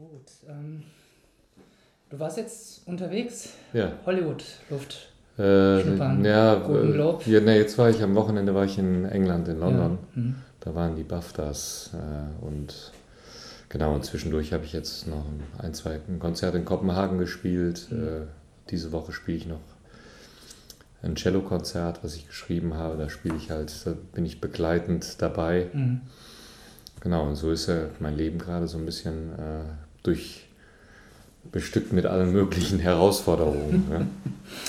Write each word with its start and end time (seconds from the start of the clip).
Gut. 0.00 0.32
Ähm, 0.48 0.82
du 2.08 2.18
warst 2.18 2.38
jetzt 2.38 2.88
unterwegs? 2.88 3.50
Ja. 3.74 3.92
Hollywood, 4.06 4.42
Luft. 4.70 5.10
Äh, 5.36 5.82
Schnuppern, 5.82 6.24
ja, 6.24 6.54
Golden 6.54 6.90
äh, 6.90 6.92
Globe. 6.94 7.30
ja, 7.30 7.40
nee, 7.40 7.58
jetzt 7.58 7.76
war 7.76 7.90
ich 7.90 8.02
am 8.02 8.14
Wochenende 8.14 8.54
war 8.54 8.64
ich 8.64 8.78
in 8.78 9.04
England, 9.04 9.48
in 9.48 9.60
London. 9.60 9.98
Ja. 10.14 10.22
Mhm. 10.22 10.34
Da 10.60 10.74
waren 10.74 10.96
die 10.96 11.02
BAFTAs 11.02 11.90
äh, 11.92 12.44
und 12.46 12.92
genau, 13.68 13.94
und 13.94 14.06
zwischendurch 14.06 14.54
habe 14.54 14.64
ich 14.64 14.72
jetzt 14.72 15.06
noch 15.06 15.26
ein, 15.58 15.74
zwei 15.74 16.00
Konzerte 16.18 16.56
in 16.56 16.64
Kopenhagen 16.64 17.18
gespielt. 17.18 17.88
Mhm. 17.90 18.02
Äh, 18.02 18.20
diese 18.70 18.92
Woche 18.92 19.12
spiele 19.12 19.36
ich 19.36 19.46
noch 19.46 19.60
ein 21.02 21.14
Cello-Konzert, 21.14 22.02
was 22.02 22.16
ich 22.16 22.26
geschrieben 22.26 22.72
habe. 22.72 22.96
Da 22.96 23.10
spiele 23.10 23.36
ich 23.36 23.50
halt, 23.50 23.86
da 23.86 23.94
bin 24.14 24.24
ich 24.24 24.40
begleitend 24.40 25.20
dabei. 25.20 25.68
Mhm. 25.74 26.00
Genau, 27.00 27.26
und 27.26 27.36
so 27.36 27.50
ist 27.50 27.66
ja 27.66 27.86
mein 27.98 28.16
Leben 28.16 28.38
gerade 28.38 28.66
so 28.66 28.78
ein 28.78 28.86
bisschen 28.86 29.32
äh, 29.38 29.64
durch 30.02 30.46
bestückt 31.52 31.92
mit 31.92 32.06
allen 32.06 32.32
möglichen 32.32 32.78
Herausforderungen. 32.78 33.86
ja. 33.90 34.00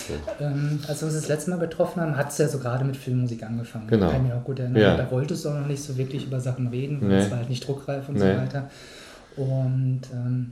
So. 0.07 0.43
Ähm, 0.45 0.79
als 0.87 1.01
wir 1.01 1.07
uns 1.07 1.15
das 1.15 1.27
letzte 1.27 1.49
Mal 1.51 1.59
getroffen 1.59 2.01
haben, 2.01 2.15
hat 2.15 2.29
es 2.31 2.37
ja 2.37 2.47
so 2.47 2.59
gerade 2.59 2.85
mit 2.85 2.95
Filmmusik 2.97 3.43
angefangen. 3.43 3.87
Genau. 3.87 4.07
Ich 4.07 4.11
kann 4.13 4.23
mich 4.23 4.33
auch 4.33 4.43
gut 4.43 4.59
erinnern. 4.59 4.81
Ja. 4.81 4.95
Da 4.97 5.09
wolltest 5.11 5.43
du 5.45 5.49
auch 5.49 5.59
noch 5.59 5.67
nicht 5.67 5.83
so 5.83 5.97
wirklich 5.97 6.25
über 6.25 6.39
Sachen 6.39 6.67
reden, 6.67 7.01
weil 7.01 7.09
Nee. 7.09 7.17
es 7.25 7.31
war 7.31 7.39
halt 7.39 7.49
nicht 7.49 7.67
druckreif 7.67 8.07
und 8.09 8.15
Nee. 8.15 8.21
so 8.33 8.37
weiter. 8.41 8.69
Und 9.37 10.01
ähm, 10.13 10.51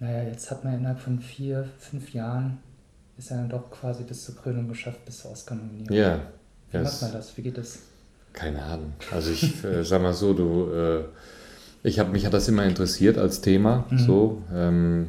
naja, 0.00 0.22
jetzt 0.24 0.50
hat 0.50 0.64
man 0.64 0.74
innerhalb 0.78 1.00
von 1.00 1.18
vier, 1.18 1.66
fünf 1.78 2.12
Jahren 2.12 2.58
ist 3.18 3.30
er 3.30 3.38
dann 3.38 3.48
doch 3.48 3.70
quasi 3.70 4.02
bis 4.04 4.24
zur 4.24 4.36
Krönung 4.36 4.68
geschafft, 4.68 5.04
bis 5.06 5.18
zur 5.18 5.30
Oscar-Nominierung. 5.32 5.96
Ja, 5.96 6.20
Wie 6.70 6.76
ja, 6.76 6.82
macht 6.82 6.92
es- 6.92 7.02
man 7.02 7.12
das? 7.12 7.36
Wie 7.36 7.42
geht 7.42 7.56
das? 7.58 7.78
Keine 8.32 8.62
Ahnung. 8.62 8.92
Also 9.12 9.30
ich 9.30 9.64
äh, 9.64 9.82
sag 9.82 10.02
mal 10.02 10.12
so, 10.12 10.34
du, 10.34 10.70
äh, 10.72 11.04
ich 11.86 12.00
habe 12.00 12.10
mich 12.10 12.26
hat 12.26 12.34
das 12.34 12.48
immer 12.48 12.64
interessiert 12.64 13.16
als 13.16 13.40
Thema. 13.40 13.84
Mhm. 13.90 13.98
So, 13.98 14.42
ähm, 14.52 15.06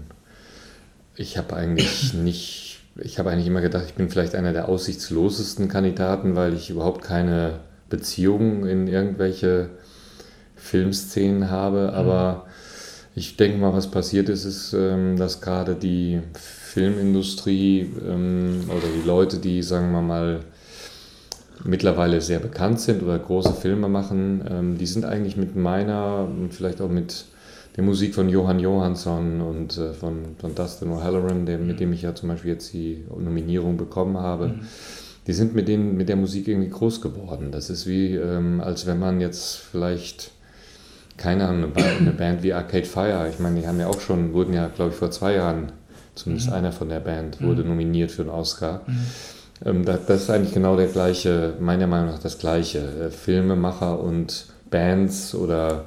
ich 1.15 1.37
habe 1.37 1.55
eigentlich 1.55 2.13
nicht, 2.13 2.79
ich 2.97 3.17
habe 3.17 3.31
eigentlich 3.31 3.47
immer 3.47 3.61
gedacht, 3.61 3.85
ich 3.87 3.95
bin 3.95 4.09
vielleicht 4.09 4.35
einer 4.35 4.53
der 4.53 4.69
aussichtslosesten 4.69 5.69
Kandidaten, 5.69 6.35
weil 6.35 6.53
ich 6.53 6.69
überhaupt 6.69 7.03
keine 7.03 7.59
Beziehung 7.89 8.65
in 8.65 8.87
irgendwelche 8.87 9.69
Filmszenen 10.55 11.49
habe. 11.49 11.93
Aber 11.93 12.45
ich 13.15 13.37
denke 13.37 13.57
mal, 13.57 13.73
was 13.73 13.89
passiert 13.89 14.29
ist, 14.29 14.45
ist, 14.45 14.73
ähm, 14.73 15.17
dass 15.17 15.41
gerade 15.41 15.73
die 15.73 16.21
Filmindustrie 16.35 17.91
ähm, 18.07 18.65
oder 18.67 18.87
die 19.01 19.07
Leute, 19.07 19.39
die, 19.39 19.63
sagen 19.63 19.91
wir 19.91 20.01
mal, 20.01 20.41
mittlerweile 21.63 22.21
sehr 22.21 22.39
bekannt 22.39 22.79
sind 22.79 23.03
oder 23.03 23.17
große 23.17 23.53
Filme 23.53 23.87
machen, 23.87 24.43
ähm, 24.49 24.77
die 24.77 24.85
sind 24.85 25.05
eigentlich 25.05 25.37
mit 25.37 25.55
meiner 25.55 26.25
und 26.25 26.53
vielleicht 26.53 26.81
auch 26.81 26.89
mit 26.89 27.25
der 27.75 27.83
Musik 27.83 28.15
von 28.15 28.27
Johann 28.27 28.59
Johansson 28.59 29.39
und 29.41 29.77
äh, 29.77 29.93
von, 29.93 30.35
von 30.39 30.55
Dustin 30.55 30.89
O'Halloran, 30.89 31.45
der, 31.45 31.59
mit 31.59 31.79
dem 31.79 31.93
ich 31.93 32.01
ja 32.01 32.15
zum 32.15 32.29
Beispiel 32.29 32.51
jetzt 32.51 32.73
die 32.73 33.05
Nominierung 33.09 33.77
bekommen 33.77 34.17
habe, 34.17 34.55
die 35.27 35.33
sind 35.33 35.53
mit, 35.53 35.67
denen, 35.67 35.95
mit 35.95 36.09
der 36.09 36.15
Musik 36.15 36.47
irgendwie 36.47 36.69
groß 36.69 37.01
geworden. 37.01 37.51
Das 37.51 37.69
ist 37.69 37.85
wie, 37.85 38.15
ähm, 38.15 38.61
als 38.61 38.87
wenn 38.87 38.97
man 38.97 39.21
jetzt 39.21 39.57
vielleicht, 39.57 40.31
keine 41.17 41.47
Ahnung, 41.47 41.65
eine 41.65 41.71
Band, 41.73 41.99
eine 41.99 42.11
Band 42.11 42.43
wie 42.43 42.53
Arcade 42.53 42.85
Fire, 42.85 43.29
ich 43.29 43.39
meine, 43.39 43.59
die 43.59 43.67
haben 43.67 43.79
ja 43.79 43.87
auch 43.87 43.99
schon, 43.99 44.33
wurden 44.33 44.53
ja, 44.53 44.69
glaube 44.69 44.91
ich, 44.91 44.97
vor 44.97 45.11
zwei 45.11 45.35
Jahren, 45.35 45.71
zumindest 46.15 46.51
einer 46.51 46.71
von 46.71 46.89
der 46.89 47.01
Band, 47.01 47.41
wurde 47.41 47.63
nominiert 47.63 48.09
für 48.09 48.23
einen 48.23 48.31
Oscar. 48.31 48.81
Ähm, 49.65 49.85
das, 49.85 50.09
ist 50.09 50.29
eigentlich 50.29 50.53
genau 50.53 50.75
der 50.75 50.87
gleiche, 50.87 51.53
meiner 51.59 51.87
Meinung 51.87 52.11
nach 52.11 52.19
das 52.19 52.37
gleiche. 52.37 52.79
Äh, 52.79 53.09
Filmemacher 53.09 53.99
und 53.99 54.45
Bands 54.69 55.33
oder 55.33 55.85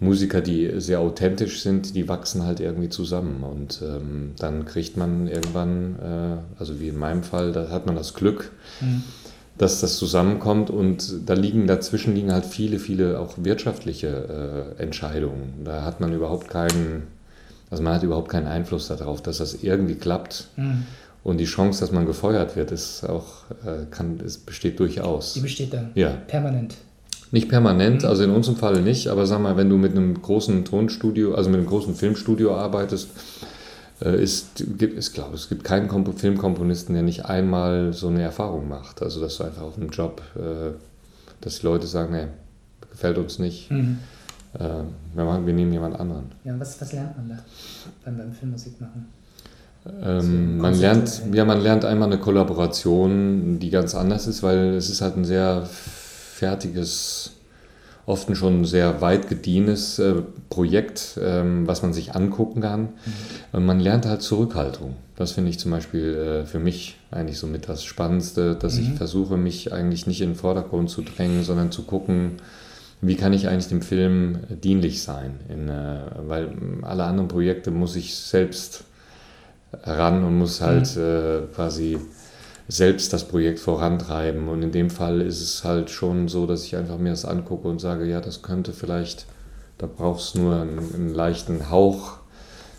Musiker, 0.00 0.40
die 0.40 0.80
sehr 0.80 1.00
authentisch 1.00 1.62
sind, 1.62 1.94
die 1.94 2.08
wachsen 2.08 2.44
halt 2.44 2.60
irgendwie 2.60 2.88
zusammen. 2.88 3.44
Und 3.44 3.80
ähm, 3.82 4.32
dann 4.38 4.64
kriegt 4.64 4.96
man 4.96 5.28
irgendwann, 5.28 5.96
äh, 6.00 6.58
also 6.58 6.80
wie 6.80 6.88
in 6.88 6.98
meinem 6.98 7.22
Fall, 7.22 7.52
da 7.52 7.68
hat 7.70 7.86
man 7.86 7.94
das 7.94 8.14
Glück, 8.14 8.50
Mhm. 8.80 9.04
dass 9.58 9.80
das 9.80 9.96
zusammenkommt 9.98 10.70
und 10.70 11.28
da 11.28 11.34
liegen 11.34 11.66
dazwischen 11.66 12.14
liegen 12.14 12.32
halt 12.32 12.44
viele, 12.46 12.78
viele 12.80 13.20
auch 13.20 13.34
wirtschaftliche 13.36 14.74
äh, 14.78 14.82
Entscheidungen. 14.82 15.52
Da 15.64 15.82
hat 15.84 16.00
man 16.00 16.12
überhaupt 16.12 16.48
keinen, 16.48 17.04
also 17.70 17.82
man 17.82 17.94
hat 17.94 18.02
überhaupt 18.02 18.28
keinen 18.28 18.48
Einfluss 18.48 18.88
darauf, 18.88 19.22
dass 19.22 19.38
das 19.38 19.62
irgendwie 19.62 19.94
klappt. 19.94 20.48
Mhm. 20.56 20.84
Und 21.24 21.38
die 21.38 21.44
Chance, 21.44 21.80
dass 21.80 21.92
man 21.92 22.04
gefeuert 22.06 22.56
wird, 22.56 22.72
ist 22.72 23.04
auch, 23.08 23.44
äh, 23.64 23.86
kann, 23.90 24.18
es 24.24 24.38
besteht 24.38 24.80
durchaus. 24.80 25.34
Die 25.34 25.40
besteht 25.40 25.72
da 25.72 25.88
Ja, 25.94 26.10
permanent. 26.10 26.74
nicht 27.30 27.48
permanent, 27.48 28.04
also 28.04 28.24
in 28.24 28.30
unserem 28.30 28.56
Fall 28.56 28.82
nicht, 28.82 29.06
aber 29.08 29.24
sag 29.26 29.40
mal, 29.40 29.56
wenn 29.56 29.68
du 29.70 29.76
mit 29.76 29.92
einem 29.92 30.20
großen 30.20 30.64
Tonstudio, 30.64 31.34
also 31.34 31.48
mit 31.48 31.58
einem 31.60 31.68
großen 31.68 31.94
Filmstudio 31.94 32.56
arbeitest, 32.56 33.08
äh, 34.04 34.20
ist, 34.20 34.64
gibt, 34.78 34.98
ich 34.98 35.12
glaube, 35.12 35.36
es 35.36 35.48
gibt 35.48 35.62
keinen 35.62 35.86
Kompo 35.86 36.10
Filmkomponisten, 36.12 36.92
der 36.94 37.04
nicht 37.04 37.24
einmal 37.26 37.92
so 37.92 38.08
eine 38.08 38.22
Erfahrung 38.22 38.68
macht. 38.68 39.00
Also, 39.00 39.20
dass 39.20 39.36
du 39.36 39.44
einfach 39.44 39.62
auf 39.62 39.76
dem 39.76 39.90
Job, 39.90 40.20
äh, 40.34 40.72
dass 41.40 41.60
die 41.60 41.66
Leute 41.66 41.86
sagen, 41.86 42.12
nee, 42.12 42.26
gefällt 42.90 43.16
uns 43.18 43.38
nicht, 43.38 43.70
Mhm. 43.70 43.98
wir, 45.14 45.24
machen, 45.24 45.46
wir 45.46 45.54
nehmen 45.54 45.72
jemand 45.72 45.98
anderen. 45.98 46.24
Ja, 46.44 46.52
was, 46.58 46.78
was 46.80 46.92
lernt 46.92 47.16
man 47.16 47.28
da 47.30 47.38
beim, 48.04 48.18
beim 48.18 48.32
Filmmusik 48.32 48.78
machen? 48.80 49.06
Ähm, 50.02 50.58
man 50.58 50.74
lernt, 50.78 51.22
ja, 51.32 51.44
man 51.44 51.60
lernt 51.60 51.84
einmal 51.84 52.08
eine 52.08 52.18
Kollaboration, 52.20 53.58
die 53.58 53.70
ganz 53.70 53.94
anders 53.94 54.26
ist, 54.26 54.42
weil 54.42 54.74
es 54.74 54.88
ist 54.90 55.00
halt 55.00 55.16
ein 55.16 55.24
sehr 55.24 55.66
fertiges, 56.36 57.32
oft 58.06 58.28
ein 58.28 58.36
schon 58.36 58.64
sehr 58.64 59.00
weit 59.00 59.28
gediehenes 59.28 59.98
äh, 59.98 60.14
Projekt, 60.50 61.18
ähm, 61.22 61.66
was 61.66 61.82
man 61.82 61.92
sich 61.92 62.14
angucken 62.14 62.60
kann. 62.60 62.90
Und 63.52 63.64
man 63.64 63.80
lernt 63.80 64.06
halt 64.06 64.22
Zurückhaltung. 64.22 64.96
Das 65.16 65.32
finde 65.32 65.50
ich 65.50 65.58
zum 65.58 65.70
Beispiel 65.70 66.14
äh, 66.42 66.46
für 66.46 66.58
mich 66.58 66.96
eigentlich 67.10 67.38
so 67.38 67.46
mit 67.46 67.68
das 67.68 67.84
Spannendste, 67.84 68.54
dass 68.54 68.78
ich 68.78 68.90
Mhm. 68.90 68.96
versuche, 68.96 69.36
mich 69.36 69.72
eigentlich 69.72 70.06
nicht 70.06 70.20
in 70.20 70.30
den 70.30 70.36
Vordergrund 70.36 70.90
zu 70.90 71.02
drängen, 71.02 71.42
sondern 71.44 71.70
zu 71.70 71.82
gucken, 71.82 72.32
wie 73.00 73.16
kann 73.16 73.32
ich 73.32 73.48
eigentlich 73.48 73.68
dem 73.68 73.82
Film 73.82 74.38
dienlich 74.62 75.02
sein? 75.02 75.40
In, 75.48 75.68
äh, 75.68 75.98
weil 76.28 76.46
mh, 76.48 76.86
alle 76.86 77.04
anderen 77.04 77.28
Projekte 77.28 77.70
muss 77.72 77.96
ich 77.96 78.14
selbst 78.14 78.84
ran 79.82 80.24
und 80.24 80.38
muss 80.38 80.60
halt 80.60 80.96
äh, 80.96 81.42
quasi 81.54 81.98
selbst 82.68 83.12
das 83.12 83.24
Projekt 83.24 83.60
vorantreiben. 83.60 84.48
Und 84.48 84.62
in 84.62 84.72
dem 84.72 84.90
Fall 84.90 85.20
ist 85.20 85.40
es 85.40 85.64
halt 85.64 85.90
schon 85.90 86.28
so, 86.28 86.46
dass 86.46 86.64
ich 86.64 86.76
einfach 86.76 86.98
mir 86.98 87.10
das 87.10 87.24
angucke 87.24 87.68
und 87.68 87.80
sage, 87.80 88.06
ja, 88.06 88.20
das 88.20 88.42
könnte 88.42 88.72
vielleicht, 88.72 89.26
da 89.78 89.86
brauchst 89.86 90.34
du 90.34 90.40
nur 90.40 90.60
einen, 90.60 90.94
einen 90.94 91.14
leichten 91.14 91.70
Hauch, 91.70 92.18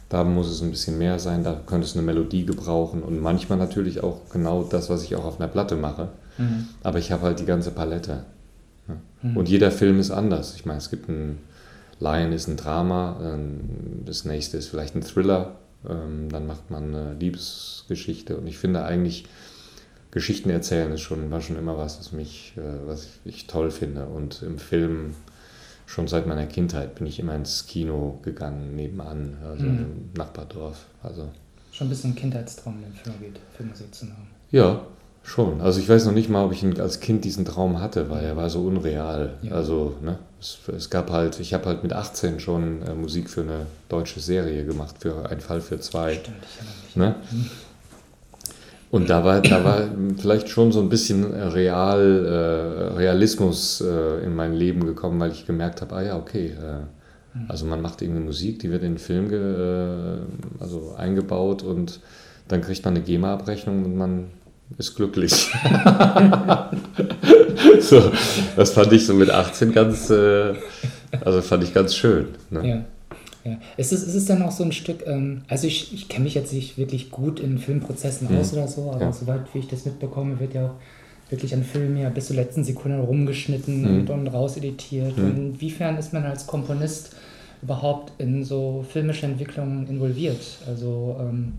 da 0.10 0.24
muss 0.24 0.50
es 0.50 0.62
ein 0.62 0.70
bisschen 0.70 0.98
mehr 0.98 1.20
sein, 1.20 1.44
da 1.44 1.60
könnte 1.66 1.88
es 1.88 1.96
eine 1.96 2.04
Melodie 2.04 2.46
gebrauchen 2.46 3.02
und 3.02 3.20
manchmal 3.20 3.58
natürlich 3.58 4.04
auch 4.04 4.30
genau 4.32 4.64
das, 4.64 4.90
was 4.90 5.04
ich 5.04 5.16
auch 5.16 5.26
auf 5.26 5.40
einer 5.40 5.50
Platte 5.50 5.76
mache. 5.76 6.10
Mhm. 6.38 6.68
Aber 6.84 7.00
ich 7.00 7.12
habe 7.12 7.24
halt 7.24 7.40
die 7.40 7.46
ganze 7.46 7.72
Palette. 7.72 8.24
Ne? 8.88 8.98
Und 9.36 9.50
jeder 9.50 9.72
Film 9.72 10.00
ist 10.00 10.12
anders. 10.12 10.56
Ich 10.56 10.66
meine, 10.66 10.78
es 10.78 10.90
gibt 10.90 11.10
ein 11.10 11.40
Lion 12.00 12.34
ist 12.34 12.48
ein 12.48 12.58
Drama, 12.58 13.18
ähm, 13.24 13.62
das 14.06 14.26
nächste 14.26 14.58
ist 14.58 14.68
vielleicht 14.68 14.96
ein 14.96 15.02
Thriller, 15.02 15.56
ähm, 15.90 16.30
dann 16.30 16.48
macht 16.48 16.70
man 16.72 16.96
eine 16.96 17.14
Liebesgeschichte. 17.16 18.38
Und 18.38 18.48
ich 18.48 18.58
finde 18.58 18.84
eigentlich, 18.84 19.26
Geschichten 20.12 20.50
erzählen 20.52 20.92
ist 20.92 21.02
schon, 21.02 21.32
war 21.32 21.42
schon 21.42 21.58
immer 21.58 21.78
was, 21.78 21.98
was 22.00 22.12
mich, 22.12 22.54
äh, 22.58 22.88
was 22.88 23.08
ich 23.26 23.48
toll 23.48 23.72
finde. 23.72 24.06
Und 24.06 24.44
im 24.44 24.60
Film, 24.60 25.16
schon 25.88 26.08
seit 26.08 26.28
meiner 26.28 26.46
Kindheit, 26.46 26.96
bin 26.96 27.08
ich 27.08 27.20
immer 27.20 27.36
ins 27.36 27.66
Kino 27.66 28.20
gegangen, 28.24 28.76
nebenan, 28.76 29.38
also 29.44 29.66
Mhm. 29.66 29.80
im 29.80 30.10
Nachbardorf. 30.18 30.86
Also 31.02 31.30
Schon 31.72 31.88
ein 31.88 31.90
bisschen 31.90 32.14
Kindheitstraum, 32.16 32.76
wenn 32.84 32.94
Film 32.94 33.16
geht, 33.20 33.40
Filmmusik 33.58 33.94
zu 33.96 34.06
machen. 34.06 34.28
Ja, 34.52 34.86
schon. 35.24 35.62
Also 35.62 35.80
ich 35.80 35.90
weiß 35.90 36.06
noch 36.06 36.14
nicht 36.14 36.30
mal, 36.30 36.46
ob 36.46 36.52
ich 36.52 36.64
als 36.80 37.00
Kind 37.00 37.26
diesen 37.26 37.46
Traum 37.46 37.82
hatte, 37.82 38.10
weil 38.10 38.24
er 38.24 38.36
war 38.36 38.50
so 38.50 38.62
unreal. 38.62 39.36
Ja. 39.42 39.54
Also, 39.54 39.96
ne, 40.02 40.20
es, 40.40 40.60
es 40.76 40.90
gab 40.90 41.10
halt, 41.10 41.40
ich 41.40 41.54
habe 41.54 41.66
halt 41.66 41.84
mit 41.84 41.94
18 41.94 42.40
schon 42.40 42.82
äh, 42.84 42.94
Musik 42.94 43.30
für 43.30 43.42
eine 43.42 43.66
deutsche 43.90 44.20
Serie 44.20 44.66
gemacht, 44.66 44.96
für 45.00 45.30
Ein 45.30 45.40
Fall 45.40 45.62
für 45.62 45.80
zwei. 45.80 46.16
Stimmt, 46.16 46.38
ich. 46.90 46.96
Ne? 46.96 47.16
Und 48.92 49.10
da 49.10 49.24
war, 49.24 49.42
da 49.42 49.64
war 49.64 49.90
vielleicht 50.18 50.50
schon 50.50 50.72
so 50.72 50.80
ein 50.80 50.90
bisschen 50.90 51.34
Real, 51.34 52.26
äh, 52.26 52.94
Realismus 52.96 53.82
äh, 53.82 54.24
in 54.24 54.36
mein 54.36 54.54
Leben 54.54 54.86
gekommen, 54.86 55.20
weil 55.20 55.32
ich 55.32 55.48
gemerkt 55.48 55.82
habe, 55.82 55.96
ah 55.96 56.04
ja, 56.04 56.18
okay, 56.18 56.50
äh, 56.50 57.42
also 57.48 57.66
man 57.66 57.82
macht 57.82 58.04
irgendeine 58.04 58.28
Musik, 58.28 58.60
die 58.60 58.70
wird 58.70 58.84
in 58.84 58.94
den 58.94 58.98
Film 59.00 59.30
ge, 59.30 59.40
äh, 59.40 60.20
also 60.60 60.94
eingebaut 60.96 61.64
und 61.64 62.02
dann 62.48 62.62
kriegt 62.62 62.86
man 62.86 62.96
eine 62.96 63.04
GEMA-Abrechnung 63.04 63.84
und 63.84 63.98
man 63.98 64.26
ist 64.78 64.96
glücklich. 64.96 65.32
so, 67.82 68.12
das 68.56 68.72
fand 68.72 68.92
ich 68.94 69.06
so 69.06 69.14
mit 69.14 69.30
18 69.30 69.72
ganz, 69.72 70.10
äh, 70.10 70.54
also 71.24 71.42
fand 71.42 71.64
ich 71.64 71.74
ganz 71.74 71.96
schön. 71.96 72.28
Ne? 72.50 72.68
Ja. 72.68 72.86
Ja. 73.46 73.58
Ist, 73.76 73.92
es, 73.92 74.04
ist 74.04 74.16
es 74.16 74.26
dann 74.26 74.42
auch 74.42 74.52
so 74.52 74.64
ein 74.64 74.72
Stück, 74.72 75.06
ähm, 75.06 75.42
also 75.50 75.68
ich, 75.68 75.94
ich 75.94 76.08
kenne 76.08 76.24
mich 76.24 76.34
jetzt 76.34 76.54
nicht 76.54 76.78
wirklich 76.78 77.12
gut 77.12 77.42
in 77.42 77.58
Filmprozessen 77.58 78.30
aus 78.38 78.54
oder 78.54 78.70
so, 78.70 78.90
aber 78.92 79.02
Ja. 79.02 79.12
soweit 79.14 79.42
wie 79.54 79.60
ich 79.60 79.68
das 79.68 79.84
mitbekomme, 79.86 80.40
wird 80.40 80.54
ja 80.54 80.68
auch 80.68 80.76
wirklich 81.30 81.54
an 81.54 81.64
Filmen 81.64 81.98
ja 81.98 82.10
bis 82.10 82.28
zur 82.28 82.38
letzten 82.38 82.64
Sekunde 82.64 83.00
rumgeschnitten 83.00 83.82
Mhm. 83.82 84.00
und, 84.02 84.10
und 84.10 84.28
rauseditiert. 84.28 85.18
Mhm. 85.18 85.26
Und 85.26 85.38
inwiefern 85.38 85.98
ist 85.98 86.14
man 86.14 86.24
als 86.24 86.48
Komponist 86.48 87.16
überhaupt 87.62 88.14
in 88.18 88.46
so 88.46 88.86
filmische 88.90 89.26
Entwicklungen 89.26 89.88
involviert? 89.88 90.40
Also 90.68 91.18
ähm 91.20 91.54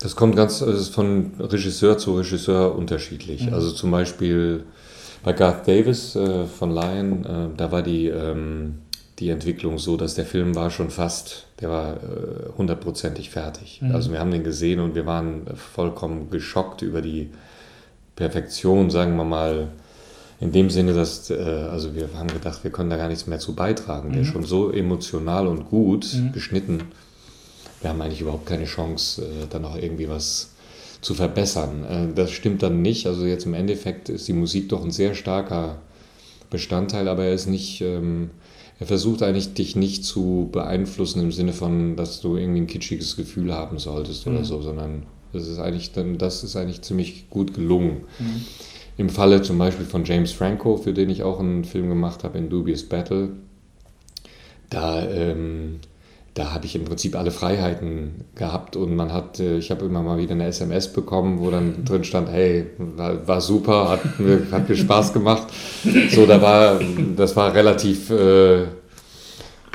das 0.00 0.16
kommt 0.16 0.34
ganz 0.34 0.60
das 0.60 0.80
ist 0.80 0.94
von 0.94 1.32
Regisseur 1.38 1.98
zu 1.98 2.16
Regisseur 2.16 2.74
unterschiedlich. 2.74 3.46
Mhm. 3.46 3.54
Also 3.54 3.70
zum 3.70 3.90
Beispiel 3.90 4.64
bei 5.22 5.32
Garth 5.32 5.68
Davis 5.68 6.16
äh, 6.16 6.46
von 6.46 6.70
Lion, 6.70 7.24
äh, 7.24 7.56
da 7.56 7.70
war 7.70 7.82
die, 7.82 8.08
ähm, 8.08 8.78
die 9.18 9.28
Entwicklung 9.28 9.78
so, 9.78 9.96
dass 9.96 10.14
der 10.14 10.24
Film 10.24 10.54
war 10.54 10.70
schon 10.70 10.90
fast, 10.90 11.46
der 11.60 11.70
war 11.70 11.92
äh, 11.94 11.98
hundertprozentig 12.56 13.30
fertig. 13.30 13.80
Mhm. 13.82 13.94
Also 13.94 14.10
wir 14.12 14.20
haben 14.20 14.30
den 14.30 14.44
gesehen 14.44 14.80
und 14.80 14.94
wir 14.94 15.04
waren 15.04 15.46
vollkommen 15.54 16.30
geschockt 16.30 16.80
über 16.80 17.02
die 17.02 17.30
Perfektion, 18.16 18.90
sagen 18.90 19.16
wir 19.16 19.24
mal, 19.24 19.68
in 20.40 20.52
dem 20.52 20.70
Sinne, 20.70 20.94
dass, 20.94 21.28
äh, 21.28 21.34
also 21.70 21.94
wir 21.94 22.08
haben 22.16 22.28
gedacht, 22.28 22.64
wir 22.64 22.70
können 22.70 22.88
da 22.88 22.96
gar 22.96 23.08
nichts 23.08 23.26
mehr 23.26 23.38
zu 23.38 23.54
beitragen. 23.54 24.08
Mhm. 24.08 24.12
Der 24.14 24.22
ist 24.22 24.28
schon 24.28 24.44
so 24.44 24.72
emotional 24.72 25.46
und 25.46 25.66
gut 25.68 26.14
mhm. 26.14 26.32
geschnitten. 26.32 26.84
Wir 27.80 27.90
haben 27.90 28.00
eigentlich 28.00 28.20
überhaupt 28.20 28.46
keine 28.46 28.64
Chance, 28.64 29.22
äh, 29.22 29.46
da 29.48 29.58
noch 29.58 29.76
irgendwie 29.76 30.08
was 30.08 30.50
zu 31.00 31.14
verbessern. 31.14 31.84
Äh, 31.84 32.14
das 32.14 32.30
stimmt 32.30 32.62
dann 32.62 32.82
nicht. 32.82 33.06
Also 33.06 33.24
jetzt 33.24 33.46
im 33.46 33.54
Endeffekt 33.54 34.08
ist 34.08 34.28
die 34.28 34.32
Musik 34.32 34.68
doch 34.68 34.84
ein 34.84 34.90
sehr 34.90 35.14
starker 35.14 35.78
Bestandteil, 36.50 37.08
aber 37.08 37.24
er 37.24 37.34
ist 37.34 37.46
nicht, 37.46 37.80
ähm, 37.80 38.30
er 38.78 38.86
versucht 38.86 39.22
eigentlich 39.22 39.54
dich 39.54 39.76
nicht 39.76 40.04
zu 40.04 40.48
beeinflussen 40.52 41.20
im 41.22 41.32
Sinne 41.32 41.52
von, 41.52 41.96
dass 41.96 42.20
du 42.20 42.36
irgendwie 42.36 42.62
ein 42.62 42.66
kitschiges 42.66 43.16
Gefühl 43.16 43.54
haben 43.54 43.78
solltest 43.78 44.26
mhm. 44.26 44.34
oder 44.34 44.44
so, 44.44 44.60
sondern 44.60 45.04
das 45.32 45.46
ist 45.46 45.58
eigentlich 45.58 45.92
dann, 45.92 46.18
das 46.18 46.42
ist 46.42 46.56
eigentlich 46.56 46.82
ziemlich 46.82 47.30
gut 47.30 47.54
gelungen. 47.54 48.02
Mhm. 48.18 48.44
Im 48.96 49.08
Falle 49.08 49.42
zum 49.42 49.56
Beispiel 49.56 49.86
von 49.86 50.04
James 50.04 50.32
Franco, 50.32 50.76
für 50.76 50.92
den 50.92 51.08
ich 51.08 51.22
auch 51.22 51.40
einen 51.40 51.64
Film 51.64 51.88
gemacht 51.88 52.24
habe, 52.24 52.36
in 52.36 52.50
Dubious 52.50 52.82
Battle, 52.82 53.30
da 54.68 55.08
ähm, 55.08 55.78
da 56.40 56.54
habe 56.54 56.64
ich 56.64 56.74
im 56.74 56.84
Prinzip 56.84 57.14
alle 57.16 57.30
Freiheiten 57.30 58.24
gehabt 58.34 58.74
und 58.74 58.96
man 58.96 59.12
hat, 59.12 59.38
äh, 59.40 59.58
ich 59.58 59.70
habe 59.70 59.84
immer 59.84 60.02
mal 60.02 60.16
wieder 60.16 60.32
eine 60.32 60.46
SMS 60.46 60.90
bekommen, 60.90 61.40
wo 61.40 61.50
dann 61.50 61.84
drin 61.88 62.02
stand, 62.02 62.30
hey, 62.30 62.68
war, 62.78 63.28
war 63.28 63.42
super, 63.42 63.90
hat 63.90 64.18
mir, 64.18 64.46
hat 64.50 64.66
mir 64.68 64.76
Spaß 64.76 65.12
gemacht. 65.12 65.48
So, 66.10 66.24
da 66.24 66.40
war, 66.40 66.80
das 67.16 67.36
war 67.36 67.52
relativ, 67.54 68.08
äh, 68.10 68.64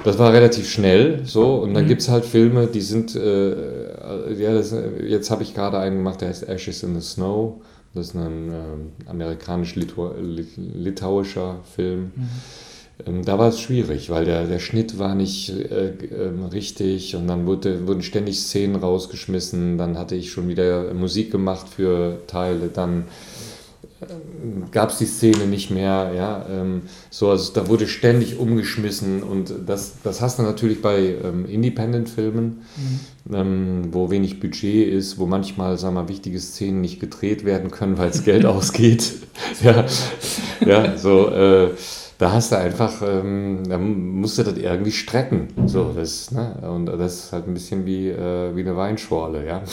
das 0.04 0.18
war 0.18 0.34
relativ 0.34 0.68
schnell, 0.70 1.22
so, 1.26 1.58
und 1.58 1.76
dann 1.76 1.84
mhm. 1.84 1.90
gibt 1.90 2.02
es 2.02 2.10
halt 2.10 2.26
Filme, 2.26 2.66
die 2.68 2.82
sind, 2.82 3.16
äh, 3.16 4.34
ja, 4.34 4.54
das, 4.54 4.74
jetzt 5.08 5.30
habe 5.30 5.44
ich 5.44 5.54
gerade 5.54 5.78
einen 5.78 5.98
gemacht, 5.98 6.22
der 6.22 6.30
heißt 6.30 6.50
Ashes 6.50 6.82
in 6.82 7.00
the 7.00 7.08
Snow, 7.08 7.62
das 7.94 8.08
ist 8.08 8.16
ein 8.16 8.52
äh, 8.52 9.10
amerikanisch-litauischer 9.10 11.60
Film. 11.76 12.12
Mhm 12.16 12.30
da 12.98 13.38
war 13.38 13.50
es 13.50 13.60
schwierig, 13.60 14.10
weil 14.10 14.24
der, 14.24 14.46
der 14.46 14.60
Schnitt 14.60 14.98
war 14.98 15.16
nicht 15.16 15.50
äh, 15.50 15.90
äh, 15.90 16.48
richtig 16.54 17.16
und 17.16 17.28
dann 17.28 17.46
wurde, 17.46 17.88
wurden 17.88 18.02
ständig 18.02 18.40
Szenen 18.40 18.78
rausgeschmissen. 18.78 19.78
Dann 19.78 19.98
hatte 19.98 20.16
ich 20.16 20.32
schon 20.32 20.48
wieder 20.48 20.94
Musik 20.94 21.30
gemacht 21.30 21.68
für 21.68 22.20
Teile. 22.28 22.70
Dann 22.74 23.04
äh, 24.00 24.06
gab 24.72 24.92
es 24.92 25.00
die 25.00 25.08
Szene 25.08 25.46
nicht 25.46 25.72
mehr. 25.72 26.14
Ja, 26.16 26.46
ähm, 26.50 26.84
so, 27.10 27.30
also 27.30 27.52
da 27.52 27.68
wurde 27.68 27.86
ständig 27.86 28.40
umgeschmissen 28.40 29.24
und 29.24 29.54
das, 29.66 29.96
das 30.02 30.22
hast 30.22 30.40
du 30.40 30.44
natürlich 30.44 30.82
bei 30.82 31.16
ähm, 31.22 31.46
Independent-Filmen, 31.50 32.62
mhm. 32.78 33.36
ähm, 33.36 33.88
wo 33.92 34.10
wenig 34.10 34.40
Budget 34.40 34.88
ist, 34.88 35.20
wo 35.20 35.26
manchmal, 35.26 35.78
sagen 35.78 35.96
wir 35.96 36.04
mal, 36.04 36.08
wichtige 36.08 36.40
Szenen 36.40 36.80
nicht 36.80 37.02
gedreht 37.02 37.44
werden 37.44 37.72
können, 37.72 37.98
weil 37.98 38.10
es 38.10 38.24
Geld 38.24 38.46
ausgeht. 38.46 39.16
ja, 39.62 39.86
ja, 40.66 40.98
so. 40.98 41.30
Äh, 41.30 41.72
da 42.18 42.32
hast 42.32 42.52
du 42.52 42.58
einfach, 42.58 43.02
ähm, 43.02 43.64
da 43.68 43.78
musst 43.78 44.38
du 44.38 44.44
das 44.44 44.58
irgendwie 44.58 44.92
strecken. 44.92 45.50
So, 45.66 45.92
das, 45.94 46.32
ne? 46.32 46.56
Und 46.62 46.86
das 46.86 47.16
ist 47.16 47.34
halt 47.34 47.48
ein 47.48 47.54
bisschen 47.54 47.86
wie, 47.86 48.10
äh, 48.10 48.56
wie 48.56 48.62
eine 48.62 48.76
Weinschorle, 48.76 49.46
ja. 49.46 49.58
ja. 49.58 49.64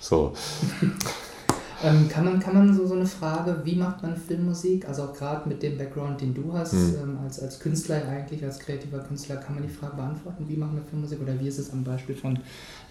So. 0.00 0.32
ähm, 1.84 2.08
kann, 2.08 2.24
man, 2.24 2.40
kann 2.40 2.54
man 2.54 2.74
so, 2.74 2.86
so 2.86 2.94
eine 2.94 3.04
Frage, 3.04 3.60
wie 3.64 3.76
macht 3.76 4.02
man 4.02 4.16
Filmmusik, 4.16 4.88
also 4.88 5.02
auch 5.02 5.12
gerade 5.12 5.46
mit 5.46 5.62
dem 5.62 5.76
Background, 5.76 6.22
den 6.22 6.32
du 6.32 6.54
hast, 6.54 6.72
hm. 6.72 6.94
ähm, 7.02 7.18
als, 7.22 7.40
als 7.40 7.60
Künstler 7.60 8.00
eigentlich, 8.08 8.42
als 8.42 8.58
kreativer 8.58 9.00
Künstler, 9.00 9.36
kann 9.36 9.54
man 9.54 9.64
die 9.64 9.72
Frage 9.72 9.96
beantworten, 9.96 10.46
wie 10.48 10.56
macht 10.56 10.72
man 10.72 10.84
Filmmusik 10.84 11.20
oder 11.20 11.38
wie 11.38 11.48
ist 11.48 11.58
es 11.58 11.70
am 11.70 11.84
Beispiel 11.84 12.14
von 12.14 12.38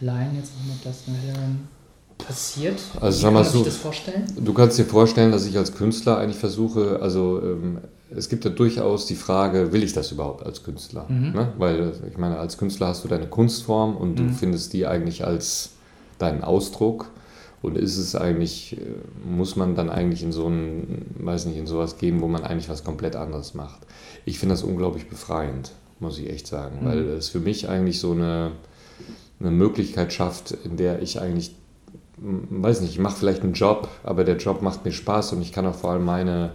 Lion 0.02 0.36
jetzt 0.36 0.52
mit 0.68 0.86
das 0.86 1.04
passiert? 2.18 2.80
Also, 3.02 3.20
Wie 3.20 3.24
kann 3.24 3.34
man 3.34 3.44
sich 3.44 3.64
das 3.64 3.78
vorstellen? 3.78 4.26
Du 4.38 4.54
kannst 4.54 4.78
dir 4.78 4.86
vorstellen, 4.86 5.32
dass 5.32 5.46
ich 5.46 5.58
als 5.58 5.74
Künstler 5.74 6.20
eigentlich 6.20 6.38
versuche, 6.38 7.00
also 7.02 7.42
ähm, 7.42 7.80
es 8.16 8.30
gibt 8.30 8.46
ja 8.46 8.52
durchaus 8.52 9.06
die 9.06 9.16
Frage, 9.16 9.72
will 9.72 9.84
ich 9.84 9.94
das 9.94 10.12
überhaupt 10.12 10.46
als 10.46 10.64
Künstler? 10.64 11.06
Mhm. 11.10 11.32
Ne? 11.32 11.54
Weil 11.58 11.94
ich 12.10 12.18
meine, 12.18 12.38
als 12.38 12.58
Künstler 12.58 12.88
hast 12.88 13.04
du 13.04 13.08
deine 13.08 13.28
Kunstform 13.28 13.96
und 13.96 14.20
mhm. 14.20 14.28
du 14.28 14.34
findest 14.34 14.74
die 14.74 14.86
eigentlich 14.86 15.26
als 15.26 15.72
deinen 16.20 16.44
Ausdruck. 16.44 17.08
Und 17.62 17.78
ist 17.78 17.98
es 17.98 18.14
eigentlich, 18.14 18.76
äh, 18.78 18.82
muss 19.26 19.56
man 19.56 19.74
dann 19.76 19.90
eigentlich 19.90 20.22
in 20.22 20.34
so 20.34 20.48
ein, 20.48 21.06
weiß 21.18 21.46
nicht, 21.46 21.58
in 21.58 21.66
sowas 21.66 21.98
gehen, 21.98 22.20
wo 22.20 22.28
man 22.28 22.44
eigentlich 22.44 22.68
was 22.68 22.84
komplett 22.84 23.16
anderes 23.16 23.54
macht. 23.54 23.80
Ich 24.26 24.38
finde 24.38 24.56
das 24.56 24.64
unglaublich 24.64 25.08
befreiend, 25.08 25.72
muss 26.00 26.20
ich 26.20 26.30
echt 26.30 26.46
sagen, 26.46 26.80
mhm. 26.82 26.86
weil 26.86 27.00
es 27.12 27.30
für 27.30 27.40
mich 27.40 27.70
eigentlich 27.70 28.02
so 28.02 28.12
eine, 28.12 28.52
eine 29.40 29.52
Möglichkeit 29.52 30.12
schafft, 30.12 30.52
in 30.52 30.76
der 30.76 31.02
ich 31.02 31.22
eigentlich, 31.22 31.56
weiß 32.18 32.82
nicht, 32.82 32.92
ich 32.92 33.00
mache 33.00 33.16
vielleicht 33.16 33.44
einen 33.44 33.54
Job, 33.54 33.88
aber 34.04 34.26
der 34.26 34.36
Job 34.36 34.62
macht 34.62 34.84
mir 34.84 34.92
Spaß 34.92 35.32
und 35.32 35.42
ich 35.42 35.54
kann 35.54 35.66
auch 35.66 35.76
vor 35.76 35.92
allem 35.92 36.04
meine, 36.04 36.52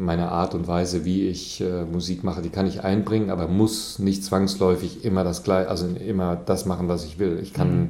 meine 0.00 0.30
Art 0.30 0.54
und 0.54 0.66
Weise, 0.66 1.04
wie 1.04 1.28
ich 1.28 1.60
äh, 1.60 1.84
Musik 1.84 2.24
mache, 2.24 2.42
die 2.42 2.48
kann 2.48 2.66
ich 2.66 2.82
einbringen, 2.82 3.30
aber 3.30 3.46
muss 3.48 3.98
nicht 3.98 4.24
zwangsläufig 4.24 5.04
immer 5.04 5.24
das 5.24 5.42
gleiche, 5.42 5.68
also 5.68 5.86
immer 5.86 6.36
das 6.36 6.66
machen, 6.66 6.88
was 6.88 7.04
ich 7.04 7.18
will. 7.18 7.38
Ich 7.42 7.52
kann 7.52 7.80
mhm. 7.80 7.88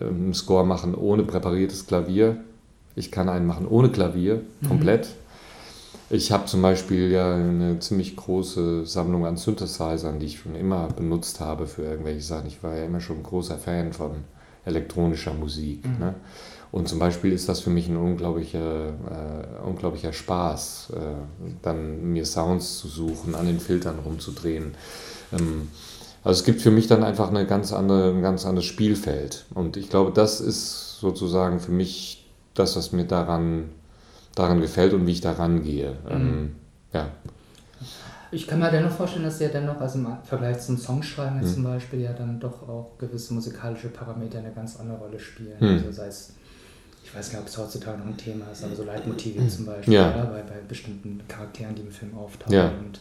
ähm, 0.00 0.08
einen 0.08 0.34
Score 0.34 0.66
machen 0.66 0.94
ohne 0.94 1.22
präpariertes 1.22 1.86
Klavier. 1.86 2.38
Ich 2.96 3.12
kann 3.12 3.28
einen 3.28 3.46
machen 3.46 3.66
ohne 3.68 3.90
Klavier, 3.90 4.42
mhm. 4.60 4.68
komplett. 4.68 5.06
Mhm. 5.06 5.28
Ich 6.10 6.32
habe 6.32 6.46
zum 6.46 6.62
Beispiel 6.62 7.10
ja 7.10 7.34
eine 7.34 7.78
ziemlich 7.80 8.16
große 8.16 8.86
Sammlung 8.86 9.26
an 9.26 9.36
Synthesizern, 9.36 10.18
die 10.18 10.26
ich 10.26 10.38
schon 10.38 10.54
immer 10.54 10.88
benutzt 10.88 11.40
habe 11.40 11.66
für 11.66 11.82
irgendwelche 11.82 12.22
Sachen. 12.22 12.46
Ich 12.46 12.62
war 12.62 12.74
ja 12.74 12.84
immer 12.86 13.00
schon 13.00 13.18
ein 13.18 13.22
großer 13.22 13.58
Fan 13.58 13.92
von 13.92 14.12
elektronischer 14.64 15.34
Musik. 15.34 15.84
Mhm. 15.84 15.98
Ne? 15.98 16.14
Und 16.70 16.88
zum 16.88 16.98
Beispiel 16.98 17.32
ist 17.32 17.48
das 17.48 17.60
für 17.60 17.70
mich 17.70 17.88
ein 17.88 17.96
unglaublicher, 17.96 18.88
äh, 18.88 19.66
unglaublicher 19.66 20.12
Spaß, 20.12 20.92
äh, 20.94 20.98
dann 21.62 22.12
mir 22.12 22.26
Sounds 22.26 22.78
zu 22.78 22.88
suchen, 22.88 23.34
an 23.34 23.46
den 23.46 23.58
Filtern 23.58 23.98
rumzudrehen. 24.04 24.74
Ähm, 25.32 25.68
also 26.24 26.40
es 26.40 26.44
gibt 26.44 26.60
für 26.60 26.70
mich 26.70 26.86
dann 26.86 27.02
einfach 27.04 27.30
eine 27.30 27.46
ganz 27.46 27.72
andere, 27.72 28.10
ein 28.10 28.22
ganz 28.22 28.44
anderes 28.44 28.66
Spielfeld. 28.66 29.46
Und 29.54 29.76
ich 29.76 29.88
glaube, 29.88 30.12
das 30.12 30.40
ist 30.40 30.98
sozusagen 31.00 31.60
für 31.60 31.72
mich 31.72 32.26
das, 32.54 32.76
was 32.76 32.92
mir 32.92 33.04
daran, 33.04 33.70
daran 34.34 34.60
gefällt 34.60 34.92
und 34.92 35.06
wie 35.06 35.12
ich 35.12 35.20
daran 35.20 35.62
gehe. 35.62 35.96
Ähm, 36.08 36.22
mhm. 36.22 36.56
ja. 36.92 37.08
Ich 38.30 38.46
kann 38.46 38.58
mir 38.58 38.70
dennoch 38.70 38.90
vorstellen, 38.90 39.24
dass 39.24 39.40
ja 39.40 39.48
dennoch, 39.48 39.80
also 39.80 40.00
im 40.00 40.06
Vergleich 40.22 40.60
zum 40.60 40.76
Songschreiben 40.76 41.40
mhm. 41.40 41.46
zum 41.46 41.64
Beispiel, 41.64 42.02
ja 42.02 42.12
dann 42.12 42.38
doch 42.38 42.68
auch 42.68 42.98
gewisse 42.98 43.32
musikalische 43.32 43.88
Parameter 43.88 44.38
eine 44.38 44.52
ganz 44.52 44.78
andere 44.78 44.98
Rolle 44.98 45.18
spielen. 45.18 45.56
Mhm. 45.58 45.68
Also 45.68 45.92
sei 45.92 46.08
es 46.08 46.34
ich 47.08 47.14
weiß 47.14 47.32
nicht, 47.32 47.40
ob 47.40 47.48
es 47.48 47.56
heutzutage 47.56 47.98
noch 47.98 48.06
ein 48.06 48.16
Thema 48.16 48.44
ist, 48.52 48.62
aber 48.64 48.76
so 48.76 48.84
Leitmotive 48.84 49.48
zum 49.48 49.64
Beispiel, 49.64 49.94
ja. 49.94 50.14
Ja, 50.14 50.24
bei, 50.24 50.42
bei 50.42 50.60
bestimmten 50.66 51.20
Charakteren, 51.26 51.74
die 51.74 51.82
im 51.82 51.90
Film 51.90 52.16
auftauchen 52.16 52.54
ja. 52.54 52.68
und 52.68 53.00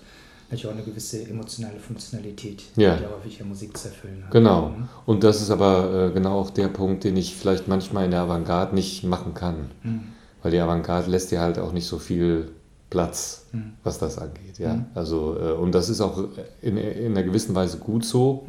natürlich 0.50 0.68
auch 0.68 0.72
eine 0.72 0.84
gewisse 0.84 1.28
emotionale 1.28 1.78
Funktionalität, 1.78 2.64
ja. 2.78 2.96
die 2.96 3.06
häufig 3.06 3.40
ja 3.40 3.46
Musik 3.46 3.76
zu 3.76 3.90
erfüllen 3.90 4.24
hat. 4.24 4.32
Genau. 4.32 4.70
Mhm. 4.70 4.88
Und 5.06 5.26
das 5.26 5.42
ist 5.42 5.52
aber 5.52 6.08
äh, 6.08 6.14
genau 6.14 6.40
auch 6.40 6.52
der 6.52 6.70
Punkt, 6.70 7.04
den 7.04 7.18
ich 7.18 7.36
vielleicht 7.36 7.68
manchmal 7.68 8.06
in 8.06 8.12
der 8.12 8.22
Avantgarde 8.22 8.76
nicht 8.76 9.04
machen 9.04 9.34
kann. 9.34 9.72
Mhm. 9.84 10.04
Weil 10.42 10.52
die 10.52 10.60
Avantgarde 10.60 11.12
lässt 11.12 11.32
dir 11.32 11.42
halt 11.42 11.60
auch 11.60 11.74
nicht 11.74 11.88
so 11.88 12.00
viel 12.00 12.52
Platz, 12.90 13.48
mhm. 13.52 13.74
was 13.84 14.00
das 14.00 14.18
angeht. 14.18 14.58
Ja? 14.58 14.76
Mhm. 14.76 14.86
Also, 14.96 15.38
äh, 15.38 15.52
und 15.52 15.76
das 15.76 15.90
ist 15.90 16.00
auch 16.00 16.18
in, 16.62 16.78
in 16.78 17.12
einer 17.12 17.24
gewissen 17.24 17.54
Weise 17.56 17.78
gut 17.78 18.06
so. 18.06 18.46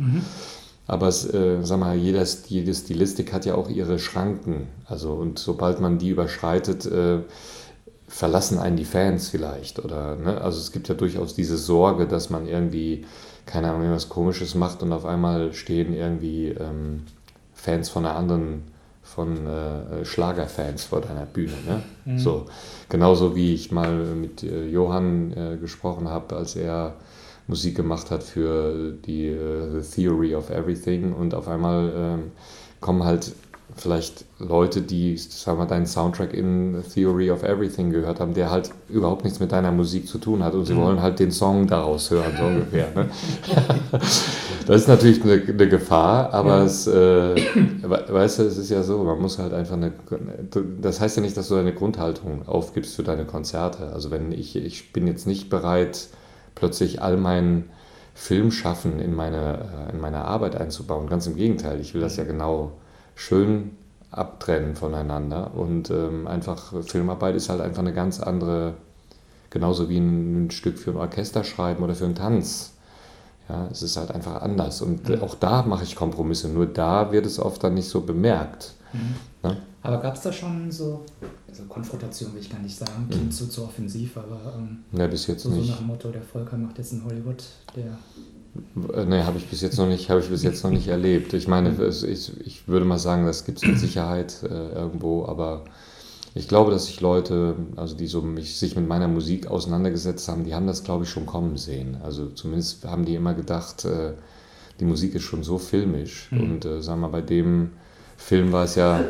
Aber 0.89 1.09
äh, 1.09 1.63
sag 1.63 1.79
mal, 1.79 1.97
jeder, 1.97 2.25
jede 2.47 2.75
Stilistik 2.75 3.35
hat 3.35 3.45
ja 3.45 3.55
auch 3.55 3.69
ihre 3.69 3.99
Schranken. 3.99 4.69
Also, 4.87 5.13
und 5.13 5.39
sobald 5.39 5.81
man 5.81 5.99
die 5.99 6.09
überschreitet, 6.09 6.87
äh, 6.87 7.19
verlassen 8.09 8.59
einen 8.59 8.77
die 8.77 8.87
Fans 8.87 9.29
vielleicht. 9.29 9.85
Oder, 9.85 10.17
ne? 10.17 10.41
Also 10.41 10.59
es 10.59 10.73
gibt 10.73 10.89
ja 10.89 10.95
durchaus 10.95 11.35
diese 11.35 11.59
Sorge, 11.59 12.07
dass 12.07 12.31
man 12.31 12.49
irgendwie, 12.49 13.05
keine 13.45 13.71
Ahnung, 13.71 13.93
was 13.93 14.09
Komisches 14.09 14.55
macht 14.55 14.83
und 14.83 14.93
auf 14.95 15.05
einmal 15.05 15.53
stehen 15.53 15.93
irgendwie 15.93 16.49
ähm, 16.49 17.03
Fans 17.53 17.91
von 17.91 18.07
einer 18.07 18.17
anderen, 18.17 18.63
von 19.03 19.47
äh, 19.47 20.07
Schlagerfans 20.07 20.85
vor 20.85 21.03
deiner 21.03 21.27
Bühne. 21.27 21.53
Ne? 21.67 21.83
Mhm. 22.07 22.19
So, 22.19 22.47
genauso 22.89 23.37
wie 23.37 23.53
ich 23.53 23.71
mal 23.73 23.93
mit 23.93 24.43
äh, 24.43 24.67
Johann 24.69 25.33
äh, 25.33 25.57
gesprochen 25.59 26.09
habe, 26.09 26.35
als 26.35 26.57
er 26.57 26.95
Musik 27.49 27.77
gemacht 27.77 28.11
hat 28.11 28.23
für 28.23 28.93
die 28.93 29.31
uh, 29.31 29.81
The 29.81 30.03
Theory 30.03 30.35
of 30.35 30.51
Everything 30.51 31.13
und 31.13 31.35
auf 31.35 31.49
einmal 31.49 31.93
ähm, 31.97 32.23
kommen 32.81 33.05
halt 33.05 33.33
vielleicht 33.77 34.25
Leute, 34.39 34.81
die, 34.83 35.17
sagen 35.17 35.59
wir, 35.59 35.67
deinen 35.67 35.87
Soundtrack 35.87 36.33
in 36.35 36.83
Theory 36.95 37.31
of 37.31 37.43
Everything 37.43 37.91
gehört 37.91 38.21
haben, 38.21 38.35
der 38.35 38.51
halt 38.51 38.71
überhaupt 38.89 39.25
nichts 39.25 39.41
mit 39.41 39.53
deiner 39.53 39.73
Musik 39.73 40.09
zu 40.09 40.19
tun 40.19 40.43
hat 40.43 40.55
und 40.55 40.65
sie 40.65 40.75
mhm. 40.75 40.83
wollen 40.83 41.03
halt 41.03 41.19
den 41.19 41.31
Song 41.31 41.67
daraus 41.67 42.11
hören, 42.11 42.33
so 42.37 42.45
ungefähr. 42.47 42.89
Ne? 42.95 43.09
das 44.67 44.83
ist 44.83 44.89
natürlich 44.89 45.23
eine, 45.23 45.43
eine 45.43 45.69
Gefahr, 45.69 46.33
aber 46.33 46.59
ja. 46.59 46.65
es, 46.65 46.87
äh, 46.87 47.35
weißt 47.83 48.41
du, 48.41 48.43
es 48.45 48.59
ist 48.59 48.71
ja 48.71 48.83
so, 48.83 49.03
man 49.05 49.21
muss 49.21 49.39
halt 49.39 49.53
einfach 49.53 49.75
eine, 49.75 49.93
das 50.81 51.01
heißt 51.01 51.17
ja 51.17 51.23
nicht, 51.23 51.37
dass 51.37 51.49
du 51.49 51.55
deine 51.55 51.75
Grundhaltung 51.75 52.47
aufgibst 52.47 52.97
für 52.97 53.03
deine 53.03 53.25
Konzerte. 53.25 53.93
Also 53.93 54.11
wenn 54.11 54.33
ich, 54.33 54.57
ich 54.57 54.93
bin 54.93 55.07
jetzt 55.07 55.27
nicht 55.27 55.51
bereit, 55.51 56.09
plötzlich 56.59 57.01
all 57.01 57.17
meinen 57.17 57.71
Filmschaffen 58.15 58.99
in 58.99 59.15
meine, 59.15 59.87
äh, 59.89 59.93
in 59.93 60.01
meine 60.01 60.25
Arbeit 60.25 60.57
einzubauen. 60.57 61.09
Ganz 61.09 61.27
im 61.29 61.37
Gegenteil, 61.37 61.81
ich 61.81 61.95
will 61.95 62.01
das 62.01 62.17
ja 62.17 62.25
genau 62.25 62.73
schön 63.15 63.77
abtrennen 64.11 64.75
voneinander. 64.75 65.55
Und 65.55 65.91
ähm, 65.91 66.27
einfach 66.27 66.73
Filmarbeit 66.83 67.37
ist 67.37 67.49
halt 67.49 67.61
einfach 67.61 67.81
eine 67.81 67.93
ganz 67.93 68.19
andere, 68.19 68.75
genauso 69.51 69.89
wie 69.89 69.99
ein, 69.99 70.47
ein, 70.47 70.51
Stück 70.51 70.79
für 70.79 70.91
ein 70.91 70.97
Orchester 70.97 71.45
schreiben 71.45 71.85
oder 71.85 71.95
für 71.95 72.07
einen 72.07 72.17
Tanz. 72.17 72.73
Ja, 73.49 73.69
es 73.71 73.83
ist 73.83 73.97
halt 73.97 74.11
einfach 74.11 74.43
anders. 74.43 74.83
Und 74.83 75.09
mhm. 75.09 75.23
auch 75.23 75.37
da 75.37 75.63
mache 75.63 75.85
ich 75.85 75.95
Kompromisse, 75.95 76.49
nur 76.49 76.67
da 76.67 77.13
wird 77.13 77.25
es 77.25 77.39
oft 77.39 77.63
dann 77.63 77.75
nicht 77.75 77.89
so 77.89 78.01
bemerkt. 78.01 78.75
Mhm. 78.93 79.15
Ja? 79.45 79.57
Aber 79.83 79.99
gab 80.01 80.17
es 80.17 80.23
da 80.23 80.33
schon 80.33 80.71
so, 80.71 81.05
also 81.49 81.63
Konfrontation 81.65 82.35
will 82.35 82.41
ich 82.41 82.51
gar 82.51 82.61
nicht 82.61 82.77
sagen, 82.77 83.07
klingt 83.09 83.27
mhm. 83.27 83.33
so 83.33 83.47
zu 83.47 83.63
offensiv, 83.63 84.17
aber 84.17 84.55
ähm, 84.57 84.79
ja, 84.93 85.07
bis 85.07 85.27
jetzt 85.29 85.45
so, 85.45 85.51
nicht. 85.51 85.67
so 85.67 85.71
nach 85.71 85.79
dem 85.79 85.87
Motto, 85.87 86.11
der 86.11 86.23
Volker 86.23 86.57
macht 86.57 86.79
jetzt 86.79 86.93
in 86.93 87.05
Hollywood, 87.05 87.45
der 87.77 87.97
äh, 88.93 89.05
nee, 89.05 89.23
habe 89.23 89.39
ich 89.39 89.47
bis 89.47 89.61
jetzt 89.61 89.79
noch 89.79 89.87
nicht, 89.87 90.11
habe 90.11 90.21
ich 90.21 90.29
bis 90.29 90.43
jetzt 90.43 90.65
noch 90.65 90.71
nicht 90.71 90.89
erlebt. 90.89 91.33
Ich 91.33 91.49
meine, 91.49 91.71
ich, 91.89 92.47
ich 92.47 92.69
würde 92.69 92.85
mal 92.85 92.99
sagen, 92.99 93.25
das 93.25 93.45
gibt 93.45 93.59
es 93.59 93.69
mit 93.69 93.79
Sicherheit 93.79 94.43
äh, 94.43 94.73
irgendwo, 94.73 95.27
aber 95.27 95.65
ich 96.35 96.49
glaube, 96.49 96.71
dass 96.71 96.87
sich 96.87 97.01
Leute, 97.01 97.57
also 97.77 97.97
die 97.97 98.07
so 98.07 98.23
mich, 98.23 98.59
sich 98.59 98.77
mit 98.77 98.87
meiner 98.87 99.09
Musik 99.09 99.49
auseinandergesetzt 99.49 100.29
haben, 100.29 100.45
die 100.45 100.55
haben 100.55 100.67
das, 100.67 100.85
glaube 100.85 101.05
ich, 101.05 101.11
schon 101.11 101.27
kommen 101.27 101.57
sehen. 101.57 101.99
Also 102.03 102.29
zumindest 102.29 102.85
haben 102.85 103.05
die 103.05 103.15
immer 103.15 103.35
gedacht, 103.35 103.85
äh, 103.85 104.13
die 104.81 104.85
Musik 104.85 105.15
ist 105.15 105.23
schon 105.23 105.43
so 105.43 105.59
filmisch. 105.59 106.29
Mhm. 106.31 106.41
Und 106.41 106.65
äh, 106.65 106.83
sagen 106.83 107.01
wir 107.01 107.09
mal, 107.09 107.21
bei 107.21 107.23
dem 107.23 107.71
Film 108.19 108.53
war 108.53 108.65
es 108.65 108.75
ja. 108.75 109.01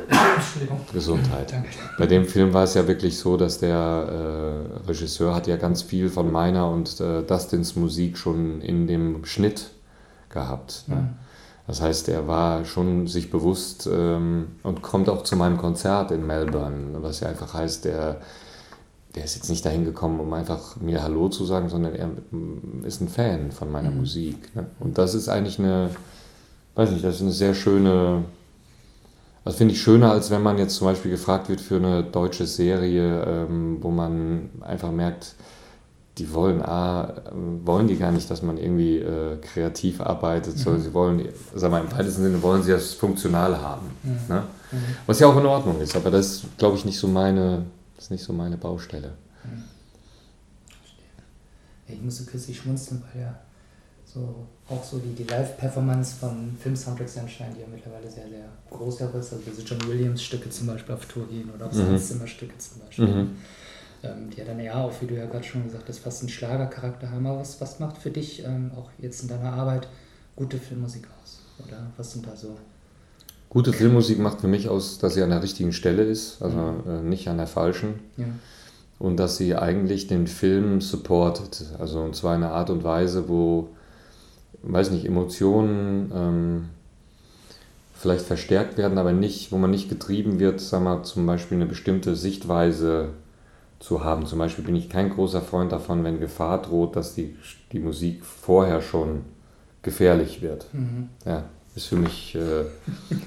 Gesundheit. 0.92 1.50
Danke. 1.50 1.70
Bei 1.98 2.06
dem 2.06 2.26
Film 2.26 2.52
war 2.52 2.64
es 2.64 2.74
ja 2.74 2.86
wirklich 2.86 3.18
so, 3.18 3.36
dass 3.36 3.58
der 3.58 3.74
äh, 3.74 4.86
Regisseur 4.86 5.34
hat 5.34 5.48
ja 5.48 5.56
ganz 5.56 5.82
viel 5.82 6.08
von 6.10 6.30
meiner 6.30 6.70
und 6.70 7.00
äh, 7.00 7.22
Dustins 7.22 7.74
Musik 7.74 8.16
schon 8.16 8.60
in 8.60 8.86
dem 8.86 9.24
Schnitt 9.24 9.70
gehabt. 10.28 10.84
Ne? 10.86 10.96
Mhm. 10.96 11.08
Das 11.66 11.80
heißt, 11.80 12.08
er 12.10 12.28
war 12.28 12.64
schon 12.64 13.08
sich 13.08 13.30
bewusst 13.30 13.88
ähm, 13.92 14.48
und 14.62 14.82
kommt 14.82 15.08
auch 15.08 15.24
zu 15.24 15.36
meinem 15.36 15.56
Konzert 15.56 16.12
in 16.12 16.26
Melbourne, 16.26 16.98
was 17.02 17.20
ja 17.20 17.28
einfach 17.28 17.54
heißt, 17.54 17.86
der, 17.86 18.20
der 19.16 19.24
ist 19.24 19.34
jetzt 19.34 19.50
nicht 19.50 19.64
dahin 19.64 19.84
gekommen, 19.84 20.20
um 20.20 20.32
einfach 20.32 20.76
mir 20.76 21.02
Hallo 21.02 21.28
zu 21.28 21.44
sagen, 21.44 21.70
sondern 21.70 21.94
er 21.94 22.10
ist 22.84 23.00
ein 23.00 23.08
Fan 23.08 23.52
von 23.52 23.72
meiner 23.72 23.90
mhm. 23.90 23.98
Musik. 23.98 24.54
Ne? 24.54 24.66
Und 24.78 24.98
das 24.98 25.14
ist 25.14 25.28
eigentlich 25.28 25.58
eine, 25.58 25.90
weiß 26.74 26.90
nicht, 26.90 27.04
das 27.04 27.16
ist 27.16 27.22
eine 27.22 27.32
sehr 27.32 27.54
schöne 27.54 28.24
das 29.48 29.56
finde 29.56 29.72
ich 29.72 29.80
schöner, 29.80 30.12
als 30.12 30.30
wenn 30.30 30.42
man 30.42 30.58
jetzt 30.58 30.76
zum 30.76 30.86
Beispiel 30.86 31.10
gefragt 31.10 31.48
wird 31.48 31.62
für 31.62 31.76
eine 31.76 32.02
deutsche 32.02 32.44
Serie, 32.44 33.24
ähm, 33.24 33.78
wo 33.80 33.90
man 33.90 34.50
einfach 34.60 34.90
merkt, 34.90 35.36
die 36.18 36.34
wollen 36.34 36.60
A, 36.60 37.14
wollen 37.64 37.86
die 37.86 37.96
gar 37.96 38.12
nicht, 38.12 38.30
dass 38.30 38.42
man 38.42 38.58
irgendwie 38.58 38.98
äh, 38.98 39.38
kreativ 39.40 40.02
arbeitet, 40.02 40.56
mhm. 40.56 40.60
sondern 40.60 40.82
sie 40.82 40.92
wollen, 40.92 41.28
sag 41.54 41.70
mal, 41.70 41.80
im 41.80 41.90
weitesten 41.90 42.24
Sinne 42.24 42.42
wollen 42.42 42.62
sie 42.62 42.72
das 42.72 42.92
funktional 42.92 43.58
haben. 43.58 43.86
Mhm. 44.02 44.18
Ne? 44.28 44.42
Mhm. 44.70 44.76
Was 45.06 45.18
ja 45.18 45.26
auch 45.26 45.36
in 45.38 45.46
Ordnung 45.46 45.80
ist, 45.80 45.96
aber 45.96 46.10
das 46.10 46.26
ist, 46.26 46.58
glaube 46.58 46.76
ich, 46.76 46.84
nicht 46.84 46.98
so 46.98 47.08
meine, 47.08 47.64
das 47.96 48.04
ist 48.04 48.10
nicht 48.10 48.24
so 48.24 48.34
meine 48.34 48.58
Baustelle. 48.58 49.14
Mhm. 49.44 49.64
Ich 51.86 52.02
musste 52.02 52.24
kürzlich 52.24 52.58
schmunzeln, 52.58 53.02
weil 53.14 53.22
ja 53.22 53.34
so 54.12 54.46
auch 54.68 54.82
so 54.84 54.98
die, 54.98 55.14
die 55.14 55.24
Live-Performance 55.24 56.16
von 56.16 56.56
Film-Soundtracks 56.60 57.18
anscheinend, 57.18 57.56
die 57.56 57.60
ja 57.62 57.66
mittlerweile 57.70 58.10
sehr, 58.10 58.28
sehr 58.28 58.48
groß 58.70 58.94
ist. 58.94 59.02
Also 59.02 59.38
diese 59.46 59.62
John 59.62 59.86
Williams-Stücke 59.86 60.50
zum 60.50 60.66
Beispiel 60.66 60.94
auf 60.94 61.06
Tour 61.06 61.26
gehen 61.28 61.50
oder 61.54 61.66
auch 61.66 61.72
mhm. 61.72 61.98
Zimmer-Stücke 61.98 62.56
zum 62.58 62.80
Beispiel. 62.82 63.06
Mhm. 63.06 63.36
Ähm, 64.02 64.30
die 64.30 64.38
ja 64.38 64.44
dann 64.44 64.60
eher 64.60 64.76
auch, 64.76 64.92
wie 65.00 65.06
du 65.06 65.16
ja 65.16 65.26
gerade 65.26 65.44
schon 65.44 65.64
gesagt 65.64 65.88
hast, 65.88 65.98
fast 65.98 66.22
einen 66.22 66.28
Schlagercharakter 66.28 67.10
haben. 67.10 67.26
Aber 67.26 67.40
was, 67.40 67.60
was 67.60 67.80
macht 67.80 67.98
für 67.98 68.10
dich 68.10 68.44
ähm, 68.44 68.70
auch 68.76 68.90
jetzt 68.98 69.22
in 69.22 69.28
deiner 69.28 69.52
Arbeit 69.52 69.88
gute 70.36 70.58
Filmmusik 70.58 71.08
aus? 71.22 71.40
Oder 71.66 71.90
was 71.96 72.12
sind 72.12 72.26
da 72.26 72.36
so? 72.36 72.56
Gute 73.50 73.72
Filmmusik 73.72 74.18
macht 74.18 74.42
für 74.42 74.48
mich 74.48 74.68
aus, 74.68 74.98
dass 74.98 75.14
sie 75.14 75.22
an 75.22 75.30
der 75.30 75.42
richtigen 75.42 75.72
Stelle 75.72 76.04
ist, 76.04 76.42
also 76.42 76.56
mhm. 76.56 76.90
äh, 76.90 77.02
nicht 77.02 77.28
an 77.28 77.38
der 77.38 77.46
falschen. 77.46 78.00
Ja. 78.16 78.26
Und 78.98 79.16
dass 79.16 79.36
sie 79.36 79.54
eigentlich 79.54 80.06
den 80.06 80.26
Film 80.26 80.80
supportet. 80.80 81.64
Also 81.78 82.00
und 82.00 82.14
zwar 82.14 82.36
in 82.36 82.42
einer 82.42 82.52
Art 82.52 82.70
und 82.70 82.84
Weise, 82.84 83.28
wo 83.28 83.70
weiß 84.62 84.90
nicht, 84.90 85.04
Emotionen 85.04 86.12
ähm, 86.14 86.68
vielleicht 87.94 88.26
verstärkt 88.26 88.78
werden, 88.78 88.98
aber 88.98 89.12
nicht, 89.12 89.50
wo 89.52 89.58
man 89.58 89.70
nicht 89.70 89.88
getrieben 89.88 90.38
wird, 90.38 90.60
sagen 90.60 90.84
wir 90.84 91.02
zum 91.02 91.26
Beispiel 91.26 91.56
eine 91.56 91.66
bestimmte 91.66 92.14
Sichtweise 92.14 93.10
zu 93.80 94.04
haben. 94.04 94.26
Zum 94.26 94.38
Beispiel 94.38 94.64
bin 94.64 94.76
ich 94.76 94.88
kein 94.88 95.10
großer 95.10 95.42
Freund 95.42 95.72
davon, 95.72 96.04
wenn 96.04 96.20
Gefahr 96.20 96.62
droht, 96.62 96.96
dass 96.96 97.14
die, 97.14 97.36
die 97.72 97.78
Musik 97.78 98.24
vorher 98.24 98.82
schon 98.82 99.22
gefährlich 99.82 100.42
wird. 100.42 100.66
Mhm. 100.72 101.08
Ja, 101.24 101.44
ist 101.74 101.86
für 101.86 101.96
mich, 101.96 102.34
äh, 102.34 102.64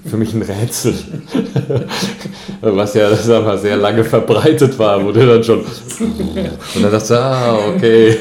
für 0.08 0.18
mich 0.18 0.34
ein 0.34 0.42
Rätsel. 0.42 0.94
Was 2.62 2.94
ja 2.94 3.16
sag 3.16 3.46
mal, 3.46 3.58
sehr 3.58 3.78
lange 3.78 4.04
verbreitet 4.04 4.78
war, 4.78 5.04
wurde 5.04 5.26
dann 5.26 5.44
schon. 5.44 5.60
Und 5.60 6.84
dann 6.84 6.92
dachte 6.92 7.14
ich, 7.14 7.20
ah, 7.20 7.58
okay. 7.76 8.18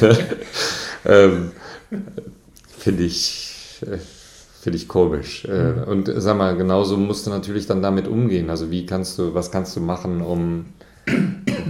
ähm, 1.06 1.52
finde 2.82 3.04
ich, 3.04 3.80
äh, 3.82 3.98
finde 4.60 4.76
ich 4.76 4.88
komisch. 4.88 5.44
Äh, 5.44 5.72
mhm. 5.72 5.82
Und 5.84 6.12
sag 6.16 6.36
mal, 6.36 6.56
genauso 6.56 6.96
musst 6.96 7.26
du 7.26 7.30
natürlich 7.30 7.66
dann 7.66 7.82
damit 7.82 8.08
umgehen. 8.08 8.50
Also 8.50 8.70
wie 8.70 8.86
kannst 8.86 9.18
du, 9.18 9.34
was 9.34 9.50
kannst 9.50 9.76
du 9.76 9.80
machen, 9.80 10.20
um 10.20 10.66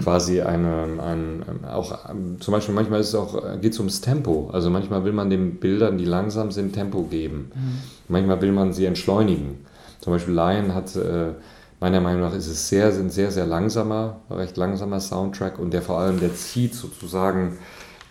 quasi 0.02 0.42
eine, 0.42 0.88
ein, 1.00 1.64
auch 1.70 1.98
zum 2.40 2.52
Beispiel 2.52 2.74
manchmal 2.74 3.00
ist 3.00 3.08
es 3.08 3.14
auch, 3.14 3.60
geht 3.60 3.72
es 3.72 3.78
ums 3.78 4.00
Tempo. 4.00 4.50
Also 4.52 4.70
manchmal 4.70 5.04
will 5.04 5.12
man 5.12 5.30
den 5.30 5.56
Bildern, 5.56 5.96
die 5.98 6.04
langsam 6.04 6.50
sind, 6.50 6.72
Tempo 6.72 7.04
geben. 7.04 7.50
Mhm. 7.54 7.78
Manchmal 8.08 8.40
will 8.42 8.52
man 8.52 8.72
sie 8.72 8.86
entschleunigen. 8.86 9.64
Zum 10.00 10.12
Beispiel 10.12 10.34
Lion 10.34 10.74
hat, 10.74 10.96
äh, 10.96 11.32
meiner 11.80 12.00
Meinung 12.00 12.22
nach 12.22 12.34
ist 12.34 12.48
es 12.48 12.68
sehr, 12.68 12.92
sind 12.92 13.12
sehr, 13.12 13.30
sehr 13.30 13.46
langsamer, 13.46 14.20
recht 14.30 14.56
langsamer 14.56 15.00
Soundtrack 15.00 15.58
und 15.58 15.72
der 15.72 15.82
vor 15.82 15.98
allem, 15.98 16.20
der 16.20 16.34
zieht 16.34 16.74
sozusagen 16.74 17.58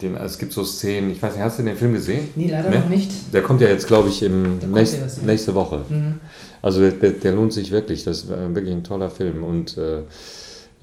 den, 0.01 0.15
es 0.15 0.37
gibt 0.37 0.53
so 0.53 0.63
Szenen, 0.63 1.11
ich 1.11 1.21
weiß 1.21 1.33
nicht, 1.33 1.43
hast 1.43 1.59
du 1.59 1.63
den 1.63 1.75
Film 1.75 1.93
gesehen? 1.93 2.29
Nee, 2.35 2.49
leider 2.49 2.69
ne? 2.69 2.79
noch 2.79 2.89
nicht. 2.89 3.11
Der 3.33 3.41
kommt 3.41 3.61
ja 3.61 3.67
jetzt, 3.67 3.87
glaube 3.87 4.09
ich, 4.09 4.23
im 4.23 4.59
nächst, 4.71 4.95
ja 4.95 5.25
nächste 5.25 5.55
Woche. 5.55 5.85
Mhm. 5.89 6.19
Also 6.61 6.89
der, 6.89 7.11
der, 7.11 7.31
lohnt 7.33 7.53
sich 7.53 7.71
wirklich, 7.71 8.03
das 8.03 8.19
ist 8.19 8.29
wirklich 8.29 8.73
ein 8.73 8.83
toller 8.83 9.09
Film. 9.09 9.43
Und 9.43 9.77
äh, 9.77 10.01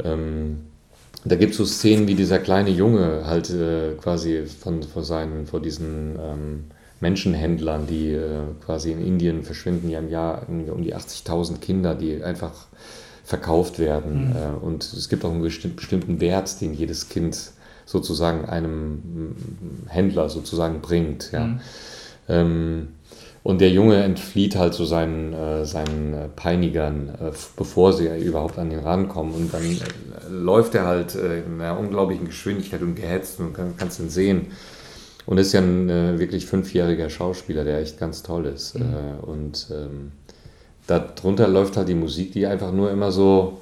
ähm, 0.04 0.58
da 1.25 1.37
gibt 1.37 1.52
es 1.52 1.58
so 1.58 1.64
Szenen, 1.64 2.08
wie 2.08 2.14
dieser 2.14 2.38
kleine 2.38 2.70
Junge 2.70 3.22
halt 3.26 3.50
äh, 3.50 3.94
quasi 4.00 4.44
von, 4.46 4.82
vor, 4.82 5.04
seinen, 5.04 5.46
vor 5.46 5.60
diesen 5.60 6.16
ähm, 6.20 6.64
Menschenhändlern, 7.00 7.87
die 7.87 8.12
äh, 8.12 8.42
quasi 8.64 8.92
in 8.92 9.04
Indien 9.04 9.42
verschwinden, 9.44 9.88
ja 9.88 9.98
im 10.00 10.08
Jahr 10.08 10.42
um 10.48 10.82
die 10.82 10.94
80.000 10.94 11.58
Kinder, 11.58 11.94
die 11.94 12.22
einfach 12.22 12.66
verkauft 13.25 13.78
werden. 13.78 14.30
Mhm. 14.30 14.37
Äh, 14.37 14.64
und 14.64 14.84
es 14.84 15.08
gibt 15.08 15.25
auch 15.25 15.30
einen 15.30 15.42
bestimmten 15.42 16.20
Wert, 16.20 16.60
den 16.60 16.75
jedes 16.75 17.08
Kind 17.08 17.52
sozusagen 17.88 18.45
einem 18.45 19.35
Händler 19.88 20.28
sozusagen 20.28 20.80
bringt. 20.80 21.33
Ja. 21.33 21.47
Mhm. 21.47 21.61
Ähm, 22.28 22.88
und 23.42 23.62
der 23.62 23.71
Junge 23.71 24.02
entflieht 24.02 24.57
halt 24.57 24.75
zu 24.75 24.85
so 24.85 24.90
seinen, 24.90 25.33
äh, 25.33 25.64
seinen 25.64 26.12
äh, 26.12 26.28
Peinigern, 26.28 27.09
äh, 27.18 27.33
bevor 27.57 27.95
sie 27.95 28.07
überhaupt 28.18 28.59
an 28.59 28.71
ihn 28.71 28.80
rankommen. 28.80 29.33
Und 29.33 29.54
dann 29.54 29.62
äh, 29.62 29.78
läuft 30.30 30.75
er 30.75 30.85
halt 30.85 31.14
in 31.14 31.59
einer 31.59 31.78
unglaublichen 31.78 32.26
Geschwindigkeit 32.26 32.83
und 32.83 32.95
gehetzt 32.95 33.40
und 33.40 33.54
kann, 33.54 33.75
kannst 33.78 34.00
ihn 34.00 34.11
sehen. 34.11 34.49
Und 35.25 35.38
ist 35.38 35.54
ja 35.54 35.61
ein 35.61 36.18
wirklich 36.18 36.47
fünfjähriger 36.47 37.11
Schauspieler, 37.11 37.64
der 37.64 37.80
echt 37.80 37.99
ganz 37.99 38.23
toll 38.23 38.47
ist. 38.47 38.78
Mhm. 38.78 38.85
und 39.21 39.66
ähm, 39.71 40.12
darunter 40.87 41.49
läuft 41.49 41.76
halt 41.76 41.88
die 41.88 41.95
Musik, 41.95 42.33
die 42.33 42.47
einfach 42.47 42.73
nur 42.73 42.90
immer 42.90 43.12
so, 43.12 43.61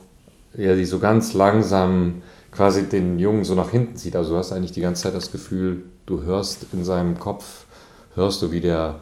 ja, 0.56 0.76
die 0.76 0.84
so 0.84 1.00
ganz 1.00 1.34
langsam 1.34 2.22
quasi 2.56 2.84
den 2.84 3.18
Jungen 3.18 3.44
so 3.44 3.54
nach 3.54 3.70
hinten 3.70 3.96
zieht. 3.96 4.16
Also 4.16 4.32
du 4.32 4.38
hast 4.38 4.52
eigentlich 4.52 4.72
die 4.72 4.80
ganze 4.80 5.04
Zeit 5.04 5.14
das 5.14 5.30
Gefühl, 5.30 5.84
du 6.06 6.22
hörst 6.22 6.66
in 6.72 6.84
seinem 6.84 7.18
Kopf, 7.18 7.66
hörst 8.14 8.42
du, 8.42 8.50
wie 8.50 8.60
der, 8.60 8.96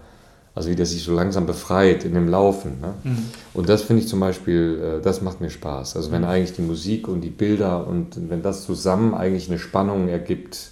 also 0.55 0.71
wie 0.71 0.77
der 0.77 0.87
sich 0.87 1.05
so 1.05 1.15
langsam 1.15 1.47
befreit 1.47 2.05
in 2.05 2.15
dem 2.15 2.29
Laufen. 2.29 2.81
Ne? 2.81 2.95
Mhm. 3.05 3.25
Und 3.55 3.69
das 3.69 3.83
finde 3.83 4.03
ich 4.03 4.09
zum 4.09 4.21
Beispiel, 4.21 4.99
äh, 4.99 5.03
das 5.03 5.23
macht 5.23 5.41
mir 5.41 5.51
Spaß. 5.51 5.97
Also 5.97 6.11
wenn 6.11 6.23
mhm. 6.23 6.29
eigentlich 6.29 6.53
die 6.55 6.63
Musik 6.63 7.09
und 7.09 7.21
die 7.21 7.31
Bilder 7.31 7.87
und 7.87 8.29
wenn 8.29 8.43
das 8.43 8.65
zusammen 8.65 9.15
eigentlich 9.15 9.49
eine 9.49 9.59
Spannung 9.59 10.09
ergibt, 10.09 10.71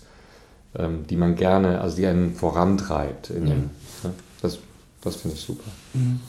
ähm, 0.77 1.07
die 1.09 1.17
man 1.17 1.37
gerne, 1.37 1.81
also 1.81 1.97
die 1.97 2.07
einen 2.07 2.35
vorantreibt. 2.35 3.31
In 3.31 3.45
mhm. 3.45 3.49
dem, 3.49 3.59
ne? 4.03 4.11
Das, 4.41 4.59
das 5.03 5.17
finde 5.17 5.37
ich 5.37 5.43
super. 5.43 5.71
Mhm. 5.95 6.21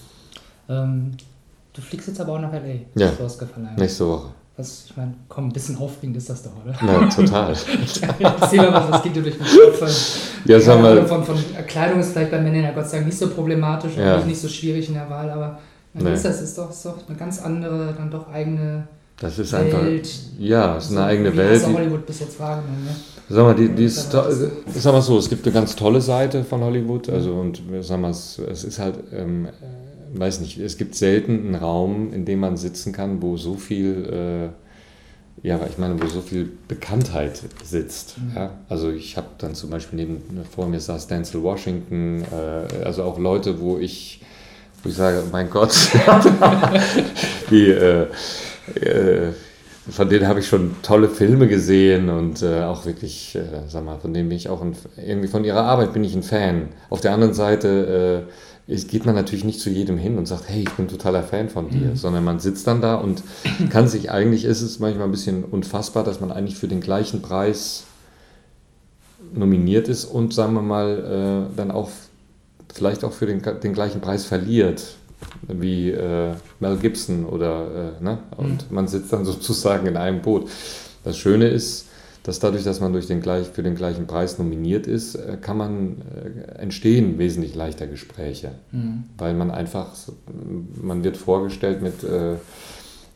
Ähm, 0.70 1.12
Du 1.74 1.82
fliegst 1.82 2.08
jetzt 2.08 2.22
aber 2.22 2.34
auch 2.34 2.40
nach 2.40 2.54
L.A. 2.54 3.00
Ja. 3.00 3.12
Nächste 3.78 4.08
Woche. 4.08 4.30
Was, 4.56 4.86
ich 4.88 4.96
meine, 4.96 5.16
komm, 5.30 5.48
ein 5.48 5.52
bisschen 5.52 5.78
aufregend 5.80 6.16
ist 6.18 6.30
das 6.30 6.44
doch, 6.44 6.52
oder? 6.64 6.76
Ja, 6.86 7.08
total. 7.10 7.56
Erzähl 8.20 8.58
mal 8.60 8.74
was, 8.74 8.92
was 8.92 9.02
geht 9.04 9.16
dir 9.16 9.24
durch 9.24 9.36
den 9.38 9.46
Kopf? 9.46 10.20
Ja, 10.46 10.60
sag 10.60 10.76
Keine 10.76 10.82
mal, 10.84 10.92
Ahnung, 11.00 11.08
Von, 11.08 11.24
von 11.24 11.38
Kleidung 11.68 12.00
ist 12.00 12.12
vielleicht 12.14 12.30
bei 12.32 12.40
Männern 12.40 12.64
ja 12.64 12.72
Gott 12.72 12.88
sei 12.88 12.98
Dank 12.98 13.08
nicht 13.08 13.18
so 13.18 13.30
problematisch 13.30 13.94
Ja. 13.98 14.18
und 14.18 14.28
nicht 14.28 14.40
so 14.40 14.48
schwierig 14.48 14.88
in 14.90 14.94
der 14.94 15.10
Wahl, 15.10 15.30
aber 15.32 15.60
Nee. 15.96 16.04
nee. 16.06 16.14
ist 16.14 16.26
das 16.26 16.42
ist 16.42 16.58
doch, 16.58 16.70
ist 16.72 16.86
doch 16.86 16.98
eine 17.08 17.18
ganz 17.18 17.40
andere, 17.42 17.94
dann 17.98 18.10
doch 18.12 18.28
eigene 18.32 18.88
das 19.20 19.38
ist 19.40 19.54
einfach, 19.54 19.84
Welt. 19.84 20.10
ja, 20.40 20.76
es 20.78 20.86
ist 20.86 20.92
eine 20.98 21.06
eigene 21.06 21.32
Wie 21.34 21.38
Welt. 21.38 21.62
hast 21.64 21.70
du 21.72 21.78
Hollywood 21.78 22.06
bis 22.06 22.20
jetzt 22.20 22.40
wahrgenommen, 22.40 22.84
ne? 22.86 22.96
Sag 23.30 23.44
mal, 23.44 23.56
die, 23.56 23.70
die 23.70 23.86
ist, 23.86 24.12
sag 24.12 24.92
mal 24.94 25.02
so, 25.02 25.18
es 25.20 25.30
gibt 25.30 25.46
eine 25.46 25.54
ganz 25.54 25.76
tolle 25.76 26.02
Seite 26.02 26.44
von 26.44 26.62
Hollywood, 26.62 27.10
also 27.10 27.34
und 27.34 27.62
sag 27.82 28.00
mal, 28.00 28.10
es, 28.12 28.40
es 28.40 28.64
ist 28.66 28.80
halt, 28.80 28.96
ähm, 29.14 29.46
äh, 29.46 29.50
weiß 30.20 30.40
nicht, 30.42 30.58
es 30.58 30.78
gibt 30.78 30.96
selten 30.96 31.40
einen 31.40 31.56
Raum, 31.56 32.14
in 32.14 32.26
dem 32.26 32.40
man 32.40 32.58
sitzen 32.58 32.94
kann, 32.94 33.22
wo 33.22 33.38
so 33.38 33.56
viel, 33.56 34.54
äh, 35.44 35.48
ja, 35.48 35.60
ich 35.70 35.78
meine, 35.78 36.02
wo 36.02 36.08
so 36.08 36.22
viel 36.22 36.50
Bekanntheit 36.68 37.42
sitzt. 37.64 38.18
Mhm. 38.18 38.36
Ja? 38.36 38.52
Also 38.70 38.92
ich 38.92 39.18
habe 39.18 39.28
dann 39.38 39.56
zum 39.56 39.70
Beispiel 39.70 40.00
neben 40.00 40.22
vor 40.50 40.68
mir 40.68 40.80
saß 40.80 41.08
Denzel 41.08 41.44
Washington, 41.44 42.24
äh, 42.32 42.84
also 42.84 43.04
auch 43.04 43.18
Leute, 43.18 43.60
wo 43.60 43.78
ich, 43.78 44.22
wo 44.84 44.90
ich 44.90 44.96
sage, 44.96 45.24
mein 45.32 45.50
Gott, 45.50 45.74
die 47.50 47.70
äh, 47.70 48.08
äh, 48.76 49.34
von 49.90 50.08
denen 50.08 50.28
habe 50.28 50.40
ich 50.40 50.48
schon 50.48 50.76
tolle 50.82 51.10
Filme 51.10 51.48
gesehen 51.48 52.10
und 52.10 52.42
äh, 52.42 52.64
auch 52.64 52.86
wirklich, 52.86 53.36
äh, 53.36 53.68
sag 53.68 53.84
mal, 53.84 54.00
von 54.00 54.14
denen 54.14 54.30
bin 54.30 54.38
ich 54.38 54.48
auch 54.48 54.62
ein, 54.62 54.76
irgendwie 54.96 55.28
von 55.28 55.44
ihrer 55.44 55.64
Arbeit 55.64 55.92
bin 55.92 56.04
ich 56.06 56.16
ein 56.16 56.24
Fan. 56.24 56.70
Auf 56.90 57.02
der 57.02 57.14
anderen 57.14 57.34
Seite 57.34 58.26
äh, 58.30 58.32
ist, 58.66 58.90
geht 58.90 59.06
man 59.06 59.16
natürlich 59.16 59.44
nicht 59.44 59.60
zu 59.60 59.70
jedem 59.70 59.98
hin 59.98 60.18
und 60.18 60.26
sagt, 60.26 60.48
hey, 60.48 60.62
ich 60.62 60.72
bin 60.72 60.88
totaler 60.88 61.24
Fan 61.24 61.50
von 61.50 61.70
dir, 61.70 61.96
sondern 61.96 62.24
man 62.24 62.40
sitzt 62.40 62.66
dann 62.66 62.82
da 62.82 62.96
und 62.96 63.22
kann 63.70 63.88
sich 63.88 64.10
eigentlich, 64.10 64.46
ist 64.46 64.62
es 64.62 64.80
manchmal 64.80 65.06
ein 65.06 65.12
bisschen 65.12 65.44
unfassbar, 65.44 66.04
dass 66.04 66.22
man 66.22 66.32
eigentlich 66.32 66.58
für 66.58 66.68
den 66.68 66.80
gleichen 66.80 67.22
Preis 67.22 67.84
nominiert 69.34 69.88
ist 69.90 70.06
und 70.06 70.34
sagen 70.34 70.54
wir 70.54 70.62
mal 70.62 71.50
äh, 71.52 71.56
dann 71.58 71.72
auch 71.72 71.90
vielleicht 72.74 73.04
auch 73.04 73.14
für 73.14 73.26
den, 73.26 73.42
den 73.42 73.74
gleichen 73.74 74.02
Preis 74.02 74.26
verliert 74.26 74.96
wie 75.48 75.92
äh, 75.92 76.34
Mel 76.60 76.78
Gibson 76.78 77.26
oder 77.26 77.94
äh, 78.00 78.04
ne? 78.04 78.20
und 78.38 78.72
man 78.72 78.88
sitzt 78.88 79.12
dann 79.14 79.26
sozusagen 79.26 79.88
in 79.88 79.98
einem 79.98 80.22
Boot. 80.22 80.50
Das 81.04 81.18
Schöne 81.18 81.48
ist, 81.48 81.88
dass 82.24 82.40
dadurch, 82.40 82.64
dass 82.64 82.80
man 82.80 82.94
durch 82.94 83.08
den 83.08 83.22
gleich, 83.22 83.48
für 83.48 83.64
den 83.64 83.76
gleichen 83.76 84.08
Preis 84.08 84.38
nominiert 84.40 84.88
ist, 84.88 85.16
äh, 85.16 85.38
kann 85.42 85.58
man 85.58 85.98
äh, 86.58 86.62
entstehen 86.62 87.18
wesentlich 87.20 87.54
leichter 87.56 87.86
Gespräche, 87.88 88.52
Mhm. 88.72 89.04
weil 89.18 89.34
man 89.34 89.52
einfach, 89.52 89.88
man 90.82 91.04
wird 91.04 91.18
vorgestellt 91.18 91.82
mit 91.82 92.04
äh, 92.04 92.36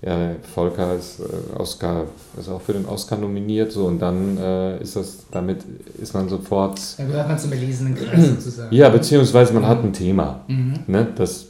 ja, 0.03 0.35
Volker 0.53 0.95
ist, 0.95 1.19
äh, 1.21 1.57
Oscar, 1.59 2.03
ist 2.39 2.49
auch 2.49 2.61
für 2.61 2.73
den 2.73 2.85
Oscar 2.85 3.17
nominiert, 3.17 3.71
so 3.71 3.85
und 3.85 3.99
dann 3.99 4.37
äh, 4.37 4.79
ist 4.79 4.95
das, 4.95 5.19
damit 5.31 5.61
ist 5.99 6.13
man 6.13 6.29
sofort 6.29 6.79
Da 6.99 7.03
gehört 7.05 7.27
man 7.27 7.39
zum 7.39 7.49
belesenen 7.49 7.95
Kreis 7.95 8.27
sozusagen. 8.35 8.75
ja, 8.75 8.89
beziehungsweise 8.89 9.53
man 9.53 9.65
hat 9.65 9.83
ein 9.83 9.93
Thema. 9.93 10.41
Mhm. 10.47 10.73
Ne? 10.85 11.07
Das 11.15 11.47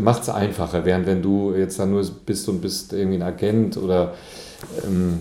macht 0.00 0.22
es 0.22 0.28
einfacher, 0.28 0.84
während 0.84 1.06
wenn 1.06 1.22
du 1.22 1.54
jetzt 1.56 1.78
da 1.78 1.84
nur 1.86 2.04
bist 2.24 2.48
und 2.48 2.60
bist 2.60 2.92
irgendwie 2.92 3.16
ein 3.16 3.22
Agent 3.22 3.76
oder 3.76 4.14
ähm, 4.86 5.18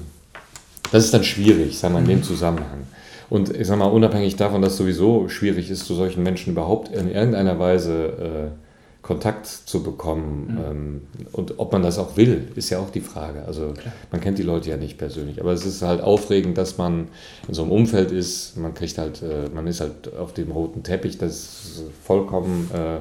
das 0.91 1.05
ist 1.05 1.13
dann 1.13 1.23
schwierig, 1.23 1.77
sagen 1.77 1.93
wir 1.93 1.99
in 1.99 2.07
dem 2.07 2.23
Zusammenhang. 2.23 2.87
Und 3.29 3.55
ich 3.55 3.67
sag 3.67 3.77
mal, 3.77 3.85
unabhängig 3.85 4.35
davon, 4.35 4.61
dass 4.61 4.73
es 4.73 4.77
sowieso 4.77 5.29
schwierig 5.29 5.71
ist, 5.71 5.85
zu 5.85 5.95
solchen 5.95 6.21
Menschen 6.21 6.51
überhaupt 6.51 6.93
in 6.93 7.09
irgendeiner 7.09 7.57
Weise 7.59 8.51
äh, 8.53 8.71
Kontakt 9.01 9.47
zu 9.47 9.83
bekommen. 9.83 10.59
Ähm, 10.69 11.01
und 11.31 11.57
ob 11.57 11.71
man 11.71 11.81
das 11.81 11.97
auch 11.97 12.17
will, 12.17 12.49
ist 12.55 12.69
ja 12.69 12.79
auch 12.79 12.89
die 12.89 13.01
Frage. 13.01 13.45
Also 13.45 13.73
Klar. 13.73 13.93
man 14.11 14.21
kennt 14.21 14.37
die 14.37 14.43
Leute 14.43 14.69
ja 14.69 14.77
nicht 14.77 14.97
persönlich. 14.97 15.39
Aber 15.39 15.53
es 15.53 15.65
ist 15.65 15.81
halt 15.81 16.01
aufregend, 16.01 16.57
dass 16.57 16.77
man 16.77 17.07
in 17.47 17.53
so 17.53 17.63
einem 17.63 17.71
Umfeld 17.71 18.11
ist. 18.11 18.57
Man 18.57 18.73
kriegt 18.73 18.97
halt, 18.97 19.21
äh, 19.21 19.49
man 19.53 19.65
ist 19.65 19.79
halt 19.79 20.13
auf 20.15 20.33
dem 20.33 20.51
roten 20.51 20.83
Teppich. 20.83 21.17
Das 21.17 21.33
ist 21.33 21.83
vollkommen 22.03 22.69
äh, 22.73 22.99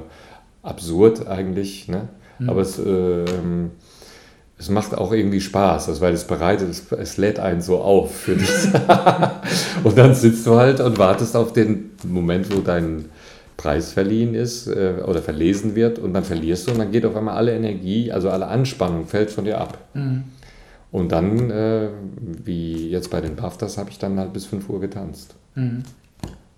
absurd 0.65 1.27
eigentlich. 1.27 1.87
Ne? 1.87 2.07
Aber 2.47 2.61
es, 2.61 2.79
äh, 2.79 3.25
es 4.61 4.69
macht 4.69 4.95
auch 4.95 5.11
irgendwie 5.11 5.41
Spaß, 5.41 5.89
also 5.89 6.01
weil 6.01 6.13
es 6.13 6.23
bereitet, 6.23 6.69
es, 6.69 6.91
es 6.91 7.17
lädt 7.17 7.39
einen 7.39 7.61
so 7.61 7.79
auf 7.79 8.15
für 8.15 8.35
dich. 8.35 8.49
und 9.83 9.97
dann 9.97 10.13
sitzt 10.13 10.45
du 10.45 10.55
halt 10.55 10.79
und 10.79 10.99
wartest 10.99 11.35
auf 11.35 11.51
den 11.51 11.89
Moment, 12.03 12.55
wo 12.55 12.61
dein 12.61 13.05
Preis 13.57 13.91
verliehen 13.91 14.35
ist 14.35 14.67
äh, 14.67 15.01
oder 15.05 15.21
verlesen 15.23 15.73
wird 15.75 15.97
und 15.97 16.13
dann 16.13 16.23
verlierst 16.23 16.67
du 16.67 16.73
und 16.73 16.77
dann 16.77 16.91
geht 16.91 17.05
auf 17.05 17.15
einmal 17.15 17.37
alle 17.37 17.55
Energie, 17.55 18.11
also 18.11 18.29
alle 18.29 18.47
Anspannung 18.47 19.07
fällt 19.07 19.31
von 19.31 19.45
dir 19.45 19.59
ab. 19.59 19.79
Mhm. 19.95 20.25
Und 20.91 21.11
dann, 21.11 21.49
äh, 21.49 21.89
wie 22.43 22.89
jetzt 22.89 23.09
bei 23.09 23.19
den 23.21 23.35
BAFTAs, 23.35 23.77
habe 23.79 23.89
ich 23.89 23.97
dann 23.97 24.19
halt 24.19 24.31
bis 24.31 24.45
5 24.45 24.69
Uhr 24.69 24.79
getanzt. 24.79 25.33
Mhm. 25.55 25.83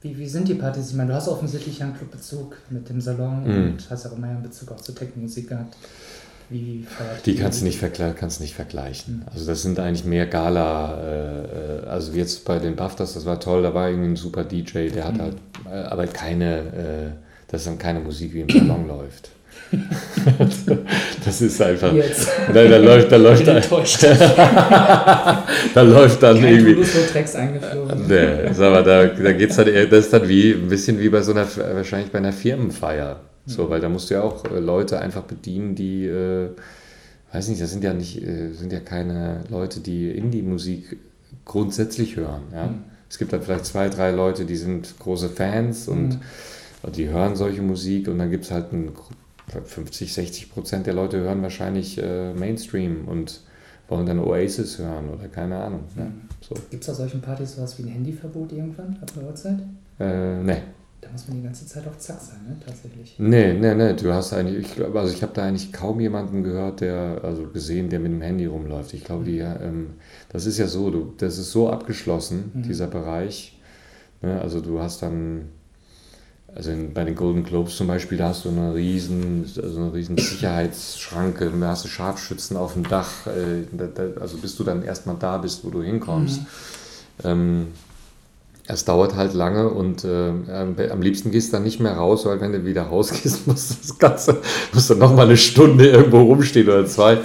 Wie, 0.01 0.17
wie 0.17 0.27
sind 0.27 0.49
die 0.49 0.55
Partys? 0.55 0.89
Ich 0.89 0.95
meine, 0.95 1.11
du 1.11 1.15
hast 1.15 1.29
offensichtlich 1.29 1.81
einen 1.81 1.95
Clubbezug 1.95 2.57
mit 2.69 2.89
dem 2.89 2.99
Salon 2.99 3.43
Mhm. 3.43 3.71
und 3.73 3.89
hast 3.89 4.05
auch 4.07 4.17
immer 4.17 4.27
einen 4.27 4.43
Bezug 4.43 4.71
auch 4.71 4.81
zur 4.81 4.95
Technomusik 4.95 5.47
gehabt. 5.47 5.77
Wie 6.49 6.85
feiert 6.87 7.25
Die 7.25 7.35
kannst 7.35 7.61
du 7.61 7.65
nicht, 7.65 7.79
vergle 7.79 8.13
kannst 8.17 8.41
nicht 8.41 8.55
vergleichen. 8.55 9.25
Also 9.31 9.45
das 9.45 9.61
sind 9.61 9.79
eigentlich 9.79 10.05
mehr 10.05 10.25
Gala, 10.25 10.97
äh, 11.01 11.85
äh, 11.85 11.87
also 11.87 12.13
jetzt 12.13 12.45
bei 12.45 12.59
den 12.59 12.75
BAFTAs, 12.75 13.13
das 13.13 13.25
war 13.25 13.39
toll, 13.39 13.63
da 13.63 13.73
war 13.73 13.89
irgendwie 13.89 14.09
ein 14.09 14.15
super 14.15 14.43
DJ, 14.43 14.89
der 14.89 15.05
hat 15.05 15.19
halt, 15.19 15.37
äh, 15.65 15.75
aber 15.75 16.07
keine, 16.07 16.57
äh, 16.59 17.11
das 17.47 17.61
ist 17.61 17.67
dann 17.67 17.77
keine 17.77 17.99
Musik, 17.99 18.33
wie 18.33 18.41
im 18.41 18.49
Salon 18.49 18.87
läuft. 18.87 19.29
das 21.25 21.41
ist 21.41 21.61
einfach, 21.61 21.91
Jetzt. 21.93 22.29
da, 22.47 22.63
da 22.63 22.77
läuft, 22.77 23.11
da 23.11 23.15
läuft, 23.17 23.45
bin 23.45 23.55
da, 25.73 25.81
läuft 25.81 26.21
dann 26.21 26.39
Kein 26.39 26.53
irgendwie, 26.53 26.73
Toulouse-Tracks 26.75 27.35
eingeflogen. 27.35 28.07
Nee, 28.07 28.53
sag 28.53 28.71
mal, 28.71 28.83
da, 28.83 29.05
da 29.05 29.31
geht's 29.31 29.57
eher, 29.57 29.87
das 29.87 30.05
ist 30.05 30.13
dann 30.13 30.27
wie, 30.27 30.51
ein 30.51 30.67
bisschen 30.67 30.99
wie 30.99 31.09
bei 31.09 31.21
so 31.21 31.31
einer, 31.31 31.47
wahrscheinlich 31.73 32.11
bei 32.11 32.19
einer 32.19 32.33
Firmenfeier. 32.33 33.19
So, 33.45 33.69
weil 33.69 33.81
da 33.81 33.89
musst 33.89 34.09
du 34.09 34.13
ja 34.13 34.21
auch 34.23 34.45
äh, 34.45 34.59
Leute 34.59 34.99
einfach 34.99 35.23
bedienen, 35.23 35.75
die, 35.75 36.05
äh, 36.05 36.49
weiß 37.33 37.49
nicht, 37.49 37.61
das 37.61 37.71
sind 37.71 37.83
ja 37.83 37.93
nicht, 37.93 38.21
äh, 38.25 38.51
sind 38.53 38.71
ja 38.71 38.79
keine 38.79 39.43
Leute, 39.49 39.79
die 39.81 40.11
Indie-Musik 40.11 40.97
grundsätzlich 41.45 42.15
hören. 42.15 42.43
Ja? 42.53 42.67
Mhm. 42.67 42.83
Es 43.09 43.17
gibt 43.17 43.33
dann 43.33 43.41
vielleicht 43.41 43.65
zwei, 43.65 43.89
drei 43.89 44.11
Leute, 44.11 44.45
die 44.45 44.55
sind 44.55 44.95
große 44.99 45.29
Fans 45.29 45.87
und 45.87 46.19
Mhm. 46.83 46.91
die 46.95 47.09
hören 47.09 47.35
solche 47.35 47.61
Musik 47.61 48.07
und 48.07 48.17
dann 48.19 48.31
gibt 48.31 48.45
es 48.45 48.51
halt 48.51 48.71
ein, 48.73 48.91
50, 49.65 50.13
60 50.13 50.51
Prozent 50.51 50.87
der 50.87 50.93
Leute 50.93 51.17
hören 51.19 51.41
wahrscheinlich 51.41 52.01
äh, 52.01 52.33
Mainstream 52.33 53.07
und 53.07 53.41
wollen 53.89 54.05
dann 54.05 54.19
Oasis 54.19 54.79
hören 54.79 55.09
oder 55.09 55.27
keine 55.27 55.57
Ahnung. 55.57 55.81
Ja? 55.97 56.07
So. 56.41 56.55
Gibt 56.71 56.83
es 56.83 56.89
auf 56.89 56.95
solchen 56.95 57.21
Partys 57.21 57.55
sowas 57.55 57.77
wie 57.77 57.83
ein 57.83 57.89
Handyverbot 57.89 58.53
irgendwann 58.53 58.97
ab 59.01 59.11
einer 59.17 59.27
Uhrzeit? 59.27 59.59
Äh, 59.99 60.41
nee. 60.41 60.61
Da 61.03 61.11
muss 61.11 61.27
man 61.27 61.37
die 61.37 61.43
ganze 61.43 61.67
Zeit 61.67 61.85
auf 61.85 61.97
Zack 61.97 62.21
sein, 62.21 62.39
ne? 62.47 62.55
Tatsächlich. 62.65 63.15
Nee, 63.17 63.53
nee, 63.53 63.75
nee, 63.75 63.93
du 63.93 64.13
hast 64.13 64.31
eigentlich, 64.31 64.67
ich 64.67 64.75
glaube, 64.75 64.97
also 64.99 65.13
ich 65.13 65.21
habe 65.21 65.33
da 65.33 65.43
eigentlich 65.43 65.73
kaum 65.73 65.99
jemanden 65.99 66.43
gehört, 66.43 66.79
der, 66.79 67.19
also 67.23 67.47
gesehen, 67.47 67.89
der 67.89 67.99
mit 67.99 68.11
dem 68.11 68.21
Handy 68.21 68.45
rumläuft. 68.45 68.93
Ich 68.93 69.03
glaube, 69.03 69.25
die, 69.25 69.39
ähm, 69.39 69.95
das 70.29 70.45
ist 70.45 70.57
ja 70.59 70.67
so, 70.67 70.89
du, 70.91 71.13
das 71.17 71.37
ist 71.37 71.51
so 71.51 71.69
abgeschlossen, 71.69 72.51
Mhm. 72.53 72.63
dieser 72.63 72.87
Bereich. 72.87 73.59
Ne? 74.21 74.39
Also 74.39 74.61
du 74.61 74.79
hast 74.79 75.01
dann, 75.01 75.49
also 76.55 76.71
in, 76.71 76.93
bei 76.93 77.03
den 77.03 77.15
Golden 77.15 77.43
Globes 77.43 77.75
zum 77.75 77.87
Beispiel, 77.87 78.17
da 78.17 78.29
hast 78.29 78.45
du 78.45 78.49
eine 78.49 78.73
riesen, 78.73 79.43
also 79.61 79.81
eine 79.81 79.93
riesen 79.93 80.17
Sicherheitsschranke, 80.17 81.51
da 81.59 81.67
hast 81.67 81.83
du 81.83 81.89
Scharfschützen 81.89 82.55
auf 82.55 82.73
dem 82.73 82.87
Dach, 82.87 83.27
äh, 83.27 83.65
da, 83.71 83.87
da, 83.87 84.21
also 84.21 84.37
bis 84.37 84.55
du 84.55 84.63
dann 84.63 84.83
erstmal 84.83 85.17
da 85.19 85.37
bist, 85.37 85.65
wo 85.65 85.69
du 85.69 85.83
hinkommst. 85.83 86.41
Ähm, 87.25 87.67
es 88.67 88.85
dauert 88.85 89.15
halt 89.15 89.33
lange 89.33 89.69
und 89.69 90.05
äh, 90.05 90.31
am 90.89 91.01
liebsten 91.01 91.31
gehst 91.31 91.49
du 91.49 91.57
dann 91.57 91.63
nicht 91.63 91.79
mehr 91.79 91.93
raus, 91.97 92.25
weil 92.25 92.39
wenn 92.39 92.53
du 92.53 92.65
wieder 92.65 92.83
rausgehst, 92.83 93.45
musst 93.47 93.71
du 93.71 93.75
das 93.81 93.97
Ganze, 93.99 94.37
musst 94.73 94.89
du 94.89 94.95
nochmal 94.95 95.25
eine 95.25 95.37
Stunde 95.37 95.89
irgendwo 95.89 96.21
rumstehen 96.21 96.67
oder 96.67 96.85
zwei. 96.85 97.19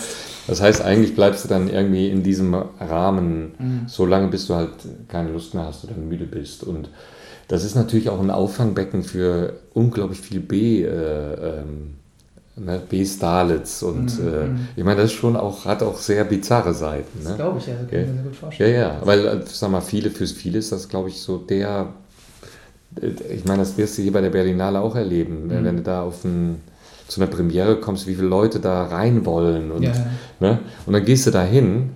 Das 0.48 0.62
heißt, 0.62 0.81
eigentlich 0.83 1.14
bleibst 1.14 1.44
du 1.44 1.48
dann 1.48 1.68
irgendwie 1.68 2.09
in 2.09 2.22
diesem 2.22 2.55
Rahmen, 2.55 3.53
Mhm. 3.59 3.83
so 3.87 4.07
lange 4.07 4.29
bis 4.29 4.46
du 4.46 4.55
halt 4.55 4.70
keine 5.07 5.31
Lust 5.31 5.55
mehr 5.55 5.66
hast 5.66 5.85
oder 5.85 5.94
müde 5.94 6.24
bist. 6.24 6.64
Und 6.64 6.88
das 7.48 7.64
ist 7.64 7.74
natürlich 7.74 8.09
auch 8.09 8.20
ein 8.20 8.31
Auffangbecken 8.31 9.03
für 9.03 9.55
unglaublich 9.74 10.20
viel 10.20 10.40
B, 10.40 10.83
äh, 10.85 10.88
ähm, 10.88 11.94
ne, 12.59 12.81
B-Starlets. 12.88 13.83
Und 13.83 14.18
Mhm, 14.21 14.29
äh, 14.29 14.44
mhm. 14.47 14.68
ich 14.77 14.85
meine, 14.85 15.03
das 15.03 15.11
ist 15.12 15.16
schon 15.18 15.37
auch, 15.37 15.64
hat 15.64 15.83
auch 15.83 15.97
sehr 15.99 16.25
bizarre 16.25 16.75
Seiten. 16.75 17.18
Das 17.23 17.31
Ne? 17.33 17.37
glaube 17.37 17.59
ich 17.59 17.66
ja, 17.66 17.75
das 17.81 17.90
kann 17.90 18.01
Ja. 18.01 18.07
mir 18.07 18.12
sehr 18.14 18.23
gut 18.23 18.33
Ja, 18.35 18.38
vorstellen. 18.40 18.75
ja, 18.75 19.01
weil, 19.05 19.27
äh, 19.27 19.40
sag 19.47 19.71
mal, 19.71 19.81
viele, 19.81 20.11
fürs 20.11 20.33
viele 20.33 20.59
ist 20.59 20.73
das, 20.73 20.88
glaube 20.88 21.09
ich, 21.09 21.21
so 21.21 21.38
der, 21.38 21.88
äh, 23.01 23.35
ich 23.35 23.44
meine, 23.44 23.61
das 23.61 23.77
wirst 23.77 23.99
du 23.99 24.03
hier 24.03 24.12
bei 24.12 24.21
der 24.21 24.31
Berlinale 24.31 24.81
auch 24.81 24.94
erleben, 24.97 25.47
Mhm. 25.47 25.64
wenn 25.64 25.77
du 25.77 25.83
da 25.83 26.03
auf 26.03 26.25
ein, 26.25 26.61
zu 27.07 27.21
einer 27.23 27.31
Premiere 27.31 27.77
kommst, 27.77 28.07
wie 28.07 28.14
viele 28.14 28.29
Leute 28.29 28.61
da 28.61 28.85
rein 28.85 29.25
wollen 29.25 29.71
und, 29.73 29.83
Ja, 29.83 29.92
ja. 29.92 30.07
ne? 30.40 30.59
und 30.85 30.92
dann 30.92 31.05
gehst 31.05 31.27
du 31.27 31.31
da 31.31 31.42
hin 31.42 31.90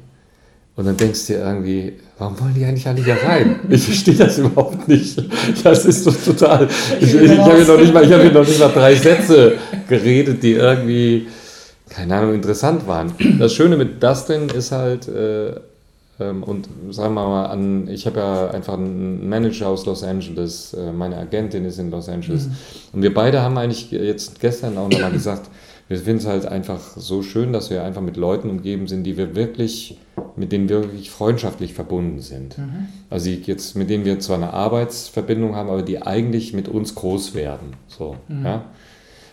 und 0.74 0.86
dann 0.86 0.96
denkst 0.96 1.26
du 1.26 1.32
dir 1.34 1.40
irgendwie, 1.40 1.92
warum 2.18 2.40
wollen 2.40 2.54
die 2.54 2.64
eigentlich 2.64 2.86
alle 2.86 3.04
hier 3.04 3.16
rein? 3.22 3.60
Ich 3.68 3.84
verstehe 3.84 4.14
das 4.14 4.38
überhaupt 4.38 4.88
nicht. 4.88 5.22
Das 5.62 5.84
ist 5.84 6.06
doch 6.06 6.16
total, 6.24 6.66
ich, 7.00 7.14
ich, 7.14 7.22
ich 7.22 7.38
habe 7.38 7.56
hier 7.56 7.66
noch 7.66 7.78
nicht 7.78 7.92
mal, 7.92 8.04
ich 8.04 8.32
noch 8.32 8.46
nicht 8.46 8.58
mal 8.58 8.68
drei 8.68 8.94
Sätze 8.94 9.54
geredet, 9.88 10.42
die 10.42 10.52
irgendwie, 10.52 11.26
keine 11.90 12.14
Ahnung, 12.16 12.34
interessant 12.34 12.86
waren. 12.86 13.12
Das 13.38 13.52
Schöne 13.52 13.76
mit 13.76 14.02
Dustin 14.02 14.48
ist 14.48 14.72
halt, 14.72 15.08
äh, 15.08 15.52
ähm, 16.20 16.42
und 16.42 16.68
sagen 16.90 17.14
wir 17.14 17.24
mal 17.26 17.46
an, 17.46 17.88
ich 17.88 18.06
habe 18.06 18.20
ja 18.20 18.50
einfach 18.50 18.74
einen 18.74 19.28
Manager 19.28 19.68
aus 19.68 19.84
Los 19.86 20.02
Angeles, 20.02 20.74
äh, 20.74 20.92
meine 20.92 21.16
Agentin 21.16 21.64
ist 21.64 21.78
in 21.78 21.90
Los 21.90 22.08
Angeles. 22.08 22.46
Mhm. 22.46 22.52
Und 22.92 23.02
wir 23.02 23.12
beide 23.12 23.42
haben 23.42 23.58
eigentlich 23.58 23.90
jetzt 23.90 24.40
gestern 24.40 24.78
auch 24.78 24.88
nochmal 24.88 25.12
gesagt, 25.12 25.50
wir 25.92 25.98
finden 25.98 26.20
es 26.20 26.26
halt 26.26 26.46
einfach 26.46 26.80
so 26.96 27.22
schön, 27.22 27.52
dass 27.52 27.68
wir 27.68 27.84
einfach 27.84 28.00
mit 28.00 28.16
Leuten 28.16 28.48
umgeben 28.48 28.86
sind, 28.86 29.04
die 29.04 29.18
wir 29.18 29.36
wirklich, 29.36 29.98
mit 30.36 30.50
denen 30.50 30.70
wir 30.70 30.84
wirklich 30.84 31.10
freundschaftlich 31.10 31.74
verbunden 31.74 32.20
sind. 32.20 32.56
Mhm. 32.56 32.88
Also 33.10 33.28
jetzt, 33.28 33.76
mit 33.76 33.90
denen 33.90 34.06
wir 34.06 34.18
zwar 34.18 34.38
eine 34.38 34.54
Arbeitsverbindung 34.54 35.54
haben, 35.54 35.68
aber 35.68 35.82
die 35.82 36.00
eigentlich 36.00 36.54
mit 36.54 36.66
uns 36.66 36.94
groß 36.94 37.34
werden. 37.34 37.74
So, 37.88 38.16
mhm. 38.28 38.44
ja? 38.44 38.64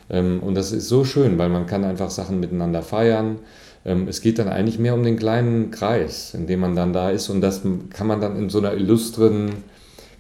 Ähm, 0.10 0.42
und 0.42 0.56
das 0.56 0.74
ist 0.74 0.90
so 0.90 1.06
schön, 1.06 1.38
weil 1.38 1.48
man 1.48 1.66
kann 1.66 1.86
einfach 1.86 2.10
Sachen 2.10 2.42
miteinander 2.42 2.82
feiern. 2.82 3.38
Ähm, 3.86 4.10
es 4.10 4.20
geht 4.20 4.38
dann 4.38 4.50
eigentlich 4.50 4.80
mehr 4.80 4.96
um 4.96 5.04
den 5.04 5.16
kleinen 5.16 5.72
Kreis, 5.72 6.34
in 6.34 6.46
dem 6.46 6.60
man 6.60 6.76
dann 6.76 6.92
da 6.92 7.10
ist. 7.10 7.30
Und 7.30 7.40
das 7.40 7.62
kann 7.92 8.08
man 8.08 8.20
dann 8.20 8.36
in 8.36 8.50
so 8.50 8.58
einer 8.58 8.74
illustren 8.74 9.64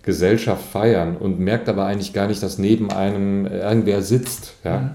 Gesellschaft 0.03 0.63
feiern 0.63 1.17
und 1.17 1.41
merkt 1.41 1.67
aber 1.67 1.85
eigentlich 1.85 2.13
gar 2.13 2.27
nicht, 2.27 2.41
dass 2.41 2.57
neben 2.57 2.91
einem 2.93 3.45
irgendwer 3.45 4.01
sitzt. 4.01 4.53
Ja? 4.63 4.79
Mhm. 4.79 4.89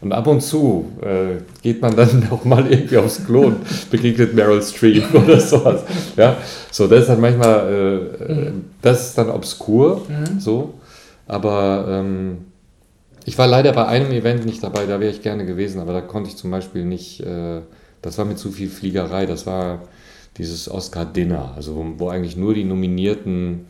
Und 0.00 0.12
ab 0.12 0.26
und 0.26 0.40
zu 0.40 0.86
äh, 1.02 1.40
geht 1.62 1.80
man 1.80 1.96
dann 1.96 2.28
auch 2.30 2.44
mal 2.44 2.70
irgendwie 2.70 2.98
aufs 2.98 3.24
Klo 3.24 3.46
und 3.46 3.90
begegnet 3.90 4.34
Meryl 4.34 4.62
Streep 4.62 5.04
oder 5.14 5.40
sowas. 5.40 5.82
Ja, 6.16 6.36
so, 6.70 6.86
das 6.86 7.00
ist 7.00 7.08
dann 7.08 7.20
manchmal, 7.20 8.10
äh, 8.28 8.32
mhm. 8.32 8.64
das 8.82 9.08
ist 9.08 9.18
dann 9.18 9.30
obskur, 9.30 10.02
mhm. 10.08 10.38
so. 10.38 10.74
Aber 11.26 11.86
ähm, 11.88 12.38
ich 13.24 13.36
war 13.38 13.48
leider 13.48 13.72
bei 13.72 13.86
einem 13.86 14.12
Event 14.12 14.46
nicht 14.46 14.62
dabei, 14.62 14.86
da 14.86 15.00
wäre 15.00 15.10
ich 15.10 15.22
gerne 15.22 15.44
gewesen, 15.44 15.80
aber 15.80 15.92
da 15.92 16.00
konnte 16.00 16.30
ich 16.30 16.36
zum 16.36 16.50
Beispiel 16.50 16.84
nicht, 16.84 17.20
äh, 17.20 17.60
das 18.02 18.18
war 18.18 18.24
mit 18.24 18.38
zu 18.38 18.52
viel 18.52 18.68
Fliegerei, 18.68 19.26
das 19.26 19.46
war 19.46 19.80
dieses 20.38 20.70
Oscar-Dinner, 20.70 21.54
also 21.56 21.74
wo, 21.74 21.84
wo 21.96 22.08
eigentlich 22.08 22.36
nur 22.36 22.54
die 22.54 22.64
Nominierten 22.64 23.66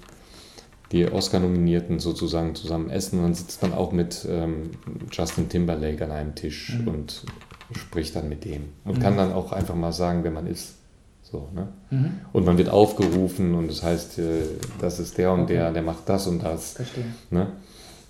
die 0.93 1.11
Oscar-Nominierten 1.11 1.99
sozusagen 1.99 2.55
zusammen 2.55 2.91
essen. 2.91 3.19
Und 3.19 3.25
dann 3.25 3.35
sitzt 3.35 3.63
man 3.63 3.73
auch 3.73 3.93
mit 3.93 4.27
ähm, 4.29 4.71
Justin 5.11 5.49
Timberlake 5.49 6.05
an 6.05 6.13
einem 6.13 6.35
Tisch 6.35 6.79
mhm. 6.79 6.89
und 6.89 7.25
spricht 7.73 8.15
dann 8.15 8.29
mit 8.29 8.45
dem 8.45 8.65
und 8.85 8.99
mhm. 8.99 9.03
kann 9.03 9.17
dann 9.17 9.33
auch 9.33 9.53
einfach 9.53 9.75
mal 9.75 9.93
sagen, 9.93 10.23
wer 10.23 10.31
man 10.31 10.47
ist. 10.47 10.77
So, 11.23 11.49
ne? 11.55 11.69
Mhm. 11.91 12.21
Und 12.33 12.47
man 12.47 12.57
wird 12.57 12.69
aufgerufen 12.69 13.55
und 13.55 13.69
das 13.69 13.83
heißt, 13.83 14.19
äh, 14.21 14.43
das 14.81 15.01
ist 15.01 15.19
der 15.19 15.33
und 15.33 15.43
okay. 15.43 15.55
der, 15.55 15.73
der 15.73 15.83
macht 15.83 16.09
das 16.09 16.29
und 16.29 16.43
das. 16.43 16.73
Verstehe. 16.73 17.05
Ne? 17.31 17.49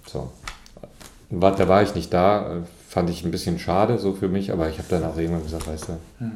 So. 0.06 0.30
Da 1.30 1.68
war 1.68 1.82
ich 1.82 1.94
nicht 1.94 2.12
da, 2.12 2.62
fand 2.88 3.10
ich 3.10 3.24
ein 3.24 3.30
bisschen 3.30 3.58
schade 3.58 3.98
so 3.98 4.12
für 4.12 4.28
mich, 4.28 4.52
aber 4.52 4.68
ich 4.68 4.78
habe 4.78 4.88
dann 4.88 5.04
auch 5.04 5.16
irgendwann 5.16 5.42
gesagt, 5.42 5.66
weißt 5.66 5.88
du, 5.88 5.92
mhm. 6.24 6.32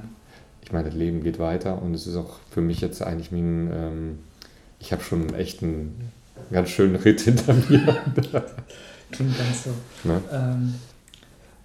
ich 0.62 0.72
meine, 0.72 0.86
das 0.86 0.94
Leben 0.94 1.22
geht 1.22 1.38
weiter 1.38 1.80
und 1.80 1.94
es 1.94 2.06
ist 2.06 2.16
auch 2.16 2.38
für 2.50 2.62
mich 2.62 2.80
jetzt 2.80 3.02
eigentlich 3.02 3.30
wie 3.30 3.40
ein, 3.40 3.70
ähm, 3.72 4.18
ich 4.80 4.92
habe 4.92 5.02
schon 5.02 5.34
echt 5.34 5.62
einen 5.62 6.10
ganz 6.50 6.70
schönen 6.70 6.96
Ritt 6.96 7.20
hinter 7.20 7.54
mir. 7.54 8.02
Klingt 9.10 9.38
ganz 9.38 9.64
so. 9.64 9.70
Ne? 10.04 10.20
Ähm, 10.32 10.74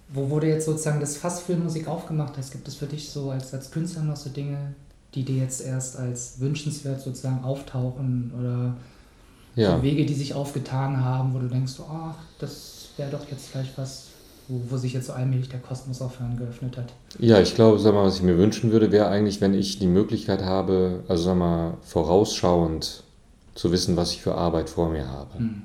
wo 0.08 0.30
wurde 0.30 0.48
jetzt 0.48 0.66
sozusagen 0.66 1.00
das 1.00 1.16
Fass 1.16 1.42
für 1.42 1.56
Musik 1.56 1.88
aufgemacht 1.88 2.34
hast? 2.38 2.52
Gibt 2.52 2.68
es 2.68 2.76
für 2.76 2.86
dich 2.86 3.08
so 3.10 3.30
als, 3.30 3.52
als 3.52 3.70
Künstler 3.70 4.02
noch 4.02 4.16
so 4.16 4.30
Dinge, 4.30 4.74
die 5.14 5.24
dir 5.24 5.36
jetzt 5.42 5.64
erst 5.64 5.98
als 5.98 6.40
wünschenswert 6.40 7.00
sozusagen 7.00 7.42
auftauchen 7.44 8.32
oder 8.38 8.76
ja. 9.56 9.82
Wege, 9.82 10.04
die 10.04 10.14
sich 10.14 10.34
aufgetan 10.34 11.02
haben, 11.02 11.34
wo 11.34 11.38
du 11.38 11.48
denkst, 11.48 11.74
ach, 11.90 12.16
das 12.38 12.90
wäre 12.96 13.10
doch 13.10 13.28
jetzt 13.30 13.48
vielleicht 13.48 13.76
was, 13.78 14.08
wo, 14.48 14.60
wo, 14.68 14.76
sich 14.76 14.92
jetzt 14.92 15.06
so 15.06 15.12
allmählich 15.14 15.48
der 15.48 15.60
Kosmos 15.60 16.00
auch 16.02 16.12
geöffnet 16.38 16.76
hat? 16.76 16.92
Ja, 17.18 17.40
ich 17.40 17.54
glaube, 17.54 17.78
sag 17.78 17.94
mal, 17.94 18.04
was 18.04 18.16
ich 18.16 18.22
mir 18.22 18.38
wünschen 18.38 18.70
würde, 18.70 18.92
wäre 18.92 19.08
eigentlich, 19.08 19.40
wenn 19.40 19.54
ich 19.54 19.78
die 19.78 19.86
Möglichkeit 19.86 20.42
habe, 20.42 21.02
also 21.08 21.24
sag 21.24 21.36
mal, 21.36 21.74
vorausschauend 21.82 23.02
zu 23.56 23.72
wissen, 23.72 23.96
was 23.96 24.12
ich 24.12 24.22
für 24.22 24.36
Arbeit 24.36 24.70
vor 24.70 24.90
mir 24.90 25.08
habe. 25.08 25.42
Mhm. 25.42 25.62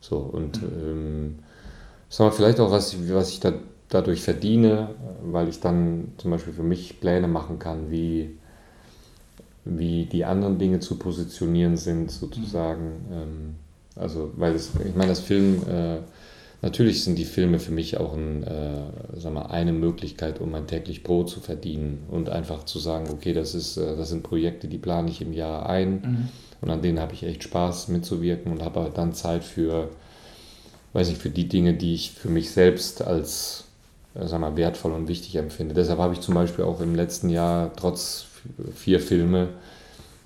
So, 0.00 0.18
und 0.18 0.62
mhm. 0.62 0.68
ähm, 0.82 1.38
sag 2.08 2.26
mal, 2.26 2.30
vielleicht 2.32 2.60
auch, 2.60 2.70
was, 2.70 2.96
was 3.08 3.30
ich 3.30 3.40
da, 3.40 3.52
dadurch 3.88 4.22
verdiene, 4.22 4.90
weil 5.22 5.48
ich 5.48 5.60
dann 5.60 6.12
zum 6.18 6.30
Beispiel 6.30 6.52
für 6.52 6.62
mich 6.62 7.00
Pläne 7.00 7.26
machen 7.26 7.58
kann, 7.58 7.90
wie, 7.90 8.36
wie 9.64 10.06
die 10.06 10.24
anderen 10.24 10.58
Dinge 10.58 10.80
zu 10.80 10.96
positionieren 10.96 11.76
sind, 11.76 12.10
sozusagen. 12.10 13.06
Mhm. 13.08 13.12
Ähm, 13.12 13.54
also, 13.96 14.30
weil 14.36 14.54
es, 14.54 14.70
ich 14.86 14.94
meine, 14.94 15.10
das 15.10 15.20
Film, 15.20 15.62
äh, 15.68 15.98
natürlich 16.62 17.04
sind 17.04 17.18
die 17.18 17.24
Filme 17.24 17.58
für 17.58 17.72
mich 17.72 17.98
auch 17.98 18.14
ein, 18.14 18.42
äh, 18.42 18.82
sag 19.16 19.32
mal, 19.32 19.46
eine 19.46 19.72
Möglichkeit, 19.72 20.40
um 20.40 20.50
mein 20.50 20.66
täglich 20.66 21.02
Brot 21.02 21.30
zu 21.30 21.40
verdienen 21.40 22.04
und 22.10 22.28
einfach 22.28 22.64
zu 22.64 22.78
sagen, 22.78 23.08
okay, 23.10 23.32
das, 23.32 23.54
ist, 23.54 23.76
äh, 23.76 23.96
das 23.96 24.08
sind 24.10 24.22
Projekte, 24.22 24.68
die 24.68 24.78
plane 24.78 25.10
ich 25.10 25.20
im 25.22 25.32
Jahr 25.32 25.68
ein 25.68 25.92
mhm. 25.92 26.28
Und 26.60 26.70
an 26.70 26.82
denen 26.82 27.00
habe 27.00 27.14
ich 27.14 27.24
echt 27.24 27.42
Spaß 27.42 27.88
mitzuwirken 27.88 28.52
und 28.52 28.62
habe 28.62 28.90
dann 28.94 29.14
Zeit 29.14 29.44
für, 29.44 29.88
weiß 30.92 31.08
ich, 31.08 31.16
für 31.16 31.30
die 31.30 31.48
Dinge, 31.48 31.74
die 31.74 31.94
ich 31.94 32.12
für 32.12 32.28
mich 32.28 32.50
selbst 32.50 33.02
als 33.02 33.64
äh, 34.14 34.26
sag 34.26 34.40
mal, 34.40 34.56
wertvoll 34.56 34.92
und 34.92 35.08
wichtig 35.08 35.36
empfinde. 35.36 35.74
Deshalb 35.74 35.98
habe 35.98 36.14
ich 36.14 36.20
zum 36.20 36.34
Beispiel 36.34 36.64
auch 36.64 36.80
im 36.80 36.94
letzten 36.94 37.30
Jahr 37.30 37.72
trotz 37.74 38.26
vier 38.74 39.00
Filme 39.00 39.48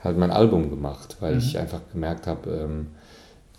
halt 0.02 0.18
mein 0.18 0.30
Album 0.30 0.70
gemacht, 0.70 1.16
weil 1.20 1.34
mhm. 1.34 1.38
ich 1.38 1.58
einfach 1.58 1.80
gemerkt 1.92 2.26
habe, 2.26 2.50
ähm, 2.50 2.86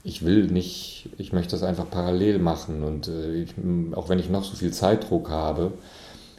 ich 0.05 0.23
will 0.23 0.45
nicht, 0.45 1.09
ich 1.17 1.33
möchte 1.33 1.51
das 1.51 1.63
einfach 1.63 1.89
parallel 1.89 2.37
machen 2.37 2.83
und 2.83 3.07
äh, 3.07 3.33
ich, 3.33 3.55
auch 3.95 4.07
wenn 4.07 4.19
ich 4.19 4.29
noch 4.29 4.43
so 4.43 4.55
viel 4.55 4.71
Zeitdruck 4.71 5.31
habe, 5.31 5.73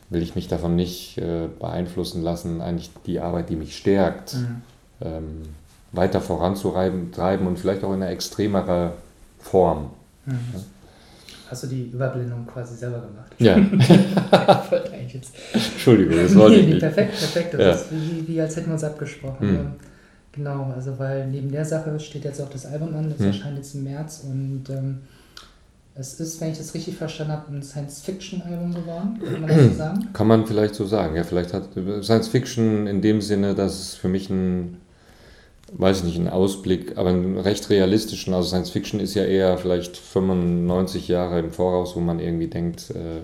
will 0.08 0.22
ich 0.22 0.36
mich 0.36 0.46
davon 0.46 0.76
nicht 0.76 1.18
äh, 1.18 1.48
beeinflussen 1.58 2.22
lassen, 2.22 2.60
eigentlich 2.60 2.90
die 3.06 3.18
Arbeit, 3.18 3.50
die 3.50 3.56
mich 3.56 3.76
stärkt, 3.76 4.34
mhm. 4.34 4.62
ähm, 5.00 5.42
weiter 5.90 6.20
voranzutreiben 6.20 7.46
und 7.46 7.58
vielleicht 7.58 7.82
auch 7.82 7.92
in 7.92 8.02
einer 8.02 8.12
extremerer 8.12 8.92
Form. 9.40 9.90
Mhm. 10.26 10.38
Hast 11.50 11.64
du 11.64 11.66
die 11.66 11.86
Überblendung 11.86 12.46
quasi 12.46 12.76
selber 12.76 13.00
gemacht? 13.00 13.32
Ja. 13.38 13.56
Entschuldigung, 15.52 16.16
das 16.16 16.36
war 16.36 16.48
nee, 16.50 16.62
nicht. 16.62 16.80
Perfekt, 16.80 17.18
perfekt. 17.18 17.54
Das 17.54 17.60
ja. 17.60 17.70
ist 17.72 17.86
wie, 17.90 18.28
wie, 18.28 18.40
als 18.40 18.56
hätten 18.56 18.66
wir 18.66 18.74
uns 18.74 18.84
abgesprochen. 18.84 19.52
Mhm. 19.52 19.72
Genau, 20.36 20.72
also 20.74 20.98
weil 20.98 21.26
neben 21.28 21.50
der 21.50 21.64
Sache 21.64 21.98
steht 21.98 22.24
jetzt 22.24 22.40
auch 22.40 22.50
das 22.50 22.66
Album 22.66 22.94
an, 22.94 23.08
das 23.10 23.18
mhm. 23.18 23.26
erscheint 23.26 23.56
jetzt 23.56 23.74
im 23.74 23.84
März 23.84 24.24
und 24.28 24.64
ähm, 24.68 24.98
es 25.94 26.20
ist, 26.20 26.40
wenn 26.40 26.52
ich 26.52 26.58
das 26.58 26.74
richtig 26.74 26.96
verstanden 26.96 27.32
habe, 27.32 27.54
ein 27.54 27.62
Science-Fiction-Album 27.62 28.74
geworden, 28.74 29.18
kann 29.24 29.40
man 29.40 29.48
das 29.48 29.64
so 29.64 29.72
sagen? 29.78 30.08
Kann 30.12 30.26
man 30.26 30.46
vielleicht 30.46 30.74
so 30.74 30.84
sagen, 30.84 31.16
ja. 31.16 31.24
Vielleicht 31.24 31.54
hat 31.54 31.70
Science-Fiction 31.72 32.86
in 32.86 33.00
dem 33.00 33.22
Sinne, 33.22 33.54
dass 33.54 33.80
es 33.80 33.94
für 33.94 34.08
mich 34.08 34.28
ein 34.28 34.76
weiß 35.72 35.98
ich 35.98 36.04
nicht, 36.04 36.18
einen 36.18 36.28
Ausblick, 36.28 36.96
aber 36.96 37.10
einen 37.10 37.38
recht 37.38 37.68
realistischen. 37.70 38.34
Also 38.34 38.48
Science 38.48 38.70
Fiction 38.70 39.00
ist 39.00 39.14
ja 39.14 39.24
eher 39.24 39.58
vielleicht 39.58 39.96
95 39.96 41.08
Jahre 41.08 41.40
im 41.40 41.50
Voraus, 41.50 41.96
wo 41.96 42.00
man 42.00 42.20
irgendwie 42.20 42.46
denkt, 42.46 42.90
äh, 42.90 43.22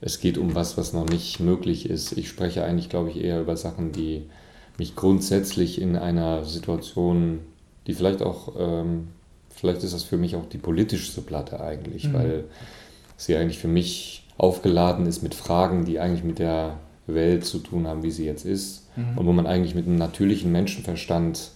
es 0.00 0.20
geht 0.20 0.36
um 0.36 0.54
was, 0.54 0.76
was 0.76 0.92
noch 0.92 1.08
nicht 1.08 1.40
möglich 1.40 1.88
ist. 1.88 2.12
Ich 2.18 2.28
spreche 2.28 2.64
eigentlich, 2.64 2.88
glaube 2.88 3.10
ich, 3.10 3.22
eher 3.22 3.40
über 3.40 3.56
Sachen, 3.56 3.92
die 3.92 4.24
mich 4.78 4.96
grundsätzlich 4.96 5.80
in 5.80 5.96
einer 5.96 6.44
Situation, 6.44 7.40
die 7.86 7.94
vielleicht 7.94 8.22
auch, 8.22 8.54
ähm, 8.58 9.08
vielleicht 9.50 9.82
ist 9.82 9.94
das 9.94 10.02
für 10.02 10.16
mich 10.16 10.36
auch 10.36 10.46
die 10.46 10.58
politischste 10.58 11.20
Platte 11.20 11.60
eigentlich, 11.60 12.08
mhm. 12.08 12.14
weil 12.14 12.44
sie 13.16 13.36
eigentlich 13.36 13.58
für 13.58 13.68
mich 13.68 14.24
aufgeladen 14.38 15.06
ist 15.06 15.22
mit 15.22 15.34
Fragen, 15.34 15.84
die 15.84 16.00
eigentlich 16.00 16.24
mit 16.24 16.38
der 16.38 16.78
Welt 17.06 17.44
zu 17.44 17.58
tun 17.58 17.86
haben, 17.86 18.02
wie 18.02 18.10
sie 18.10 18.24
jetzt 18.24 18.44
ist. 18.44 18.88
Mhm. 18.96 19.18
Und 19.18 19.26
wo 19.26 19.32
man 19.32 19.46
eigentlich 19.46 19.74
mit 19.74 19.86
einem 19.86 19.96
natürlichen 19.96 20.50
Menschenverstand 20.52 21.50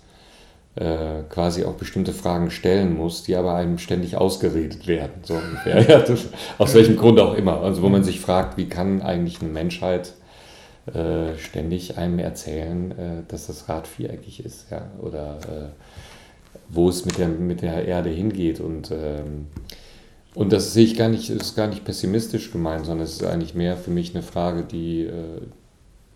äh, 0.77 1.23
quasi 1.31 1.65
auch 1.65 1.75
bestimmte 1.75 2.13
Fragen 2.13 2.51
stellen 2.51 2.97
muss, 2.97 3.23
die 3.23 3.35
aber 3.35 3.55
einem 3.55 3.79
ständig 3.79 4.17
ausgeredet 4.17 4.87
werden, 4.87 5.23
so 5.23 5.35
ungefähr. 5.35 5.81
Ja, 5.89 6.01
das, 6.01 6.27
aus 6.59 6.75
welchem 6.75 6.97
Grund 6.97 7.19
auch 7.19 7.35
immer. 7.35 7.63
Also 7.63 7.83
wo 7.83 7.89
man 7.89 8.05
sich 8.05 8.21
fragt, 8.21 8.57
wie 8.57 8.67
kann 8.67 9.03
eigentlich 9.03 9.41
eine 9.41 9.51
Menschheit 9.51 10.13
äh, 10.93 11.37
ständig 11.39 11.99
einem 11.99 12.19
erzählen, 12.19 12.91
äh, 12.93 13.23
dass 13.29 13.47
das 13.47 13.69
Rad 13.69 13.87
viereckig 13.87 14.45
ist, 14.45 14.71
ja, 14.71 14.91
oder 15.01 15.39
äh, 15.41 15.69
wo 16.69 16.89
es 16.89 17.05
mit 17.05 17.19
der, 17.19 17.29
mit 17.29 17.63
der 17.63 17.87
Erde 17.87 18.11
hingeht 18.11 18.61
und 18.61 18.91
ähm, 18.91 19.47
und 20.37 20.53
das 20.53 20.75
sehe 20.75 20.85
ich 20.85 20.99
gar 20.99 21.09
nicht, 21.09 21.31
ist 21.31 21.57
gar 21.57 21.67
nicht 21.67 21.87
pessimistisch 21.87 22.53
gemeint, 22.53 22.85
sondern 22.85 23.07
es 23.07 23.15
ist 23.15 23.25
eigentlich 23.25 23.55
mehr 23.55 23.75
für 23.79 23.91
mich 23.91 24.15
eine 24.15 24.23
Frage, 24.23 24.65
die, 24.65 25.05
äh, 25.05 25.41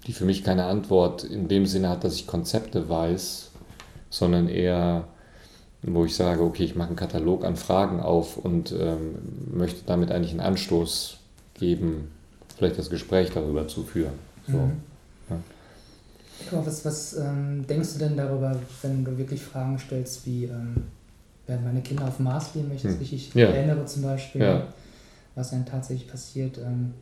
die 0.06 0.12
für 0.12 0.26
mich 0.26 0.44
keine 0.44 0.66
Antwort 0.66 1.24
in 1.24 1.48
dem 1.48 1.64
Sinne 1.64 1.88
hat, 1.88 2.04
dass 2.04 2.16
ich 2.16 2.26
Konzepte 2.26 2.90
weiß, 2.90 3.50
sondern 4.10 4.48
eher, 4.48 5.08
wo 5.80 6.04
ich 6.04 6.14
sage, 6.14 6.42
okay, 6.42 6.64
ich 6.64 6.76
mache 6.76 6.88
einen 6.88 6.96
Katalog 6.96 7.46
an 7.46 7.56
Fragen 7.56 8.00
auf 8.00 8.36
und 8.36 8.72
ähm, 8.78 9.14
möchte 9.54 9.86
damit 9.86 10.10
eigentlich 10.10 10.32
einen 10.32 10.40
Anstoß 10.40 11.16
geben, 11.54 12.10
vielleicht 12.58 12.78
das 12.78 12.90
Gespräch 12.90 13.30
darüber 13.32 13.68
zu 13.68 13.84
führen. 13.84 14.29
So. 14.46 14.56
Mhm. 14.56 14.72
Ja. 15.28 15.36
Was, 16.66 16.84
was 16.84 17.16
ähm, 17.18 17.66
denkst 17.66 17.94
du 17.94 17.98
denn 17.98 18.16
darüber, 18.16 18.56
wenn 18.82 19.04
du 19.04 19.16
wirklich 19.18 19.42
Fragen 19.42 19.78
stellst, 19.78 20.26
wie 20.26 20.44
ähm, 20.44 20.84
werden 21.46 21.64
meine 21.64 21.82
Kinder 21.82 22.08
auf 22.08 22.18
Mars 22.18 22.48
fliegen, 22.48 22.68
wenn 22.68 22.76
ich 22.76 22.82
das 22.82 22.92
hm. 22.92 22.98
richtig 22.98 23.34
ja. 23.34 23.48
erinnere 23.48 23.84
zum 23.84 24.02
Beispiel, 24.02 24.40
ja. 24.40 24.66
was 25.34 25.50
dann 25.50 25.66
tatsächlich 25.66 26.08
passiert. 26.08 26.58
Ähm, 26.58 26.94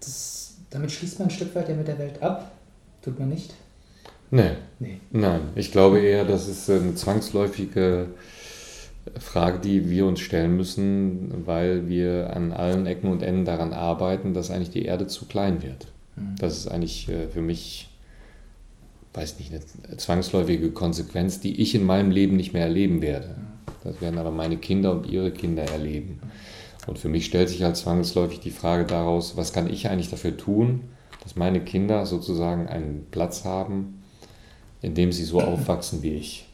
das, 0.00 0.54
damit 0.70 0.92
schließt 0.92 1.18
man 1.18 1.28
ein 1.28 1.30
Stück 1.32 1.54
weit 1.54 1.68
ja 1.68 1.74
mit 1.74 1.88
der 1.88 1.98
Welt 1.98 2.22
ab. 2.22 2.52
Tut 3.02 3.18
man 3.18 3.30
nicht? 3.30 3.54
Nee. 4.30 4.52
nee. 4.78 5.00
Nein, 5.12 5.40
ich 5.54 5.72
glaube 5.72 6.00
eher, 6.00 6.24
das 6.24 6.48
ist 6.48 6.68
eine 6.68 6.94
zwangsläufige 6.94 8.08
Frage, 9.18 9.60
die 9.60 9.88
wir 9.88 10.06
uns 10.06 10.20
stellen 10.20 10.56
müssen, 10.56 11.46
weil 11.46 11.88
wir 11.88 12.34
an 12.34 12.52
allen 12.52 12.86
Ecken 12.86 13.10
und 13.10 13.22
Enden 13.22 13.44
daran 13.44 13.72
arbeiten, 13.72 14.34
dass 14.34 14.50
eigentlich 14.50 14.70
die 14.70 14.84
Erde 14.84 15.06
zu 15.06 15.26
klein 15.26 15.62
wird. 15.62 15.86
Mhm. 16.16 16.36
Das 16.38 16.56
ist 16.56 16.68
eigentlich 16.68 17.08
äh, 17.08 17.28
für 17.28 17.42
mich, 17.42 17.88
weiß 19.14 19.38
nicht, 19.38 19.52
eine 19.52 19.96
zwangsläufige 19.96 20.70
Konsequenz, 20.72 21.40
die 21.40 21.60
ich 21.60 21.74
in 21.74 21.84
meinem 21.84 22.10
Leben 22.10 22.36
nicht 22.36 22.52
mehr 22.52 22.64
erleben 22.64 23.02
werde. 23.02 23.28
Mhm. 23.28 23.56
Das 23.84 24.00
werden 24.00 24.18
aber 24.18 24.30
meine 24.30 24.56
Kinder 24.56 24.92
und 24.92 25.06
ihre 25.06 25.30
Kinder 25.30 25.62
erleben. 25.62 26.20
Und 26.86 26.98
für 26.98 27.08
mich 27.08 27.26
stellt 27.26 27.48
sich 27.48 27.62
halt 27.62 27.76
zwangsläufig 27.76 28.40
die 28.40 28.50
Frage 28.50 28.84
daraus, 28.84 29.36
was 29.36 29.52
kann 29.52 29.68
ich 29.68 29.88
eigentlich 29.88 30.10
dafür 30.10 30.36
tun, 30.36 30.82
dass 31.22 31.36
meine 31.36 31.60
Kinder 31.60 32.06
sozusagen 32.06 32.68
einen 32.68 33.06
Platz 33.10 33.44
haben, 33.44 34.02
in 34.82 34.94
dem 34.94 35.12
sie 35.12 35.24
so 35.24 35.40
aufwachsen 35.40 36.02
wie 36.02 36.14
ich. 36.14 36.46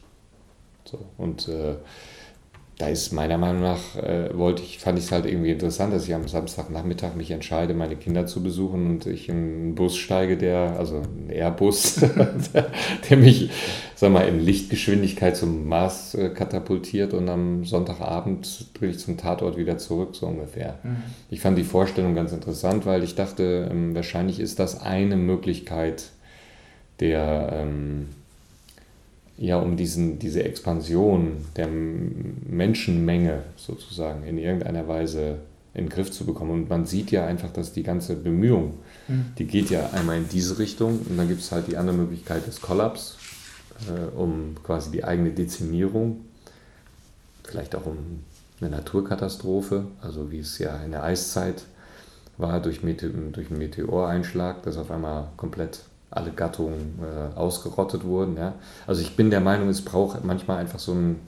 So, 0.85 0.99
und 1.17 1.47
äh, 1.47 1.75
da 2.79 2.87
ist 2.87 3.13
meiner 3.13 3.37
Meinung 3.37 3.61
nach, 3.61 3.95
äh, 3.95 4.35
wollte 4.35 4.63
ich, 4.63 4.79
fand 4.79 4.97
ich 4.97 5.05
es 5.05 5.11
halt 5.11 5.25
irgendwie 5.25 5.51
interessant, 5.51 5.93
dass 5.93 6.07
ich 6.07 6.15
am 6.15 6.27
Samstagnachmittag 6.27 7.13
mich 7.15 7.29
entscheide, 7.29 7.75
meine 7.75 7.95
Kinder 7.95 8.25
zu 8.25 8.41
besuchen 8.41 8.87
und 8.87 9.05
ich 9.05 9.29
in 9.29 9.35
einen 9.35 9.75
Bus 9.75 9.95
steige, 9.95 10.37
der, 10.37 10.75
also 10.79 10.97
ein 10.97 11.29
Airbus, 11.29 11.95
der, 12.53 12.71
der, 13.07 13.17
mich, 13.17 13.51
sag 13.95 14.11
mal, 14.11 14.27
in 14.27 14.39
Lichtgeschwindigkeit 14.39 15.37
zum 15.37 15.67
Mars 15.67 16.15
äh, 16.15 16.29
katapultiert 16.29 17.13
und 17.13 17.29
am 17.29 17.63
Sonntagabend 17.63 18.73
bin 18.79 18.89
ich 18.89 18.97
zum 18.97 19.17
Tatort 19.17 19.55
wieder 19.55 19.77
zurück, 19.77 20.15
so 20.15 20.25
ungefähr. 20.25 20.79
Mhm. 20.81 20.97
Ich 21.29 21.41
fand 21.41 21.59
die 21.59 21.63
Vorstellung 21.63 22.15
ganz 22.15 22.31
interessant, 22.31 22.87
weil 22.87 23.03
ich 23.03 23.13
dachte, 23.13 23.69
ähm, 23.69 23.93
wahrscheinlich 23.93 24.39
ist 24.39 24.57
das 24.57 24.81
eine 24.81 25.15
Möglichkeit 25.15 26.05
der, 26.99 27.49
ähm, 27.53 28.07
ja 29.37 29.57
um 29.57 29.77
diesen, 29.77 30.19
diese 30.19 30.43
Expansion 30.43 31.45
der 31.55 31.67
Menschenmenge 31.67 33.43
sozusagen 33.55 34.23
in 34.23 34.37
irgendeiner 34.37 34.87
Weise 34.87 35.39
in 35.73 35.85
den 35.85 35.89
Griff 35.89 36.11
zu 36.11 36.25
bekommen. 36.25 36.51
Und 36.51 36.69
man 36.69 36.85
sieht 36.85 37.11
ja 37.11 37.25
einfach, 37.25 37.51
dass 37.51 37.73
die 37.73 37.83
ganze 37.83 38.15
Bemühung, 38.15 38.75
mhm. 39.07 39.25
die 39.37 39.45
geht 39.45 39.69
ja 39.69 39.89
einmal 39.91 40.17
in 40.17 40.29
diese 40.29 40.59
Richtung 40.59 40.99
und 41.09 41.17
dann 41.17 41.27
gibt 41.27 41.41
es 41.41 41.51
halt 41.51 41.67
die 41.67 41.77
andere 41.77 41.97
Möglichkeit 41.97 42.45
des 42.45 42.61
Kollaps, 42.61 43.17
äh, 43.89 44.15
um 44.15 44.55
quasi 44.63 44.91
die 44.91 45.03
eigene 45.03 45.31
Dezimierung, 45.31 46.21
vielleicht 47.43 47.75
auch 47.75 47.87
um 47.87 48.23
eine 48.61 48.69
Naturkatastrophe, 48.69 49.85
also 50.01 50.31
wie 50.31 50.39
es 50.39 50.59
ja 50.59 50.77
in 50.83 50.91
der 50.91 51.03
Eiszeit 51.03 51.63
war 52.37 52.61
durch, 52.61 52.83
Mete 52.83 53.09
durch 53.09 53.49
einen 53.49 53.59
Meteoreinschlag, 53.59 54.63
das 54.63 54.77
auf 54.77 54.91
einmal 54.91 55.29
komplett 55.37 55.81
alle 56.15 56.31
Gattungen 56.31 56.99
äh, 57.01 57.37
ausgerottet 57.37 58.03
wurden. 58.03 58.37
Ja? 58.37 58.53
Also 58.87 59.01
ich 59.01 59.15
bin 59.15 59.29
der 59.29 59.39
Meinung, 59.39 59.69
es 59.69 59.83
braucht 59.83 60.23
manchmal 60.23 60.57
einfach 60.59 60.79
so 60.79 60.91
einen, 60.91 61.27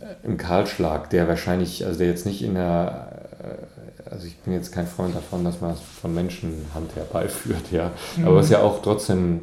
äh, 0.00 0.26
einen 0.26 0.36
Kahlschlag, 0.36 1.10
der 1.10 1.28
wahrscheinlich, 1.28 1.84
also 1.84 1.98
der 1.98 2.08
jetzt 2.08 2.26
nicht 2.26 2.42
in 2.42 2.54
der, 2.54 3.30
äh, 3.42 4.10
also 4.10 4.26
ich 4.26 4.36
bin 4.38 4.52
jetzt 4.52 4.72
kein 4.72 4.86
Freund 4.86 5.14
davon, 5.14 5.44
dass 5.44 5.60
man 5.60 5.72
es 5.72 5.80
von 5.80 6.14
Menschenhand 6.14 6.94
herbeiführt, 6.94 7.72
ja. 7.72 7.90
Mhm. 8.16 8.26
Aber 8.26 8.40
es 8.40 8.46
ist 8.46 8.52
ja 8.52 8.60
auch 8.60 8.82
trotzdem, 8.82 9.40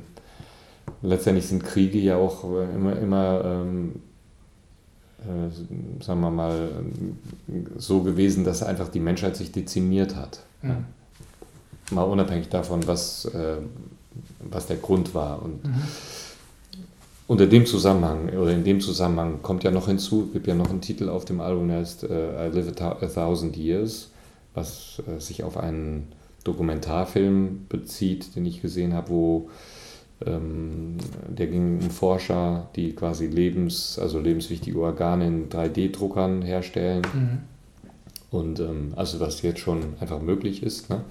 letztendlich 1.02 1.48
sind 1.48 1.64
Kriege 1.64 1.98
ja 1.98 2.18
auch 2.18 2.44
äh, 2.44 2.76
immer, 2.76 2.96
immer 2.98 3.42
ähm, 3.44 4.02
äh, 5.22 6.04
sagen 6.04 6.22
wir 6.22 6.32
mal, 6.32 6.70
so 7.78 8.02
gewesen, 8.02 8.44
dass 8.44 8.64
einfach 8.64 8.88
die 8.88 9.00
Menschheit 9.00 9.36
sich 9.36 9.52
dezimiert 9.52 10.16
hat. 10.16 10.40
Mhm. 10.62 10.86
Mal 11.92 12.04
unabhängig 12.04 12.50
davon, 12.50 12.88
was, 12.88 13.26
äh, 13.26 13.58
was 14.40 14.68
der 14.68 14.78
Grund 14.78 15.14
war. 15.14 15.42
Und 15.42 15.64
mhm. 15.64 15.82
unter 17.28 17.48
dem 17.48 17.66
Zusammenhang 17.66 18.30
oder 18.30 18.52
in 18.52 18.64
dem 18.64 18.82
Zusammenhang 18.82 19.42
kommt 19.42 19.64
ja 19.64 19.72
noch 19.72 19.88
hinzu, 19.88 20.26
es 20.28 20.34
gibt 20.34 20.48
ja 20.48 20.56
noch 20.56 20.70
einen 20.70 20.82
Titel 20.82 21.10
auf 21.10 21.26
dem 21.26 21.42
Album, 21.42 21.68
der 21.68 21.78
heißt 21.78 22.04
uh, 22.04 22.08
I 22.08 22.50
Live 22.54 22.82
a, 22.82 22.92
a, 22.92 23.08
Thousand 23.08 23.58
Years, 23.58 24.10
was 24.54 25.02
uh, 25.08 25.20
sich 25.20 25.44
auf 25.44 25.58
einen 25.58 26.08
Dokumentarfilm 26.44 27.68
bezieht, 27.70 28.36
den 28.36 28.46
ich 28.46 28.62
gesehen 28.62 28.94
habe, 28.94 29.10
wo 29.10 29.50
ähm, 30.26 30.98
der 31.28 31.48
ging 31.48 31.80
um 31.80 31.90
Forscher, 31.90 32.70
die 32.76 32.94
quasi 32.94 33.28
lebens, 33.28 33.98
also 34.00 34.20
lebenswichtige 34.20 34.80
Organe 34.80 35.28
in 35.28 35.50
3D-Druckern 35.50 36.42
herstellen. 36.42 37.02
Mhm. 37.14 37.38
Und 38.30 38.60
ähm, 38.60 38.94
also 38.96 39.20
was 39.20 39.42
jetzt 39.42 39.60
schon 39.60 39.96
einfach 40.00 40.22
möglich 40.22 40.64
ist. 40.64 40.90
Ne? 40.90 41.02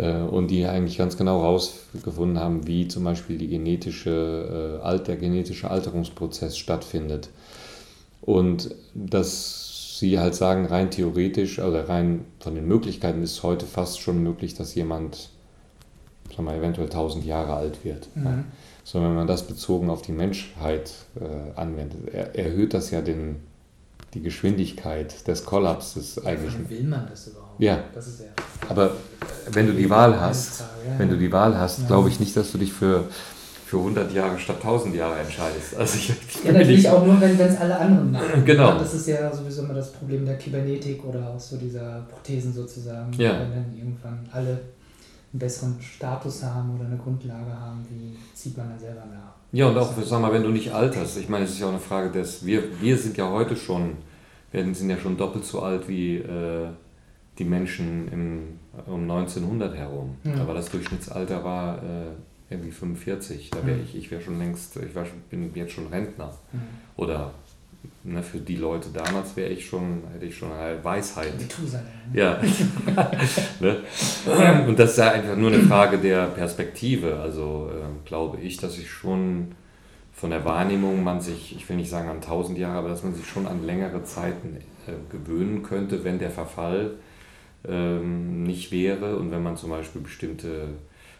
Äh, 0.00 0.22
und 0.22 0.48
die 0.48 0.64
eigentlich 0.64 0.96
ganz 0.96 1.16
genau 1.16 1.42
herausgefunden 1.42 2.38
haben, 2.38 2.66
wie 2.66 2.88
zum 2.88 3.04
Beispiel 3.04 3.36
die 3.36 3.48
genetische, 3.48 4.80
äh, 4.82 4.98
der 4.98 5.16
genetische 5.16 5.70
Alterungsprozess 5.70 6.56
stattfindet. 6.56 7.28
Und 8.22 8.74
dass 8.94 9.98
sie 9.98 10.18
halt 10.18 10.34
sagen, 10.34 10.64
rein 10.64 10.90
theoretisch 10.90 11.58
oder 11.58 11.88
rein 11.88 12.24
von 12.38 12.54
den 12.54 12.66
Möglichkeiten 12.66 13.22
ist 13.22 13.42
heute 13.42 13.66
fast 13.66 14.00
schon 14.00 14.22
möglich, 14.22 14.54
dass 14.54 14.74
jemand, 14.74 15.28
sagen 16.34 16.44
wir, 16.44 16.54
eventuell 16.54 16.88
1000 16.88 17.26
Jahre 17.26 17.54
alt 17.54 17.84
wird. 17.84 18.08
Mhm. 18.14 18.24
Ja. 18.24 18.44
So, 18.84 19.02
wenn 19.02 19.14
man 19.14 19.26
das 19.26 19.42
bezogen 19.42 19.90
auf 19.90 20.00
die 20.00 20.12
Menschheit 20.12 20.92
äh, 21.20 21.58
anwendet, 21.58 22.08
er, 22.10 22.34
erhöht 22.34 22.72
das 22.72 22.90
ja 22.90 23.02
den, 23.02 23.36
die 24.14 24.22
Geschwindigkeit 24.22 25.28
des 25.28 25.44
Kollapses 25.44 26.24
eigentlich. 26.24 26.58
Wie 26.58 26.78
will 26.78 26.84
man 26.84 27.06
das 27.10 27.26
überhaupt? 27.26 27.49
Ja. 27.60 27.78
Das 27.94 28.06
ist 28.06 28.20
ja 28.20 28.26
Aber 28.68 28.92
wenn 29.52 29.66
du 29.66 29.72
die 29.74 29.88
Wahl 29.88 30.18
hast, 30.20 30.64
wenn 30.98 31.08
du 31.08 31.16
die 31.16 31.30
Wahl 31.30 31.56
hast, 31.56 31.86
glaube 31.86 32.08
ich 32.08 32.18
nicht, 32.20 32.36
dass 32.36 32.52
du 32.52 32.58
dich 32.58 32.72
für, 32.72 33.04
für 33.66 33.78
100 33.78 34.12
Jahre 34.12 34.38
statt 34.38 34.56
1000 34.56 34.94
Jahre 34.94 35.20
entscheidest. 35.20 35.76
Also 35.76 35.96
ich, 35.96 36.10
ich 36.10 36.44
ja, 36.44 36.52
natürlich 36.52 36.88
auch 36.88 37.04
nur, 37.04 37.20
wenn 37.20 37.38
es 37.38 37.58
alle 37.58 37.78
anderen 37.78 38.12
machen. 38.12 38.26
Genau. 38.44 38.78
Das 38.78 38.94
ist 38.94 39.08
ja 39.08 39.32
sowieso 39.32 39.62
immer 39.62 39.74
das 39.74 39.92
Problem 39.92 40.24
der 40.24 40.38
Kybernetik 40.38 41.04
oder 41.04 41.30
auch 41.30 41.40
so 41.40 41.56
dieser 41.56 42.06
Prothesen 42.10 42.52
sozusagen. 42.52 43.12
Ja. 43.12 43.40
Wenn 43.40 43.50
dann 43.50 43.74
irgendwann 43.76 44.28
alle 44.32 44.48
einen 45.32 45.38
besseren 45.38 45.76
Status 45.80 46.42
haben 46.42 46.74
oder 46.74 46.86
eine 46.86 46.96
Grundlage 46.96 47.52
haben, 47.52 47.86
wie 47.90 48.16
zieht 48.34 48.56
man 48.56 48.70
dann 48.70 48.78
selber 48.78 49.04
nach. 49.06 49.34
Ja, 49.52 49.66
und 49.66 49.78
auch, 49.78 49.92
sag 50.04 50.20
mal, 50.20 50.32
wenn 50.32 50.42
du 50.42 50.50
nicht 50.50 50.72
alterst, 50.72 51.18
ich 51.18 51.28
meine, 51.28 51.44
es 51.44 51.52
ist 51.52 51.60
ja 51.60 51.66
auch 51.66 51.70
eine 51.70 51.80
Frage 51.80 52.10
des, 52.10 52.44
wir, 52.46 52.62
wir 52.80 52.96
sind 52.96 53.16
ja 53.16 53.28
heute 53.30 53.56
schon, 53.56 53.96
wir 54.52 54.74
sind 54.74 54.90
ja 54.90 54.96
schon 54.96 55.16
doppelt 55.16 55.44
so 55.44 55.60
alt 55.60 55.88
wie 55.88 56.18
äh, 56.18 56.68
die 57.40 57.44
Menschen 57.44 58.08
im, 58.12 58.58
um 58.86 59.02
1900 59.02 59.74
herum. 59.74 60.16
Ja. 60.24 60.42
Aber 60.42 60.54
das 60.54 60.70
Durchschnittsalter 60.70 61.42
war 61.42 61.78
äh, 61.78 62.06
irgendwie 62.50 62.70
45. 62.70 63.50
Da 63.50 63.66
wäre 63.66 63.78
ich, 63.78 63.96
ich 63.96 64.10
wäre 64.10 64.20
schon 64.20 64.38
längst, 64.38 64.76
ich 64.76 64.94
war, 64.94 65.06
bin 65.30 65.50
jetzt 65.54 65.72
schon 65.72 65.86
Rentner. 65.88 66.36
Mhm. 66.52 66.60
Oder 66.96 67.32
ne, 68.04 68.22
für 68.22 68.38
die 68.38 68.56
Leute 68.56 68.88
damals 68.92 69.36
wäre 69.36 69.50
ich 69.50 69.66
schon, 69.66 70.02
hätte 70.12 70.26
ich 70.26 70.36
schon 70.36 70.52
eine 70.52 70.84
Weisheit. 70.84 71.32
Ja. 72.12 72.40
ne? 73.60 73.78
Und 74.66 74.78
das 74.78 74.90
ist 74.90 74.98
ja 74.98 75.12
einfach 75.12 75.36
nur 75.36 75.50
eine 75.50 75.62
Frage 75.62 75.96
der 75.98 76.26
Perspektive. 76.26 77.16
Also 77.20 77.70
äh, 77.72 78.06
glaube 78.06 78.38
ich, 78.40 78.58
dass 78.58 78.76
ich 78.76 78.90
schon 78.90 79.52
von 80.12 80.28
der 80.28 80.44
Wahrnehmung 80.44 81.02
man 81.02 81.22
sich, 81.22 81.56
ich 81.56 81.66
will 81.70 81.76
nicht 81.76 81.88
sagen 81.88 82.10
an 82.10 82.20
tausend 82.20 82.58
Jahre, 82.58 82.80
aber 82.80 82.88
dass 82.90 83.02
man 83.02 83.14
sich 83.14 83.26
schon 83.26 83.46
an 83.46 83.64
längere 83.64 84.04
Zeiten 84.04 84.58
äh, 84.86 84.92
gewöhnen 85.10 85.62
könnte, 85.62 86.04
wenn 86.04 86.18
der 86.18 86.30
Verfall 86.30 86.96
ähm, 87.68 88.42
nicht 88.42 88.72
wäre 88.72 89.16
und 89.16 89.30
wenn 89.30 89.42
man 89.42 89.56
zum 89.56 89.70
Beispiel 89.70 90.00
bestimmte 90.00 90.68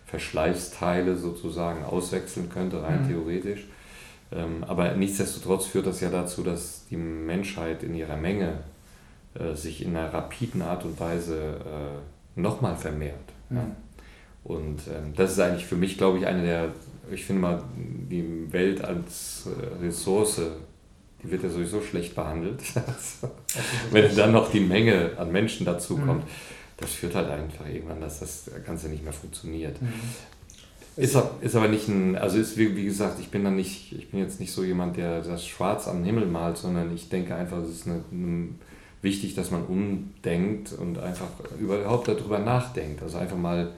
Verschleißteile 0.07 1.16
sozusagen 1.16 1.85
auswechseln 1.85 2.48
könnte, 2.48 2.83
rein 2.83 3.05
mhm. 3.05 3.09
theoretisch. 3.09 3.66
Ähm, 4.33 4.64
aber 4.66 4.92
nichtsdestotrotz 4.94 5.66
führt 5.66 5.87
das 5.87 6.00
ja 6.00 6.11
dazu, 6.11 6.42
dass 6.42 6.87
die 6.90 6.96
Menschheit 6.96 7.83
in 7.83 7.94
ihrer 7.94 8.16
Menge 8.16 8.59
äh, 9.35 9.55
sich 9.55 9.85
in 9.85 9.96
einer 9.96 10.12
rapiden 10.12 10.62
Art 10.62 10.85
und 10.85 10.98
Weise 10.98 11.37
äh, 11.37 12.40
nochmal 12.40 12.76
vermehrt. 12.76 13.14
Mhm. 13.48 13.57
Ja. 13.57 13.76
Und 14.42 14.81
ähm, 14.88 15.12
das 15.16 15.33
ist 15.33 15.40
eigentlich 15.40 15.66
für 15.66 15.76
mich, 15.76 15.98
glaube 15.98 16.18
ich, 16.18 16.26
eine 16.26 16.42
der, 16.42 16.68
ich 17.12 17.24
finde 17.24 17.42
mal, 17.42 17.62
die 17.76 18.53
Welt 18.53 18.83
als 18.83 19.46
äh, 19.46 19.85
Ressource 19.85 20.40
die 21.22 21.30
wird 21.30 21.42
ja 21.42 21.50
sowieso 21.50 21.80
schlecht 21.83 22.14
behandelt. 22.14 22.61
Wenn 23.90 24.14
dann 24.16 24.33
noch 24.33 24.50
die 24.50 24.61
Menge 24.61 25.12
an 25.16 25.30
Menschen 25.33 25.66
dazu 25.66 25.96
mhm. 25.96 26.06
kommt, 26.06 26.24
das 26.76 26.92
führt 26.92 27.14
halt 27.14 27.28
einfach 27.28 27.66
irgendwann, 27.66 28.00
dass 28.00 28.20
das 28.20 28.50
Ganze 28.64 28.88
nicht 28.88 29.04
mehr 29.04 29.12
funktioniert. 29.12 29.80
Mhm. 29.80 29.92
Ist, 30.96 31.16
ist 31.40 31.54
aber 31.54 31.68
nicht 31.68 31.88
ein, 31.88 32.16
also 32.16 32.38
ist 32.38 32.56
wie, 32.59 32.76
wie 32.76 32.85
gesagt, 32.85 33.20
ich 33.20 33.30
bin 33.30 33.44
dann 33.44 33.56
nicht, 33.56 33.92
ich 33.92 34.11
bin 34.11 34.20
jetzt 34.20 34.40
nicht 34.40 34.52
so 34.52 34.64
jemand, 34.64 34.96
der 34.96 35.22
das 35.22 35.46
Schwarz 35.46 35.87
am 35.88 36.04
Himmel 36.04 36.26
malt, 36.26 36.56
sondern 36.56 36.94
ich 36.94 37.09
denke 37.09 37.35
einfach, 37.35 37.59
es 37.59 37.70
ist 37.70 37.87
eine, 37.87 38.02
eine, 38.11 38.48
wichtig, 39.02 39.35
dass 39.35 39.50
man 39.50 39.64
umdenkt 39.64 40.72
und 40.72 40.98
einfach 40.98 41.28
überhaupt 41.59 42.09
darüber 42.09 42.38
nachdenkt. 42.38 43.02
Also 43.02 43.18
einfach 43.18 43.37
mal 43.37 43.72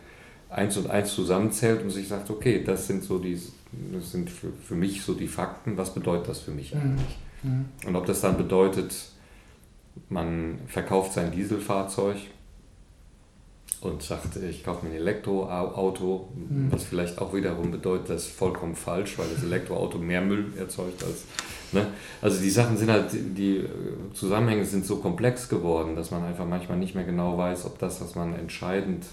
eins 0.49 0.77
und 0.77 0.91
eins 0.91 1.15
zusammenzählt 1.15 1.83
und 1.83 1.91
sich 1.91 2.09
sagt, 2.09 2.31
okay, 2.31 2.63
das 2.65 2.87
sind 2.87 3.05
so 3.05 3.19
die, 3.19 3.39
das 3.93 4.13
sind 4.13 4.31
für, 4.31 4.49
für 4.53 4.75
mich 4.75 5.03
so 5.03 5.15
die 5.15 5.29
Fakten, 5.29 5.77
was 5.77 5.95
bedeutet 5.95 6.29
das 6.29 6.41
für 6.41 6.51
mich 6.51 6.75
mhm. 6.75 6.81
eigentlich? 6.81 7.09
Mhm. 7.09 7.32
Und 7.87 7.97
ob 7.97 8.07
das 8.07 8.21
dann 8.21 8.37
bedeutet, 8.37 8.95
man 10.09 10.59
verkauft 10.67 11.13
sein 11.13 11.31
Dieselfahrzeug 11.33 12.17
und 13.83 14.01
sagt, 14.03 14.37
ich 14.37 14.63
kaufe 14.63 14.87
mir 14.87 14.93
ein 14.93 14.99
Elektroauto, 14.99 16.29
mhm. 16.35 16.71
was 16.71 16.85
vielleicht 16.85 17.19
auch 17.19 17.35
wiederum 17.35 17.73
bedeutet, 17.73 18.11
das 18.11 18.27
ist 18.27 18.33
vollkommen 18.33 18.77
falsch, 18.77 19.19
weil 19.19 19.27
das 19.35 19.43
Elektroauto 19.43 19.99
mehr 19.99 20.21
Müll 20.21 20.53
erzeugt 20.57 21.03
als. 21.03 21.25
Ne? 21.73 21.89
Also 22.21 22.41
die 22.41 22.51
Sachen 22.51 22.77
sind 22.77 22.91
halt, 22.91 23.13
die 23.13 23.65
Zusammenhänge 24.15 24.65
sind 24.65 24.87
so 24.87 24.97
komplex 24.97 25.49
geworden, 25.49 25.97
dass 25.97 26.13
man 26.13 26.23
einfach 26.23 26.47
manchmal 26.47 26.79
nicht 26.79 26.95
mehr 26.95 27.05
genau 27.05 27.37
weiß, 27.37 27.67
ob 27.67 27.79
das, 27.79 28.01
was 28.01 28.15
man 28.15 28.35
entscheidend 28.35 29.05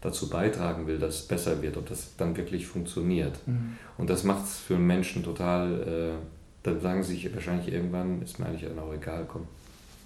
dazu 0.00 0.28
beitragen 0.28 0.86
will, 0.86 0.98
dass 0.98 1.16
es 1.16 1.22
besser 1.22 1.60
wird, 1.62 1.76
ob 1.76 1.88
das 1.88 2.14
dann 2.16 2.36
wirklich 2.36 2.66
funktioniert. 2.66 3.36
Mhm. 3.46 3.78
Und 3.96 4.10
das 4.10 4.22
macht 4.22 4.44
es 4.44 4.58
für 4.58 4.76
einen 4.76 4.86
Menschen 4.86 5.24
total, 5.24 5.80
äh, 5.80 6.33
dann 6.64 6.80
sagen 6.80 7.02
sie 7.02 7.14
sich 7.14 7.32
wahrscheinlich 7.32 7.72
irgendwann, 7.72 8.20
ist 8.22 8.38
mir 8.38 8.46
eigentlich 8.46 8.66
auch 8.66 8.92
egal, 8.92 9.26
komm, 9.28 9.46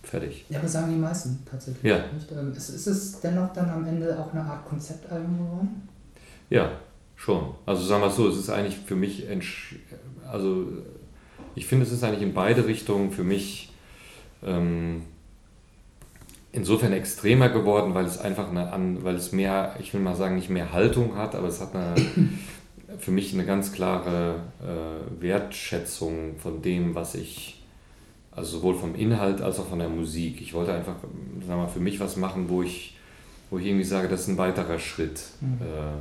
fertig. 0.02 0.44
Ja, 0.48 0.58
aber 0.58 0.68
sagen 0.68 0.92
die 0.92 0.98
meisten 0.98 1.38
tatsächlich. 1.48 1.84
Ja. 1.84 2.04
Nicht? 2.12 2.30
Ähm, 2.32 2.52
ist, 2.52 2.68
ist 2.68 2.86
es 2.86 3.20
dennoch 3.20 3.52
dann 3.52 3.70
am 3.70 3.86
Ende 3.86 4.18
auch 4.18 4.32
eine 4.32 4.42
Art 4.42 4.68
Konzeptalbum 4.68 5.38
geworden? 5.38 5.88
Ja, 6.50 6.72
schon. 7.16 7.54
Also 7.64 7.84
sagen 7.84 8.02
wir 8.02 8.10
so, 8.10 8.28
es 8.28 8.36
ist 8.36 8.50
eigentlich 8.50 8.78
für 8.78 8.96
mich, 8.96 9.26
also 10.30 10.66
ich 11.54 11.66
finde, 11.66 11.86
es 11.86 11.92
ist 11.92 12.02
eigentlich 12.02 12.22
in 12.22 12.34
beide 12.34 12.66
Richtungen 12.66 13.12
für 13.12 13.24
mich 13.24 13.72
ähm, 14.42 15.02
insofern 16.50 16.92
extremer 16.92 17.50
geworden, 17.50 17.94
weil 17.94 18.06
es 18.06 18.18
einfach 18.18 18.50
eine, 18.50 18.98
weil 19.02 19.14
es 19.14 19.30
mehr, 19.30 19.76
ich 19.78 19.94
will 19.94 20.00
mal 20.00 20.16
sagen, 20.16 20.34
nicht 20.34 20.50
mehr 20.50 20.72
Haltung 20.72 21.16
hat, 21.16 21.36
aber 21.36 21.48
es 21.48 21.60
hat 21.60 21.74
eine, 21.74 21.94
für 22.98 23.10
mich 23.10 23.32
eine 23.34 23.44
ganz 23.44 23.72
klare 23.72 24.40
äh, 24.62 25.22
Wertschätzung 25.22 26.36
von 26.38 26.62
dem, 26.62 26.94
was 26.94 27.14
ich, 27.14 27.62
also 28.32 28.58
sowohl 28.58 28.74
vom 28.74 28.94
Inhalt 28.94 29.40
als 29.40 29.58
auch 29.58 29.68
von 29.68 29.78
der 29.78 29.88
Musik. 29.88 30.40
Ich 30.40 30.54
wollte 30.54 30.72
einfach, 30.72 30.96
sagen 31.46 31.60
wir, 31.60 31.68
für 31.68 31.80
mich 31.80 32.00
was 32.00 32.16
machen, 32.16 32.48
wo 32.48 32.62
ich, 32.62 32.96
wo 33.50 33.58
ich 33.58 33.66
irgendwie 33.66 33.84
sage, 33.84 34.08
das 34.08 34.22
ist 34.22 34.28
ein 34.28 34.38
weiterer 34.38 34.78
Schritt 34.78 35.22
mhm. 35.40 35.58
äh, 35.60 36.00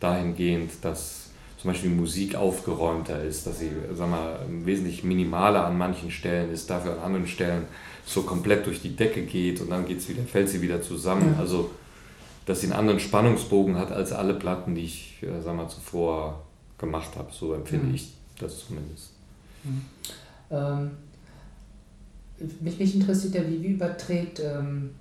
dahingehend, 0.00 0.70
dass 0.82 1.30
zum 1.58 1.72
Beispiel 1.72 1.90
Musik 1.90 2.36
aufgeräumter 2.36 3.22
ist, 3.22 3.46
dass 3.46 3.58
sie, 3.58 3.70
sagen 3.94 4.12
wir, 4.12 4.40
wesentlich 4.64 5.02
minimaler 5.02 5.66
an 5.66 5.76
manchen 5.76 6.10
Stellen 6.10 6.52
ist, 6.52 6.70
dafür 6.70 6.92
an 6.92 6.98
anderen 7.00 7.26
Stellen 7.26 7.64
so 8.06 8.22
komplett 8.22 8.64
durch 8.64 8.80
die 8.80 8.94
Decke 8.94 9.22
geht 9.22 9.60
und 9.60 9.70
dann 9.70 9.86
geht's 9.86 10.08
wieder, 10.08 10.22
fällt 10.22 10.48
sie 10.48 10.62
wieder 10.62 10.80
zusammen. 10.80 11.34
Ja. 11.34 11.40
Also, 11.40 11.70
dass 12.48 12.62
sie 12.62 12.68
einen 12.68 12.76
anderen 12.76 12.98
Spannungsbogen 12.98 13.76
hat 13.76 13.92
als 13.92 14.10
alle 14.10 14.32
Platten, 14.32 14.74
die 14.74 14.84
ich, 14.84 15.22
äh, 15.22 15.38
sag 15.42 15.54
mal, 15.54 15.68
zuvor 15.68 16.44
gemacht 16.78 17.10
habe. 17.16 17.30
So 17.30 17.52
empfinde 17.52 17.88
mhm. 17.88 17.94
ich 17.94 18.14
das 18.40 18.66
zumindest. 18.66 19.10
Mhm. 19.64 19.82
Ähm, 20.50 20.90
mich, 22.60 22.78
mich 22.78 22.94
interessiert 22.94 23.34
ja, 23.34 23.46
wie, 23.46 23.62
wie 23.62 23.72
überträgt, 23.74 24.40
ähm, 24.40 24.92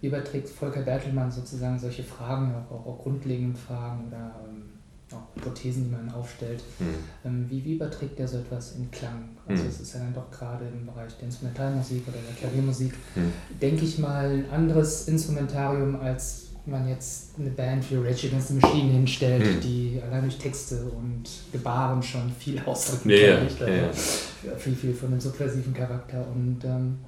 wie 0.00 0.08
überträgt 0.08 0.48
Volker 0.48 0.82
Bertelmann 0.82 1.30
sozusagen 1.30 1.78
solche 1.78 2.02
Fragen, 2.02 2.52
auch, 2.68 2.84
auch 2.84 2.98
grundlegende 2.98 3.56
Fragen 3.56 4.08
oder 4.08 4.34
ähm, 4.44 4.64
auch 5.12 5.36
Hypothesen, 5.36 5.84
die 5.84 5.90
man 5.90 6.10
aufstellt. 6.10 6.64
Mhm. 6.80 7.48
wie, 7.48 7.64
wie 7.64 7.74
überträgt 7.74 8.18
der 8.18 8.26
so 8.26 8.38
etwas 8.38 8.74
in 8.74 8.90
Klang? 8.90 9.28
Also 9.46 9.62
mhm. 9.62 9.68
es 9.68 9.80
ist 9.80 9.94
ja 9.94 10.00
dann 10.00 10.14
doch 10.14 10.30
gerade 10.32 10.66
im 10.66 10.84
Bereich 10.84 11.16
der 11.16 11.26
Instrumentalmusik 11.26 12.08
oder 12.08 12.18
der 12.26 12.34
Klaviermusik, 12.34 12.92
mhm. 13.14 13.32
denke 13.62 13.84
ich 13.84 14.00
mal, 14.00 14.28
ein 14.28 14.50
anderes 14.50 15.06
Instrumentarium, 15.06 15.94
als 15.94 16.47
man 16.70 16.88
jetzt 16.88 17.38
eine 17.38 17.50
Band 17.50 17.90
wie 17.90 17.96
Rage 17.96 18.28
Against 18.28 18.48
the 18.48 18.54
Machine 18.54 18.92
hinstellt, 18.92 19.44
mhm. 19.44 19.60
die 19.60 20.00
allein 20.04 20.22
durch 20.22 20.38
Texte 20.38 20.84
und 20.84 21.24
Gebaren 21.52 22.02
schon 22.02 22.30
viel 22.38 22.60
ausdrücken 22.66 23.10
ja, 23.10 23.36
kann. 23.36 23.68
Ja, 23.68 23.76
ja. 23.76 24.56
Viel, 24.56 24.74
viel 24.74 24.94
von 24.94 25.10
dem 25.10 25.20
subversiven 25.20 25.74
Charakter. 25.74 26.26
Und 26.34 26.64
ähm, 26.64 26.98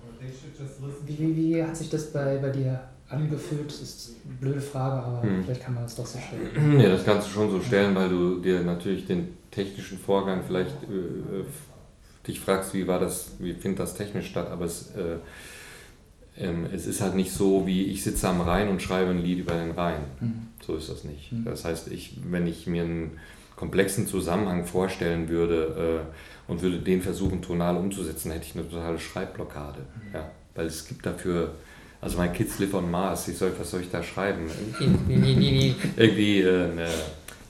wie, 1.06 1.18
wie, 1.18 1.36
wie 1.36 1.62
hat 1.62 1.76
sich 1.76 1.88
das 1.90 2.12
bei, 2.12 2.38
bei 2.38 2.50
dir 2.50 2.80
angefühlt? 3.08 3.66
Das 3.66 3.80
ist 3.80 4.16
eine 4.24 4.34
blöde 4.34 4.60
Frage, 4.60 5.02
aber 5.02 5.22
hm. 5.22 5.44
vielleicht 5.44 5.62
kann 5.62 5.74
man 5.74 5.84
das 5.84 5.96
doch 5.96 6.06
so 6.06 6.18
stellen. 6.18 6.80
Ja, 6.80 6.88
das 6.90 7.04
kannst 7.04 7.28
du 7.28 7.32
schon 7.32 7.50
so 7.50 7.60
stellen, 7.60 7.94
weil 7.94 8.08
du 8.08 8.40
dir 8.40 8.60
natürlich 8.60 9.06
den 9.06 9.36
technischen 9.50 9.98
Vorgang 9.98 10.42
vielleicht 10.46 10.82
äh, 10.84 11.44
dich 12.26 12.40
fragst, 12.40 12.74
wie 12.74 12.86
war 12.86 13.00
das, 13.00 13.32
wie 13.38 13.54
findet 13.54 13.80
das 13.80 13.94
technisch 13.94 14.28
statt, 14.28 14.48
aber 14.50 14.66
es, 14.66 14.94
äh, 14.94 15.16
ähm, 16.38 16.66
es 16.72 16.86
ist 16.86 17.00
halt 17.00 17.14
nicht 17.14 17.32
so, 17.32 17.66
wie 17.66 17.84
ich 17.84 18.02
sitze 18.02 18.28
am 18.28 18.40
Rhein 18.40 18.68
und 18.68 18.82
schreibe 18.82 19.10
ein 19.10 19.22
Lied 19.22 19.40
über 19.40 19.54
den 19.54 19.72
Rhein. 19.72 20.02
Mhm. 20.20 20.48
So 20.64 20.76
ist 20.76 20.88
das 20.88 21.04
nicht. 21.04 21.32
Mhm. 21.32 21.44
Das 21.44 21.64
heißt, 21.64 21.88
ich, 21.88 22.18
wenn 22.30 22.46
ich 22.46 22.66
mir 22.66 22.82
einen 22.82 23.18
komplexen 23.56 24.06
Zusammenhang 24.06 24.64
vorstellen 24.64 25.28
würde 25.28 26.04
äh, 26.48 26.50
und 26.50 26.62
würde 26.62 26.78
den 26.78 27.02
versuchen 27.02 27.42
tonal 27.42 27.76
umzusetzen, 27.76 28.30
hätte 28.30 28.46
ich 28.46 28.54
eine 28.54 28.68
totale 28.68 28.98
Schreibblockade. 28.98 29.80
Mhm. 29.80 30.14
Ja, 30.14 30.30
weil 30.54 30.66
es 30.66 30.86
gibt 30.86 31.04
dafür 31.04 31.54
also 32.00 32.16
mein 32.16 32.32
Kids 32.32 32.58
live 32.58 32.74
on 32.74 32.90
Mars, 32.90 33.28
ich 33.28 33.36
soll, 33.36 33.52
was 33.58 33.70
soll 33.70 33.82
ich 33.82 33.90
da 33.90 34.02
schreiben? 34.02 34.50
Irgendwie 35.96 36.40
äh, 36.40 36.70
eine, 36.70 36.88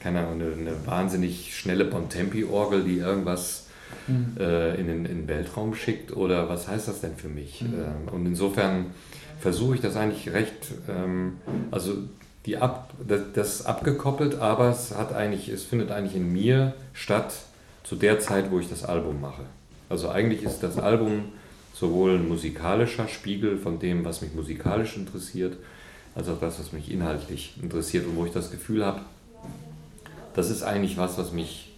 keine 0.01 0.21
Ahnung, 0.21 0.41
eine, 0.41 0.53
eine 0.53 0.87
wahnsinnig 0.87 1.57
schnelle 1.57 1.85
Bontempi-Orgel, 1.85 2.83
die 2.83 2.99
irgendwas 2.99 3.67
mhm. 4.07 4.37
äh, 4.39 4.75
in, 4.75 4.87
den, 4.87 5.05
in 5.05 5.17
den 5.19 5.29
Weltraum 5.29 5.75
schickt 5.75 6.17
oder 6.17 6.49
was 6.49 6.69
heißt 6.69 6.89
das 6.89 7.01
denn 7.01 7.17
für 7.17 7.29
mich? 7.29 7.63
Mhm. 7.63 7.75
Ähm, 7.75 8.15
und 8.15 8.27
insofern 8.27 8.87
versuche 9.41 9.75
ich 9.77 9.81
das 9.81 9.97
eigentlich 9.97 10.33
recht, 10.33 10.69
ähm, 10.89 11.39
also 11.71 11.95
die 12.47 12.57
Ab, 12.57 12.93
das, 13.07 13.21
das 13.35 13.67
abgekoppelt, 13.67 14.41
aber 14.41 14.71
es 14.71 14.95
hat 14.97 15.15
eigentlich, 15.15 15.49
es 15.49 15.65
findet 15.65 15.91
eigentlich 15.91 16.17
in 16.17 16.33
mir 16.33 16.75
statt 16.95 17.33
zu 17.85 17.97
der 17.97 18.21
Zeit, 18.21 18.51
wo 18.51 18.61
ich 18.61 18.69
das 18.69 18.85
Album 18.85 19.21
mache. 19.21 19.43
Also 19.89 20.09
eigentlich 20.09 20.43
ist 20.43 20.63
das 20.63 20.79
Album 20.79 21.33
sowohl 21.75 22.17
ein 22.17 22.29
musikalischer 22.29 23.09
Spiegel 23.09 23.59
von 23.59 23.79
dem, 23.79 24.05
was 24.05 24.23
mich 24.23 24.35
musikalisch 24.35 24.97
interessiert, 24.97 25.57
als 26.15 26.29
auch 26.29 26.41
das, 26.41 26.59
was 26.59 26.73
mich 26.73 26.91
inhaltlich 26.91 27.55
interessiert 27.63 28.07
und 28.07 28.17
wo 28.17 28.25
ich 28.25 28.33
das 28.33 28.51
Gefühl 28.51 28.85
habe, 28.85 29.01
das 30.35 30.51
ist 30.51 30.63
eigentlich 30.63 30.97
was, 30.97 31.19
was 31.19 31.33
mich 31.33 31.70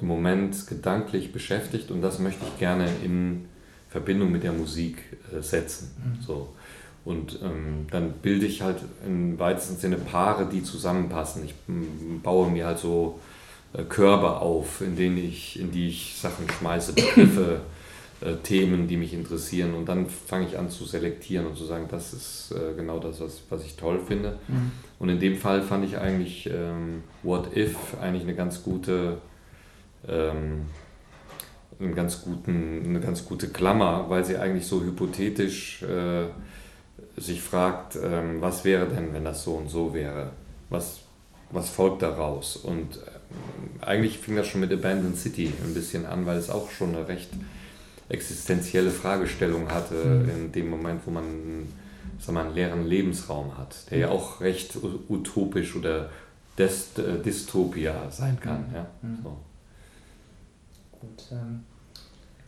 im 0.00 0.06
Moment 0.06 0.66
gedanklich 0.66 1.32
beschäftigt 1.32 1.90
und 1.90 2.02
das 2.02 2.18
möchte 2.18 2.44
ich 2.46 2.58
gerne 2.58 2.88
in 3.04 3.46
Verbindung 3.88 4.32
mit 4.32 4.42
der 4.42 4.52
Musik 4.52 4.98
äh, 5.32 5.42
setzen. 5.42 5.90
Mhm. 5.98 6.22
So. 6.22 6.48
Und 7.04 7.40
ähm, 7.42 7.86
dann 7.90 8.12
bilde 8.22 8.46
ich 8.46 8.62
halt 8.62 8.78
im 9.04 9.38
weitesten 9.38 9.76
Sinne 9.76 9.96
Paare, 9.96 10.46
die 10.46 10.62
zusammenpassen. 10.62 11.44
Ich 11.44 11.54
baue 12.22 12.50
mir 12.50 12.66
halt 12.66 12.78
so 12.78 13.18
äh, 13.72 13.82
Körper 13.82 14.40
auf, 14.40 14.80
in 14.80 14.96
denen 14.96 15.18
ich, 15.18 15.58
in 15.58 15.72
die 15.72 15.88
ich 15.88 16.16
Sachen 16.16 16.48
schmeiße, 16.48 16.92
Begriffe 16.92 17.60
äh, 18.20 18.36
Themen, 18.44 18.86
die 18.86 18.96
mich 18.96 19.14
interessieren. 19.14 19.74
Und 19.74 19.88
dann 19.88 20.08
fange 20.08 20.46
ich 20.46 20.58
an 20.58 20.70
zu 20.70 20.84
selektieren 20.84 21.46
und 21.46 21.56
zu 21.56 21.64
sagen, 21.64 21.86
das 21.90 22.12
ist 22.12 22.52
äh, 22.52 22.76
genau 22.76 23.00
das, 23.00 23.20
was, 23.20 23.42
was 23.50 23.64
ich 23.64 23.76
toll 23.76 24.00
finde. 24.06 24.38
Mhm. 24.46 24.70
Und 25.00 25.08
in 25.08 25.18
dem 25.18 25.36
Fall 25.36 25.62
fand 25.62 25.84
ich 25.84 25.98
eigentlich 25.98 26.48
ähm, 26.48 27.02
What 27.24 27.56
If 27.56 27.76
eigentlich 28.00 28.22
eine 28.22 28.36
ganz 28.36 28.62
gute, 28.62 29.18
ähm, 30.08 30.66
einen 31.80 31.94
ganz 31.94 32.22
guten, 32.22 32.82
eine 32.84 33.00
ganz 33.00 33.24
gute 33.24 33.48
Klammer, 33.48 34.08
weil 34.08 34.24
sie 34.24 34.36
eigentlich 34.36 34.66
so 34.66 34.82
hypothetisch 34.82 35.82
äh, 35.82 36.26
sich 37.20 37.42
fragt, 37.42 37.96
ähm, 38.02 38.40
was 38.40 38.64
wäre 38.64 38.86
denn, 38.86 39.12
wenn 39.12 39.24
das 39.24 39.44
so 39.44 39.54
und 39.54 39.68
so 39.68 39.92
wäre? 39.94 40.30
Was, 40.70 41.00
was 41.50 41.70
folgt 41.70 42.02
daraus? 42.02 42.56
Und 42.56 42.96
äh, 42.96 43.84
eigentlich 43.84 44.18
fing 44.18 44.36
das 44.36 44.46
schon 44.46 44.60
mit 44.60 44.72
Abandoned 44.72 45.16
City 45.16 45.52
ein 45.64 45.74
bisschen 45.74 46.06
an, 46.06 46.26
weil 46.26 46.38
es 46.38 46.50
auch 46.50 46.70
schon 46.70 46.94
eine 46.94 47.08
recht 47.08 47.30
existenzielle 48.08 48.90
Fragestellung 48.90 49.70
hatte 49.70 49.94
mhm. 49.94 50.28
in 50.28 50.52
dem 50.52 50.68
Moment, 50.68 51.00
wo 51.06 51.10
man 51.10 51.24
sag 52.18 52.34
mal, 52.34 52.46
einen 52.46 52.54
leeren 52.54 52.86
Lebensraum 52.86 53.56
hat, 53.58 53.90
der 53.90 53.98
ja 53.98 54.08
auch 54.10 54.40
recht 54.40 54.76
utopisch 55.08 55.74
oder 55.76 56.10
äh, 56.56 56.68
Dystopia 57.24 58.10
sein 58.10 58.38
kann. 58.40 58.68
Mhm. 58.68 58.74
Ja, 58.74 58.86
mhm. 59.02 59.18
so. 59.22 59.36
Gut, 61.02 61.24
ähm, 61.32 61.64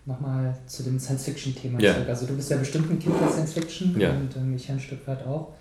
nochmal 0.06 0.56
zu 0.66 0.84
dem 0.84 0.98
Science-Fiction-Thema 0.98 1.80
ja. 1.80 1.94
zurück. 1.94 2.08
Also 2.08 2.26
du 2.26 2.36
bist 2.36 2.50
ja 2.50 2.56
bestimmt 2.56 2.88
ein 2.88 2.98
Kind 3.00 3.20
der 3.20 3.28
Science-Fiction 3.28 3.98
ja. 3.98 4.10
und 4.10 4.36
ähm, 4.36 4.54
ich 4.54 4.70
ein 4.70 4.78
Stück 4.78 5.06
weit 5.08 5.26
auch. 5.26 5.52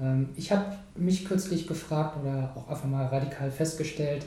Ähm, 0.00 0.28
ich 0.36 0.52
habe 0.52 0.76
mich 0.96 1.24
kürzlich 1.24 1.66
gefragt 1.66 2.18
oder 2.22 2.52
auch 2.54 2.68
einfach 2.68 2.86
mal 2.86 3.06
radikal 3.06 3.50
festgestellt, 3.50 4.26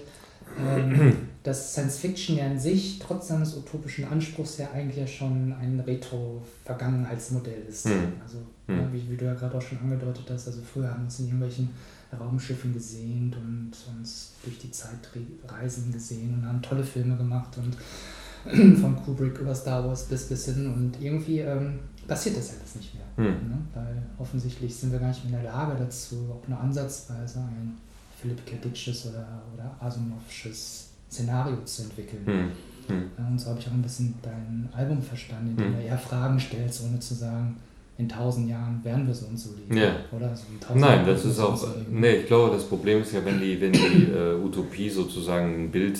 ähm, 0.59 1.15
dass 1.43 1.73
Science 1.73 1.97
Fiction 1.99 2.37
ja 2.37 2.47
in 2.47 2.59
sich, 2.59 2.97
trotz 2.97 3.27
seines 3.27 3.55
utopischen 3.55 4.05
Anspruchs, 4.05 4.57
ja 4.57 4.71
eigentlich 4.73 4.97
ja 4.97 5.05
schon 5.05 5.53
ein 5.53 5.79
Retro-Vergangenheitsmodell 5.79 7.63
ist. 7.69 7.85
Mhm. 7.85 8.13
Also, 8.23 8.37
mhm. 8.65 8.79
Ja, 8.79 8.93
wie, 8.93 9.11
wie, 9.11 9.17
du 9.17 9.25
ja 9.25 9.35
gerade 9.35 9.55
auch 9.55 9.61
schon 9.61 9.77
angedeutet 9.77 10.25
hast, 10.29 10.47
also 10.47 10.61
früher 10.61 10.89
haben 10.89 11.03
uns 11.03 11.19
in 11.19 11.25
irgendwelchen 11.25 11.69
Raumschiffen 12.17 12.73
gesehnt 12.73 13.35
und 13.35 13.71
uns 13.97 14.33
durch 14.43 14.57
die 14.59 14.71
Zeit 14.71 15.09
reisen 15.47 15.91
gesehen 15.91 16.35
und 16.35 16.45
haben 16.45 16.61
tolle 16.61 16.83
Filme 16.83 17.15
gemacht 17.17 17.57
und 17.57 17.75
von 18.79 18.95
Kubrick 18.95 19.37
über 19.39 19.53
Star 19.53 19.85
Wars 19.85 20.05
bis 20.05 20.27
bis 20.27 20.45
hin 20.45 20.73
und 20.73 21.01
irgendwie 21.01 21.39
ähm, 21.39 21.79
passiert 22.07 22.37
das 22.37 22.57
alles 22.57 22.75
nicht 22.75 22.93
mehr. 22.95 23.05
Mhm. 23.17 23.49
Ne? 23.49 23.57
Weil 23.73 24.03
offensichtlich 24.17 24.75
sind 24.75 24.91
wir 24.91 24.99
gar 24.99 25.09
nicht 25.09 25.23
mehr 25.25 25.39
in 25.39 25.43
der 25.43 25.51
Lage 25.51 25.75
dazu, 25.77 26.15
auch 26.31 26.47
eine 26.47 26.57
Ansatzweise 26.57 27.39
ein 27.39 27.77
Philipp 28.19 28.45
K. 28.45 28.55
Dicksches 28.57 29.05
oder, 29.05 29.41
oder 29.53 29.75
Asimovsches 29.79 30.89
Szenario 31.09 31.63
zu 31.65 31.83
entwickeln. 31.83 32.25
Hm. 32.25 32.51
Hm. 32.87 33.11
Und 33.17 33.39
so 33.39 33.49
habe 33.49 33.59
ich 33.59 33.67
auch 33.67 33.73
ein 33.73 33.81
bisschen 33.81 34.15
dein 34.21 34.67
Album 34.73 35.01
verstanden, 35.01 35.51
in 35.51 35.57
dem 35.57 35.65
hm. 35.67 35.73
du 35.75 35.81
eher 35.83 35.97
Fragen 35.97 36.39
stellst, 36.39 36.83
ohne 36.83 36.99
zu 36.99 37.13
sagen, 37.13 37.55
in 37.99 38.07
tausend 38.07 38.49
Jahren 38.49 38.81
werden 38.81 39.05
wir 39.05 39.13
so 39.13 39.27
und 39.27 39.37
so 39.37 39.49
leben. 39.53 39.75
Ja. 39.75 39.93
Oder? 40.15 40.33
So 40.33 40.45
Nein, 40.73 41.05
das 41.05 41.25
ist 41.25 41.37
auch. 41.37 41.61
Nee, 41.91 42.21
ich 42.21 42.27
glaube, 42.27 42.55
das 42.55 42.63
Problem 42.63 43.01
ist 43.01 43.11
ja, 43.11 43.23
wenn 43.25 43.41
die, 43.41 43.59
wenn 43.59 43.73
die 43.73 44.09
äh, 44.09 44.35
Utopie 44.41 44.89
sozusagen 44.89 45.65
ein 45.65 45.71
Bild 45.71 45.99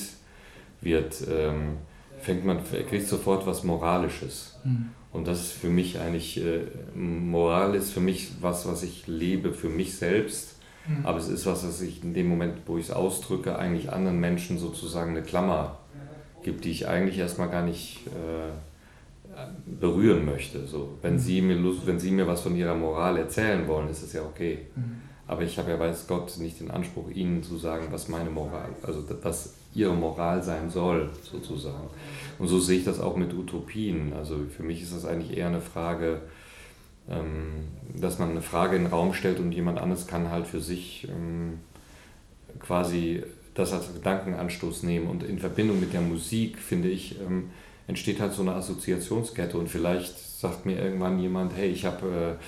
wird, 0.80 1.16
ähm, 1.30 1.78
fängt 2.22 2.46
man, 2.46 2.60
kriegt 2.64 3.06
sofort 3.06 3.46
was 3.46 3.66
Moralisches. 3.66 4.58
Mhm. 4.64 4.92
Und 5.12 5.28
das 5.28 5.42
ist 5.42 5.52
für 5.52 5.68
mich 5.68 6.00
eigentlich, 6.00 6.42
äh, 6.42 6.62
Moral 6.96 7.76
ist 7.76 7.92
für 7.92 8.00
mich 8.00 8.30
was, 8.40 8.66
was 8.66 8.82
ich 8.84 9.06
lebe 9.08 9.52
für 9.52 9.70
mich 9.70 9.98
selbst. 9.98 10.56
Mhm. 10.88 11.06
Aber 11.06 11.18
es 11.18 11.28
ist 11.28 11.46
was, 11.46 11.68
was 11.68 11.82
ich 11.82 12.02
in 12.02 12.14
dem 12.14 12.30
Moment, 12.30 12.60
wo 12.66 12.78
ich 12.78 12.86
es 12.86 12.92
ausdrücke, 12.92 13.60
eigentlich 13.60 13.92
anderen 13.92 14.22
Menschen 14.22 14.58
sozusagen 14.58 15.12
eine 15.12 15.22
Klammer 15.22 15.80
gibt, 16.44 16.64
die 16.64 16.72
ich 16.72 16.88
eigentlich 16.88 17.18
erstmal 17.18 17.50
gar 17.50 17.66
nicht 17.66 18.08
äh, 18.08 18.52
berühren 19.66 20.26
möchte. 20.26 20.66
So, 20.68 20.98
wenn, 21.02 21.14
mhm. 21.14 21.20
sie 21.20 21.42
mir 21.42 21.56
Lust, 21.56 21.86
wenn 21.86 22.00
Sie 22.00 22.12
mir 22.12 22.28
was 22.28 22.42
von 22.42 22.56
Ihrer 22.56 22.76
Moral 22.76 23.18
erzählen 23.18 23.68
wollen, 23.68 23.90
ist 23.90 24.04
es 24.04 24.14
ja 24.14 24.22
okay. 24.22 24.68
Mhm. 24.76 25.02
Aber 25.28 25.44
ich 25.44 25.60
habe 25.60 25.70
ja, 25.70 25.80
weiß 25.80 26.08
Gott, 26.08 26.38
nicht 26.40 26.60
den 26.60 26.72
Anspruch, 26.72 27.12
Ihnen 27.12 27.44
zu 27.44 27.58
sagen, 27.58 27.90
was 27.92 28.10
meine 28.10 28.32
Moral, 28.32 28.70
also 28.82 29.04
was 29.22 29.54
Ihre 29.76 29.94
Moral 29.94 30.42
sein 30.42 30.72
soll, 30.72 31.12
sozusagen. 31.22 31.88
Und 32.40 32.48
so 32.48 32.60
sehe 32.60 32.80
ich 32.80 32.86
das 32.86 33.00
auch 33.00 33.16
mit 33.16 33.34
Utopien. 33.34 34.14
Also 34.14 34.40
für 34.50 34.64
mich 34.64 34.82
ist 34.82 34.96
das 34.96 35.06
eigentlich 35.06 35.38
eher 35.38 35.48
eine 35.48 35.62
Frage, 35.62 36.22
ähm, 37.08 37.68
dass 37.96 38.18
man 38.18 38.32
eine 38.32 38.42
Frage 38.42 38.76
in 38.76 38.86
den 38.86 38.92
Raum 38.92 39.14
stellt 39.14 39.40
und 39.40 39.52
jemand 39.52 39.80
anderes 39.80 40.08
kann 40.08 40.32
halt 40.32 40.48
für 40.48 40.62
sich 40.62 41.08
ähm, 41.10 41.60
quasi 42.60 43.24
das 43.54 43.74
als 43.74 43.94
Gedankenanstoß 43.94 44.84
nehmen. 44.84 45.08
Und 45.08 45.22
in 45.22 45.38
Verbindung 45.38 45.80
mit 45.80 45.94
der 45.94 46.02
Musik, 46.02 46.58
finde 46.58 46.90
ich, 46.90 47.20
ähm, 47.20 47.52
entsteht 47.90 48.20
halt 48.20 48.34
so 48.34 48.44
eine 48.44 48.54
Assoziationskette 48.54 49.58
und 49.58 49.68
vielleicht 49.68 50.18
sagt 50.40 50.66
mir 50.66 50.80
irgendwann 50.80 51.20
jemand, 51.20 51.54
hey, 51.56 51.70
ich 51.70 51.86
habe 51.86 52.38
äh, 52.38 52.44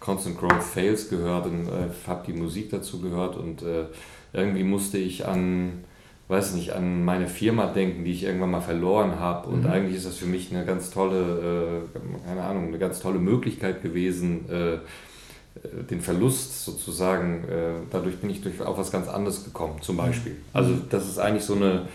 Constant 0.00 0.38
Growth 0.38 0.62
Fails 0.62 1.08
gehört 1.08 1.46
und 1.46 1.66
äh, 1.66 1.88
habe 2.06 2.24
die 2.26 2.34
Musik 2.34 2.70
dazu 2.70 3.00
gehört 3.00 3.36
und 3.36 3.62
äh, 3.62 3.86
irgendwie 4.34 4.64
musste 4.64 4.98
ich 4.98 5.26
an, 5.26 5.84
weiß 6.28 6.54
nicht, 6.54 6.72
an 6.74 7.04
meine 7.04 7.26
Firma 7.26 7.68
denken, 7.68 8.04
die 8.04 8.12
ich 8.12 8.24
irgendwann 8.24 8.50
mal 8.50 8.60
verloren 8.60 9.18
habe 9.18 9.48
und 9.48 9.64
mhm. 9.64 9.70
eigentlich 9.70 9.96
ist 9.96 10.06
das 10.06 10.18
für 10.18 10.26
mich 10.26 10.52
eine 10.52 10.66
ganz 10.66 10.90
tolle, 10.90 11.86
äh, 11.94 12.26
keine 12.26 12.42
Ahnung, 12.42 12.68
eine 12.68 12.78
ganz 12.78 13.00
tolle 13.00 13.18
Möglichkeit 13.18 13.82
gewesen, 13.82 14.48
äh, 14.50 14.78
den 15.90 16.02
Verlust 16.02 16.64
sozusagen, 16.64 17.44
äh, 17.44 17.72
dadurch 17.90 18.16
bin 18.18 18.28
ich 18.28 18.42
durch 18.42 18.60
auf 18.60 18.76
was 18.76 18.92
ganz 18.92 19.08
anderes 19.08 19.44
gekommen, 19.44 19.80
zum 19.80 19.96
Beispiel. 19.96 20.32
Mhm. 20.32 20.38
Also 20.52 20.74
das 20.90 21.08
ist 21.08 21.18
eigentlich 21.18 21.44
so 21.44 21.54
eine 21.54 21.88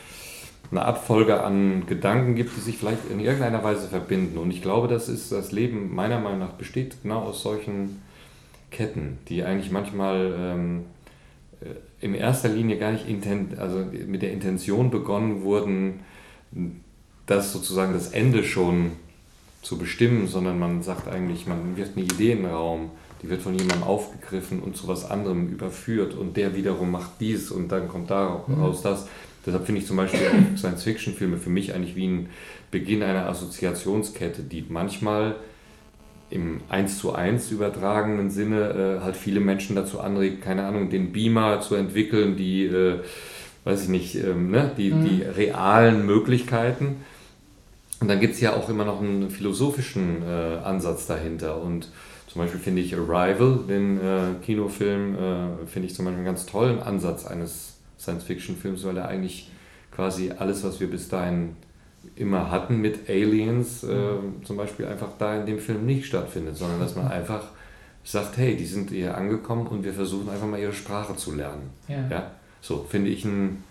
eine 0.72 0.84
Abfolge 0.84 1.44
an 1.44 1.86
Gedanken 1.88 2.36
gibt, 2.36 2.56
die 2.58 2.62
sich 2.62 2.78
vielleicht 2.78 3.10
in 3.10 3.20
irgendeiner 3.20 3.64
Weise 3.64 3.88
verbinden. 3.88 4.38
Und 4.38 4.52
ich 4.52 4.62
glaube, 4.62 4.88
das 4.88 5.08
ist 5.08 5.32
das 5.32 5.52
Leben 5.52 5.96
meiner 5.96 6.20
Meinung 6.20 6.40
nach 6.40 6.54
besteht 6.54 6.98
genau 7.04 7.20
aus 7.20 7.42
solchen 7.42 8.02
Ketten, 8.70 9.18
die 9.30 9.44
eigentlich 9.44 9.72
manchmal 9.72 10.36
ähm, 10.38 10.86
äh, 11.62 12.06
in 12.06 12.14
erster 12.14 12.50
Linie 12.50 12.78
gar 12.78 12.92
nicht 12.92 13.08
intent, 13.08 13.58
also 13.58 13.84
mit 14.08 14.22
der 14.22 14.32
Intention 14.32 14.92
begonnen 14.92 15.42
wurden, 15.44 16.02
das 17.26 17.54
sozusagen 17.54 17.94
das 17.94 18.10
Ende 18.10 18.44
schon 18.44 18.92
zu 19.62 19.78
bestimmen, 19.78 20.28
sondern 20.28 20.60
man 20.60 20.84
sagt 20.84 21.08
eigentlich, 21.08 21.48
man 21.48 21.76
wirft 21.76 21.98
eine 21.98 22.06
Idee 22.06 22.34
in 22.34 22.44
den 22.44 22.52
Raum, 22.52 22.92
die 23.22 23.30
wird 23.30 23.42
von 23.42 23.58
jemandem 23.58 23.84
aufgegriffen 23.84 24.60
und 24.60 24.78
zu 24.78 24.88
was 24.88 25.10
anderem 25.10 25.50
überführt 25.50 26.14
und 26.14 26.38
der 26.38 26.56
wiederum 26.56 26.92
macht 26.92 27.12
dies 27.20 27.52
und 27.52 27.70
dann 27.72 27.88
kommt 27.88 28.12
daraus 28.12 28.80
mhm. 28.80 28.84
das. 28.84 29.08
Deshalb 29.48 29.66
finde 29.66 29.80
ich 29.82 29.88
zum 29.88 29.96
Beispiel 29.96 30.20
Science-Fiction-Filme 30.58 31.38
für 31.38 31.50
mich 31.50 31.74
eigentlich 31.74 31.96
wie 31.96 32.08
ein 32.08 32.30
Beginn 32.70 33.02
einer 33.02 33.30
Assoziationskette, 33.30 34.44
die 34.44 34.66
manchmal 34.68 35.36
im 36.30 36.60
1 36.68 37.00
zu 37.00 37.16
1 37.16 37.52
übertragenen 37.52 38.30
Sinne 38.30 38.98
äh, 39.00 39.04
halt 39.04 39.16
viele 39.16 39.40
Menschen 39.40 39.78
dazu 39.78 40.02
anregt, 40.02 40.42
keine 40.42 40.66
Ahnung, 40.66 40.90
den 40.90 41.14
Beamer 41.14 41.62
zu 41.62 41.76
entwickeln, 41.76 42.36
die, 42.36 42.66
äh, 42.66 43.00
weiß 43.64 43.84
ich 43.84 43.90
nicht, 43.90 44.16
ähm, 44.16 44.52
ne, 44.52 44.70
die, 44.78 44.92
mhm. 44.92 45.06
die 45.06 45.22
realen 45.24 46.06
Möglichkeiten. 46.06 46.98
Und 48.02 48.10
dann 48.10 48.20
gibt 48.20 48.34
es 48.34 48.42
ja 48.42 48.54
auch 48.54 48.68
immer 48.68 48.84
noch 48.84 49.02
einen 49.02 49.30
philosophischen 49.30 50.24
äh, 50.24 50.58
Ansatz 50.62 51.08
dahinter. 51.08 51.62
Und 51.62 51.88
zum 52.28 52.42
Beispiel 52.42 52.60
finde 52.60 52.82
ich 52.82 52.94
Arrival, 52.94 53.60
den 53.70 53.98
äh, 53.98 54.46
Kinofilm, 54.46 55.16
äh, 55.16 55.66
finde 55.68 55.88
ich 55.88 55.96
zum 55.96 56.04
Beispiel 56.04 56.18
einen 56.18 56.26
ganz 56.26 56.46
tollen 56.46 56.82
Ansatz 56.82 57.26
eines 57.26 57.77
Science-Fiction-Films, 58.00 58.86
weil 58.86 58.98
er 58.98 59.08
eigentlich 59.08 59.50
quasi 59.92 60.32
alles, 60.38 60.64
was 60.64 60.80
wir 60.80 60.90
bis 60.90 61.10
dahin 61.10 61.56
immer 62.16 62.52
hatten 62.52 62.78
mit 62.78 63.10
Aliens, 63.10 63.84
äh, 63.84 64.16
zum 64.44 64.58
Beispiel 64.58 64.86
einfach 64.86 65.10
da 65.20 65.36
in 65.36 65.46
dem 65.46 65.60
Film 65.60 65.86
nicht 65.86 66.06
stattfindet, 66.06 66.58
sondern 66.58 66.80
dass 66.80 66.96
man 66.96 67.08
einfach 67.12 67.44
sagt, 68.04 68.38
hey, 68.38 68.56
die 68.56 68.66
sind 68.66 68.90
hier 68.92 69.18
angekommen 69.18 69.68
und 69.68 69.84
wir 69.84 69.94
versuchen 69.94 70.30
einfach 70.30 70.48
mal 70.48 70.60
ihre 70.60 70.74
Sprache 70.74 71.16
zu 71.16 71.36
lernen. 71.36 71.72
Ja. 71.88 72.08
ja? 72.10 72.32
So 72.62 72.86
finde 72.90 73.10
ich 73.10 73.26
einen 73.26 73.64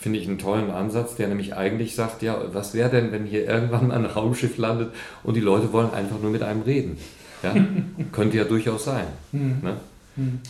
finde 0.00 0.18
ich 0.18 0.26
einen 0.26 0.38
tollen 0.38 0.70
Ansatz, 0.70 1.16
der 1.16 1.28
nämlich 1.28 1.54
eigentlich 1.54 1.94
sagt, 1.94 2.22
ja, 2.22 2.42
was 2.54 2.72
wäre 2.72 2.88
denn, 2.88 3.12
wenn 3.12 3.26
hier 3.26 3.46
irgendwann 3.46 3.88
mal 3.88 3.98
ein 3.98 4.06
Raumschiff 4.06 4.56
landet 4.56 4.94
und 5.22 5.34
die 5.34 5.40
Leute 5.40 5.74
wollen 5.74 5.92
einfach 5.92 6.18
nur 6.18 6.30
mit 6.30 6.42
einem 6.42 6.62
reden? 6.62 6.96
Ja? 7.42 7.54
Könnte 8.12 8.38
ja 8.38 8.44
durchaus 8.44 8.84
sein. 8.84 9.04
Hm. 9.32 9.60
Ne? 9.62 9.76
Hm. 10.16 10.40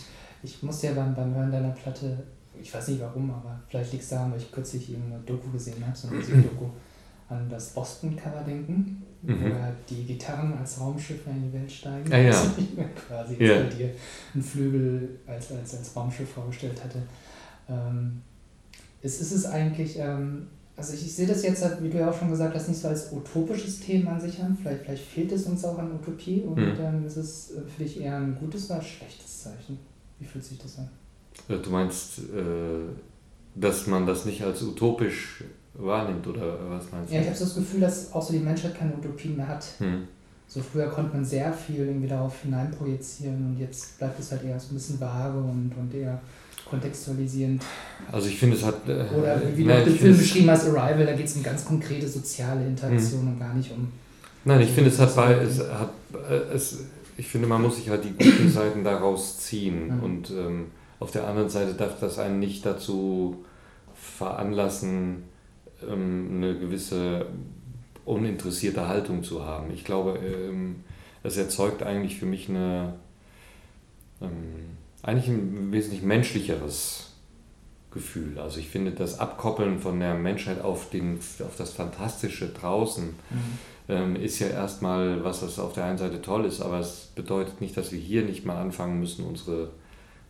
Ich 0.41 0.63
muss 0.63 0.81
ja 0.81 0.93
beim, 0.93 1.13
beim 1.13 1.35
Hören 1.35 1.51
deiner 1.51 1.71
Platte 1.71 2.23
ich 2.61 2.73
weiß 2.73 2.89
nicht 2.89 3.01
warum, 3.01 3.31
aber 3.31 3.59
vielleicht 3.67 3.91
liegt 3.91 4.03
es 4.03 4.09
daran, 4.09 4.31
weil 4.31 4.39
ich 4.39 4.51
kürzlich 4.51 4.91
irgendeine 4.91 5.21
Doku 5.23 5.49
gesehen 5.51 5.85
habe, 5.85 5.97
so 5.97 6.07
eine 6.07 6.17
Musikdoku, 6.19 6.65
an 7.29 7.49
das 7.49 7.69
Boston-Cover 7.69 8.43
denken, 8.45 9.03
mhm. 9.21 9.41
wo 9.41 9.45
er 9.47 9.73
die 9.89 10.03
Gitarren 10.03 10.53
als 10.57 10.79
Raumschiffe 10.79 11.29
in 11.29 11.43
die 11.43 11.53
Welt 11.53 11.71
steigen. 11.71 12.11
Ah, 12.11 12.17
ja. 12.17 12.29
Also 12.29 12.51
quasi 13.07 13.43
ja. 13.43 13.63
bei 13.63 13.69
dir 13.69 13.89
einen 14.33 14.43
Flügel 14.43 15.19
als, 15.25 15.51
als, 15.51 15.77
als 15.77 15.95
Raumschiff 15.95 16.29
vorgestellt 16.29 16.83
hatte. 16.83 17.01
Ähm, 17.69 18.21
ist, 19.01 19.21
ist 19.21 19.31
es 19.31 19.45
eigentlich, 19.45 19.97
ähm, 19.97 20.47
also 20.75 20.93
ich, 20.93 21.05
ich 21.05 21.15
sehe 21.15 21.27
das 21.27 21.43
jetzt, 21.43 21.63
wie 21.81 21.89
du 21.89 21.99
ja 21.99 22.09
auch 22.09 22.17
schon 22.17 22.29
gesagt 22.29 22.53
hast, 22.53 22.67
nicht 22.67 22.81
so 22.81 22.89
als 22.89 23.11
utopisches 23.11 23.79
Thema 23.79 24.11
an 24.11 24.21
sich 24.21 24.41
an. 24.41 24.57
Vielleicht, 24.61 24.83
vielleicht 24.83 25.05
fehlt 25.05 25.31
es 25.31 25.45
uns 25.45 25.63
auch 25.63 25.77
an 25.77 25.93
Utopie 25.93 26.41
und 26.41 26.57
mhm. 26.57 26.75
ähm, 26.79 27.05
ist 27.05 27.17
es 27.17 27.53
für 27.75 27.83
dich 27.83 28.01
eher 28.01 28.17
ein 28.17 28.35
gutes 28.35 28.69
oder 28.69 28.79
ein 28.79 28.85
schlechtes 28.85 29.43
Zeichen? 29.43 29.79
Wie 30.19 30.25
fühlt 30.25 30.43
sich 30.43 30.59
das 30.59 30.77
an? 30.79 30.89
Äh, 31.47 31.57
du 31.57 31.69
meinst, 31.69 32.19
äh, 32.19 32.21
dass 33.55 33.87
man 33.87 34.05
das 34.05 34.25
nicht 34.25 34.43
als 34.43 34.61
utopisch 34.61 35.43
wahrnimmt 35.73 36.27
oder 36.27 36.57
was 36.69 36.91
meinst 36.91 37.11
du? 37.11 37.15
Ja, 37.15 37.21
ich 37.21 37.27
habe 37.27 37.37
so 37.37 37.45
das 37.45 37.55
Gefühl, 37.55 37.81
dass 37.81 38.11
auch 38.13 38.21
so 38.21 38.33
die 38.33 38.39
Menschheit 38.39 38.77
keine 38.77 38.93
Utopien 38.93 39.37
mehr 39.37 39.47
hat. 39.47 39.65
Hm. 39.79 40.07
So 40.47 40.61
früher 40.61 40.87
konnte 40.87 41.15
man 41.15 41.23
sehr 41.23 41.53
viel 41.53 41.87
irgendwie 41.87 42.09
darauf 42.09 42.41
hineinprojizieren 42.41 43.51
und 43.51 43.57
jetzt 43.57 43.97
bleibt 43.97 44.19
es 44.19 44.31
halt 44.31 44.43
eher 44.43 44.59
so 44.59 44.71
ein 44.71 44.75
bisschen 44.75 44.99
vage 44.99 45.37
und, 45.37 45.71
und 45.79 45.93
eher 45.93 46.19
kontextualisierend. 46.69 47.63
Also 48.11 48.27
ich 48.27 48.37
finde 48.37 48.57
es 48.57 48.63
hat... 48.63 48.87
Äh, 48.87 49.05
Oder 49.17 49.41
wie, 49.41 49.57
wie 49.59 49.63
du 49.63 49.85
den 49.85 49.95
Film 49.95 50.17
beschrieben 50.17 50.49
hast, 50.49 50.67
Arrival, 50.67 51.05
da 51.05 51.13
geht 51.13 51.25
es 51.25 51.35
um 51.35 51.43
ganz 51.43 51.63
konkrete 51.63 52.07
soziale 52.07 52.65
Interaktion 52.65 53.21
hm. 53.21 53.27
und 53.29 53.39
gar 53.39 53.53
nicht 53.53 53.71
um... 53.71 53.87
Nein, 54.43 54.61
ich 54.61 54.71
finde 54.71 54.89
es 54.89 54.99
hat 54.99 55.15
bei... 55.15 55.35
Es 55.35 55.59
hat, 55.59 55.91
es, 56.53 56.79
ich 57.15 57.27
finde, 57.27 57.47
man 57.47 57.61
muss 57.61 57.77
sich 57.77 57.89
halt 57.89 58.03
die 58.03 58.11
guten 58.11 58.49
Seiten 58.53 58.83
daraus 58.83 59.39
ziehen 59.39 59.97
mhm. 59.97 60.03
und... 60.03 60.29
Ähm, 60.31 60.65
auf 61.01 61.09
der 61.09 61.27
anderen 61.27 61.49
Seite 61.49 61.73
darf 61.73 61.99
das 61.99 62.19
einen 62.19 62.39
nicht 62.39 62.63
dazu 62.63 63.43
veranlassen, 63.95 65.23
ähm, 65.89 66.29
eine 66.35 66.57
gewisse 66.57 67.25
uninteressierte 68.05 68.87
Haltung 68.87 69.23
zu 69.23 69.43
haben. 69.43 69.71
Ich 69.73 69.83
glaube, 69.83 70.19
ähm, 70.19 70.83
es 71.23 71.37
erzeugt 71.37 71.81
eigentlich 71.81 72.19
für 72.19 72.27
mich 72.27 72.49
eine, 72.49 72.93
ähm, 74.21 74.77
eigentlich 75.01 75.27
ein 75.27 75.71
wesentlich 75.71 76.03
menschlicheres 76.03 77.13
Gefühl. 77.89 78.37
Also 78.37 78.59
ich 78.59 78.69
finde, 78.69 78.91
das 78.91 79.19
Abkoppeln 79.19 79.79
von 79.79 79.99
der 79.99 80.13
Menschheit 80.13 80.61
auf, 80.61 80.91
den, 80.91 81.17
auf 81.43 81.55
das 81.57 81.73
Fantastische 81.73 82.49
draußen 82.49 83.15
mhm. 83.89 84.15
ist 84.15 84.39
ja 84.39 84.47
erstmal 84.47 85.23
was, 85.25 85.41
das 85.41 85.59
auf 85.59 85.73
der 85.73 85.85
einen 85.85 85.97
Seite 85.97 86.21
toll 86.21 86.45
ist, 86.45 86.61
aber 86.61 86.79
es 86.79 87.11
bedeutet 87.15 87.59
nicht, 87.59 87.75
dass 87.75 87.91
wir 87.91 87.99
hier 87.99 88.23
nicht 88.23 88.45
mal 88.45 88.61
anfangen 88.61 88.99
müssen, 88.99 89.25
unsere 89.25 89.71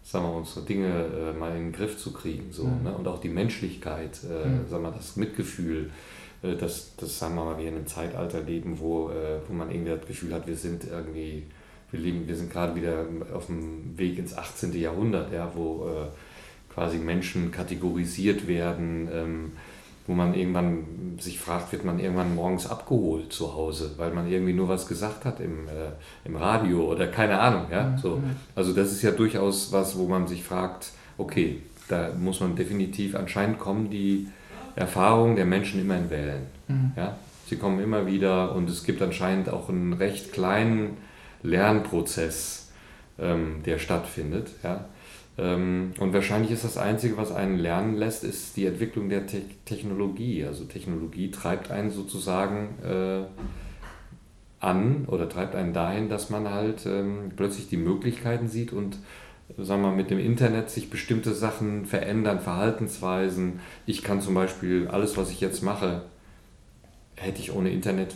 sagen 0.03 0.25
wir, 0.25 0.33
unsere 0.33 0.65
Dinge 0.65 0.87
äh, 0.87 1.33
mal 1.37 1.55
in 1.55 1.65
den 1.65 1.71
Griff 1.71 1.97
zu 1.97 2.11
kriegen. 2.11 2.51
So, 2.51 2.65
mhm. 2.65 2.83
ne? 2.83 2.93
Und 2.93 3.07
auch 3.07 3.19
die 3.19 3.29
Menschlichkeit, 3.29 4.19
äh, 4.23 4.47
mhm. 4.47 4.67
sagen 4.69 4.83
wir, 4.83 4.91
das 4.91 5.15
Mitgefühl, 5.15 5.91
äh, 6.43 6.55
das, 6.55 6.95
das 6.97 7.17
sagen 7.19 7.35
wir 7.35 7.45
mal, 7.45 7.57
wir 7.57 7.67
in 7.67 7.75
einem 7.75 7.87
Zeitalter 7.87 8.41
leben, 8.41 8.79
wo, 8.79 9.09
äh, 9.09 9.39
wo 9.47 9.53
man 9.53 9.69
irgendwie 9.71 9.91
das 9.91 10.05
Gefühl 10.05 10.33
hat, 10.33 10.47
wir 10.47 10.55
sind 10.55 10.85
irgendwie, 10.85 11.43
wir 11.91 11.99
leben, 11.99 12.27
wir 12.27 12.35
sind 12.35 12.51
gerade 12.51 12.75
wieder 12.75 13.05
auf 13.33 13.47
dem 13.47 13.97
Weg 13.97 14.17
ins 14.17 14.37
18. 14.37 14.73
Jahrhundert, 14.73 15.31
ja, 15.31 15.51
wo 15.55 15.87
äh, 15.87 16.73
quasi 16.73 16.97
Menschen 16.97 17.51
kategorisiert 17.51 18.47
werden. 18.47 19.09
Ähm, 19.13 19.51
wo 20.07 20.13
man 20.13 20.33
irgendwann 20.33 21.17
sich 21.19 21.39
fragt, 21.39 21.71
wird 21.71 21.85
man 21.85 21.99
irgendwann 21.99 22.35
morgens 22.35 22.67
abgeholt 22.67 23.31
zu 23.31 23.53
Hause, 23.53 23.91
weil 23.97 24.11
man 24.11 24.29
irgendwie 24.29 24.53
nur 24.53 24.67
was 24.67 24.87
gesagt 24.87 25.25
hat 25.25 25.39
im, 25.39 25.67
äh, 25.67 25.91
im 26.25 26.35
Radio 26.35 26.91
oder 26.91 27.07
keine 27.07 27.39
Ahnung. 27.39 27.65
Ja? 27.71 27.97
So. 28.01 28.21
Also 28.55 28.73
das 28.73 28.91
ist 28.91 29.03
ja 29.03 29.11
durchaus 29.11 29.71
was, 29.71 29.97
wo 29.97 30.07
man 30.07 30.27
sich 30.27 30.43
fragt, 30.43 30.91
okay, 31.17 31.61
da 31.87 32.11
muss 32.17 32.39
man 32.39 32.55
definitiv, 32.55 33.15
anscheinend 33.15 33.59
kommen 33.59 33.89
die 33.89 34.27
Erfahrungen 34.75 35.35
der 35.35 35.45
Menschen 35.45 35.81
immer 35.81 35.97
in 35.97 36.09
Wellen. 36.09 36.47
Mhm. 36.67 36.91
Ja? 36.95 37.17
Sie 37.45 37.57
kommen 37.57 37.79
immer 37.81 38.07
wieder 38.07 38.55
und 38.55 38.69
es 38.69 38.83
gibt 38.83 39.01
anscheinend 39.01 39.49
auch 39.49 39.69
einen 39.69 39.93
recht 39.93 40.31
kleinen 40.31 40.97
Lernprozess, 41.43 42.71
ähm, 43.19 43.61
der 43.65 43.77
stattfindet. 43.77 44.51
Ja? 44.63 44.85
Ähm, 45.41 45.93
und 45.99 46.13
wahrscheinlich 46.13 46.51
ist 46.51 46.63
das 46.63 46.77
Einzige, 46.77 47.17
was 47.17 47.31
einen 47.31 47.57
lernen 47.57 47.95
lässt, 47.95 48.23
ist 48.23 48.55
die 48.57 48.67
Entwicklung 48.67 49.09
der 49.09 49.25
Te 49.25 49.41
Technologie. 49.65 50.45
Also 50.45 50.65
Technologie 50.65 51.31
treibt 51.31 51.71
einen 51.71 51.89
sozusagen 51.89 52.75
äh, 52.83 53.23
an 54.59 55.05
oder 55.07 55.27
treibt 55.27 55.55
einen 55.55 55.73
dahin, 55.73 56.09
dass 56.09 56.29
man 56.29 56.49
halt 56.49 56.85
ähm, 56.85 57.31
plötzlich 57.35 57.69
die 57.69 57.77
Möglichkeiten 57.77 58.47
sieht 58.47 58.71
und 58.71 58.99
sagen 59.57 59.81
wir, 59.81 59.91
mit 59.91 60.11
dem 60.11 60.19
Internet 60.19 60.69
sich 60.69 60.91
bestimmte 60.91 61.33
Sachen 61.33 61.87
verändern, 61.87 62.39
Verhaltensweisen. 62.39 63.59
Ich 63.87 64.03
kann 64.03 64.21
zum 64.21 64.35
Beispiel 64.35 64.87
alles, 64.89 65.17
was 65.17 65.31
ich 65.31 65.41
jetzt 65.41 65.63
mache, 65.63 66.03
hätte 67.15 67.39
ich 67.39 67.51
ohne 67.51 67.71
Internet, 67.71 68.15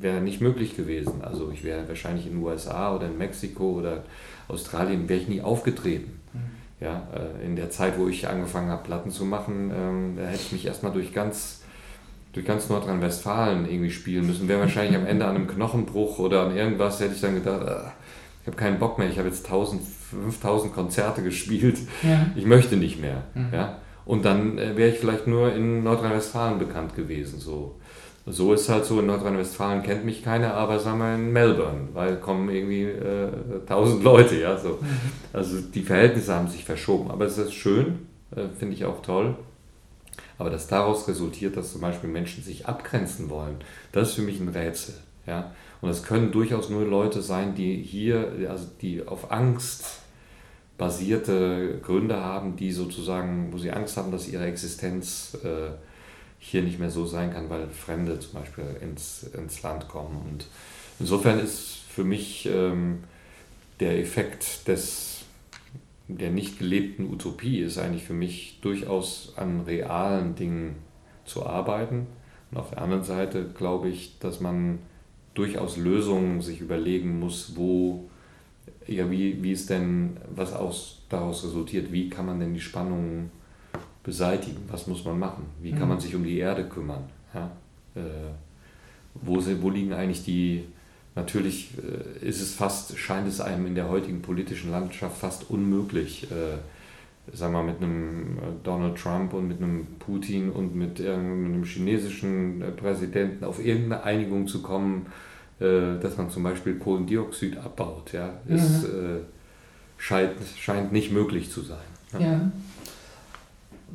wäre 0.00 0.20
nicht 0.20 0.40
möglich 0.40 0.76
gewesen. 0.76 1.22
Also 1.22 1.52
ich 1.52 1.62
wäre 1.62 1.86
wahrscheinlich 1.88 2.26
in 2.26 2.32
den 2.32 2.42
USA 2.42 2.94
oder 2.94 3.06
in 3.06 3.16
Mexiko 3.16 3.78
oder 3.78 4.02
Australien, 4.48 5.08
wäre 5.08 5.20
ich 5.20 5.28
nie 5.28 5.40
aufgetreten. 5.40 6.21
Ja, 6.82 7.06
äh, 7.14 7.44
in 7.44 7.54
der 7.54 7.70
Zeit, 7.70 7.98
wo 7.98 8.08
ich 8.08 8.28
angefangen 8.28 8.70
habe, 8.70 8.82
Platten 8.82 9.10
zu 9.10 9.24
machen, 9.24 9.70
ähm, 9.74 10.16
da 10.16 10.24
hätte 10.24 10.42
ich 10.42 10.52
mich 10.52 10.66
erstmal 10.66 10.92
durch 10.92 11.12
ganz 11.12 11.62
durch 12.32 12.46
ganz 12.46 12.68
Nordrhein-Westfalen 12.70 13.70
irgendwie 13.70 13.90
spielen 13.90 14.26
müssen. 14.26 14.48
Wäre 14.48 14.60
wahrscheinlich 14.60 14.96
am 14.96 15.06
Ende 15.06 15.26
an 15.26 15.36
einem 15.36 15.46
Knochenbruch 15.46 16.18
oder 16.18 16.46
an 16.46 16.56
irgendwas, 16.56 16.98
hätte 17.00 17.14
ich 17.14 17.20
dann 17.20 17.34
gedacht, 17.34 17.62
äh, 17.62 17.90
ich 18.40 18.46
habe 18.46 18.56
keinen 18.56 18.78
Bock 18.78 18.98
mehr, 18.98 19.08
ich 19.08 19.18
habe 19.18 19.28
jetzt 19.28 19.44
1000, 19.44 19.82
5000 19.82 20.74
Konzerte 20.74 21.22
gespielt, 21.22 21.78
ja. 22.02 22.26
ich 22.34 22.46
möchte 22.46 22.76
nicht 22.76 23.00
mehr. 23.00 23.22
Mhm. 23.34 23.48
Ja? 23.52 23.78
Und 24.04 24.24
dann 24.24 24.58
äh, 24.58 24.76
wäre 24.76 24.90
ich 24.90 24.98
vielleicht 24.98 25.26
nur 25.26 25.54
in 25.54 25.84
Nordrhein-Westfalen 25.84 26.58
bekannt 26.58 26.96
gewesen. 26.96 27.38
So. 27.38 27.76
So 28.26 28.52
ist 28.52 28.68
halt 28.68 28.84
so, 28.84 29.00
in 29.00 29.06
Nordrhein-Westfalen 29.06 29.82
kennt 29.82 30.04
mich 30.04 30.22
keiner, 30.22 30.54
aber 30.54 30.78
sagen 30.78 30.98
wir 30.98 31.14
in 31.14 31.32
Melbourne, 31.32 31.88
weil 31.92 32.18
kommen 32.18 32.48
irgendwie 32.50 32.84
äh, 32.84 33.30
1000 33.66 34.04
Leute. 34.04 34.40
Ja? 34.40 34.56
So. 34.56 34.78
Mhm. 34.80 34.86
Also 35.32 35.60
die 35.60 35.82
Verhältnisse 35.82 36.34
haben 36.34 36.48
sich 36.48 36.64
verschoben, 36.64 37.10
aber 37.10 37.24
es 37.24 37.36
ist 37.36 37.52
schön, 37.52 38.06
äh, 38.34 38.42
finde 38.56 38.74
ich 38.74 38.84
auch 38.84 39.02
toll. 39.02 39.34
Aber 40.38 40.50
dass 40.50 40.68
daraus 40.68 41.08
resultiert, 41.08 41.56
dass 41.56 41.72
zum 41.72 41.80
Beispiel 41.80 42.08
Menschen 42.08 42.44
sich 42.44 42.66
abgrenzen 42.66 43.28
wollen, 43.28 43.56
das 43.90 44.10
ist 44.10 44.14
für 44.14 44.22
mich 44.22 44.40
ein 44.40 44.48
Rätsel. 44.48 44.94
Ja? 45.26 45.52
Und 45.80 45.90
es 45.90 46.04
können 46.04 46.30
durchaus 46.30 46.70
nur 46.70 46.84
Leute 46.84 47.22
sein, 47.22 47.56
die 47.56 47.82
hier, 47.82 48.32
also 48.48 48.66
die 48.80 49.06
auf 49.06 49.32
Angst 49.32 49.84
basierte 50.78 51.78
Gründe 51.82 52.16
haben, 52.16 52.56
die 52.56 52.72
sozusagen, 52.72 53.52
wo 53.52 53.58
sie 53.58 53.72
Angst 53.72 53.96
haben, 53.96 54.10
dass 54.10 54.28
ihre 54.28 54.46
Existenz 54.46 55.36
äh, 55.44 55.70
hier 56.44 56.62
nicht 56.62 56.80
mehr 56.80 56.90
so 56.90 57.06
sein 57.06 57.32
kann, 57.32 57.48
weil 57.48 57.68
Fremde 57.68 58.18
zum 58.18 58.40
Beispiel 58.40 58.64
ins, 58.80 59.22
ins 59.22 59.62
Land 59.62 59.88
kommen. 59.88 60.20
Und 60.28 60.46
insofern 60.98 61.38
ist 61.38 61.78
für 61.88 62.02
mich 62.02 62.46
ähm, 62.52 63.04
der 63.78 64.00
Effekt 64.00 64.66
des, 64.66 65.24
der 66.08 66.30
nicht 66.30 66.58
gelebten 66.58 67.08
Utopie 67.08 67.60
ist 67.60 67.78
eigentlich 67.78 68.02
für 68.02 68.12
mich 68.12 68.58
durchaus 68.60 69.34
an 69.36 69.60
realen 69.60 70.34
Dingen 70.34 70.74
zu 71.24 71.46
arbeiten. 71.46 72.08
Und 72.50 72.58
auf 72.58 72.70
der 72.70 72.82
anderen 72.82 73.04
Seite 73.04 73.48
glaube 73.56 73.88
ich, 73.88 74.18
dass 74.18 74.40
man 74.40 74.80
durchaus 75.34 75.76
Lösungen 75.76 76.42
sich 76.42 76.60
überlegen 76.60 77.20
muss, 77.20 77.52
wo, 77.54 78.10
ja, 78.88 79.08
wie, 79.12 79.40
wie 79.44 79.52
ist 79.52 79.70
denn, 79.70 80.16
was 80.34 80.52
aus, 80.52 81.02
daraus 81.08 81.44
resultiert, 81.44 81.92
wie 81.92 82.10
kann 82.10 82.26
man 82.26 82.40
denn 82.40 82.52
die 82.52 82.60
Spannungen 82.60 83.30
beseitigen, 84.02 84.62
was 84.68 84.86
muss 84.86 85.04
man 85.04 85.18
machen, 85.18 85.44
wie 85.60 85.72
kann 85.72 85.88
man 85.88 85.98
mhm. 85.98 86.00
sich 86.00 86.14
um 86.14 86.24
die 86.24 86.38
Erde 86.38 86.64
kümmern, 86.64 87.04
ja? 87.34 87.50
Äh, 87.94 88.00
wo, 89.14 89.42
wo 89.60 89.70
liegen 89.70 89.92
eigentlich 89.92 90.24
die, 90.24 90.64
natürlich 91.14 91.70
äh, 91.78 92.26
ist 92.26 92.40
es 92.40 92.54
fast, 92.54 92.98
scheint 92.98 93.28
es 93.28 93.40
einem 93.40 93.66
in 93.66 93.74
der 93.74 93.88
heutigen 93.88 94.22
politischen 94.22 94.70
Landschaft 94.70 95.18
fast 95.18 95.50
unmöglich, 95.50 96.30
äh, 96.30 97.36
sagen 97.36 97.52
wir 97.52 97.62
mal, 97.62 97.72
mit 97.72 97.82
einem 97.82 98.38
äh, 98.38 98.40
Donald 98.64 98.96
Trump 98.96 99.34
und 99.34 99.48
mit 99.48 99.58
einem 99.58 99.86
Putin 99.98 100.50
und 100.50 100.74
mit 100.74 101.00
einem 101.00 101.64
chinesischen 101.64 102.62
äh, 102.62 102.70
Präsidenten 102.70 103.44
auf 103.44 103.64
irgendeine 103.64 104.02
Einigung 104.02 104.48
zu 104.48 104.62
kommen, 104.62 105.06
äh, 105.60 105.98
dass 106.00 106.16
man 106.16 106.30
zum 106.30 106.42
Beispiel 106.42 106.76
Kohlendioxid 106.78 107.58
abbaut, 107.58 108.12
ja, 108.12 108.40
ist, 108.48 108.84
mhm. 108.84 109.20
scheint, 109.98 110.32
scheint 110.58 110.92
nicht 110.92 111.12
möglich 111.12 111.50
zu 111.50 111.60
sein. 111.60 111.78
Ja. 112.14 112.20
ja. 112.20 112.52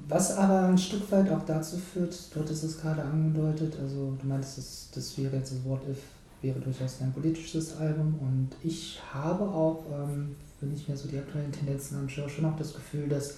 Was 0.07 0.37
aber 0.37 0.67
ein 0.67 0.77
Stück 0.77 1.11
weit 1.11 1.29
auch 1.31 1.43
dazu 1.45 1.77
führt, 1.77 2.15
du 2.33 2.39
hattest 2.39 2.63
es 2.63 2.79
gerade 2.79 3.01
angedeutet, 3.01 3.77
also 3.81 4.17
du 4.19 4.27
meintest, 4.27 4.57
das, 4.57 4.89
das 4.93 5.17
wäre 5.17 5.35
jetzt 5.35 5.51
das 5.51 5.65
What 5.65 5.81
If, 5.89 5.97
wäre 6.41 6.59
durchaus 6.59 7.01
ein 7.01 7.11
politisches 7.11 7.77
Album 7.77 8.15
und 8.21 8.49
ich 8.63 9.01
habe 9.11 9.43
auch 9.43 9.83
ähm, 9.91 10.35
wenn 10.61 10.73
ich 10.73 10.87
mir 10.87 10.97
so 10.97 11.07
die 11.07 11.17
aktuellen 11.17 11.51
Tendenzen 11.51 11.97
anschaue, 11.97 12.29
schon 12.29 12.45
auch 12.45 12.57
das 12.57 12.73
Gefühl, 12.73 13.07
dass 13.07 13.35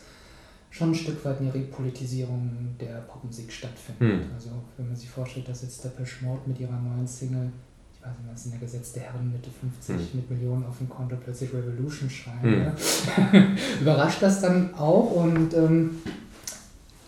schon 0.72 0.92
ein 0.92 0.96
Stück 0.96 1.24
weit 1.26 1.40
eine 1.40 1.54
Repolitisierung 1.54 2.76
der 2.80 3.02
Popmusik 3.02 3.52
stattfindet. 3.52 4.26
Hm. 4.26 4.32
Also 4.36 4.52
wenn 4.78 4.88
man 4.88 4.96
sich 4.96 5.10
vorstellt, 5.10 5.48
dass 5.48 5.64
jetzt 5.64 5.84
Depeche 5.84 6.24
Mode 6.24 6.42
mit 6.46 6.60
ihrer 6.60 6.80
neuen 6.80 7.08
Single, 7.08 7.52
ich 7.94 8.06
weiß 8.06 8.18
nicht, 8.18 8.32
was 8.32 8.46
in 8.46 8.52
der 8.52 8.60
gesetzte 8.62 9.00
Herren 9.02 9.32
Mitte 9.32 9.50
50 9.50 9.96
hm. 9.96 10.20
mit 10.20 10.30
Millionen 10.30 10.66
auf 10.66 10.78
dem 10.78 10.88
Konto 10.88 11.16
plötzlich 11.22 11.54
Revolution 11.54 12.10
schreiben, 12.10 12.72
hm. 13.32 13.58
überrascht 13.82 14.22
das 14.22 14.42
dann 14.42 14.74
auch 14.76 15.12
und 15.12 15.54
ähm, 15.56 15.98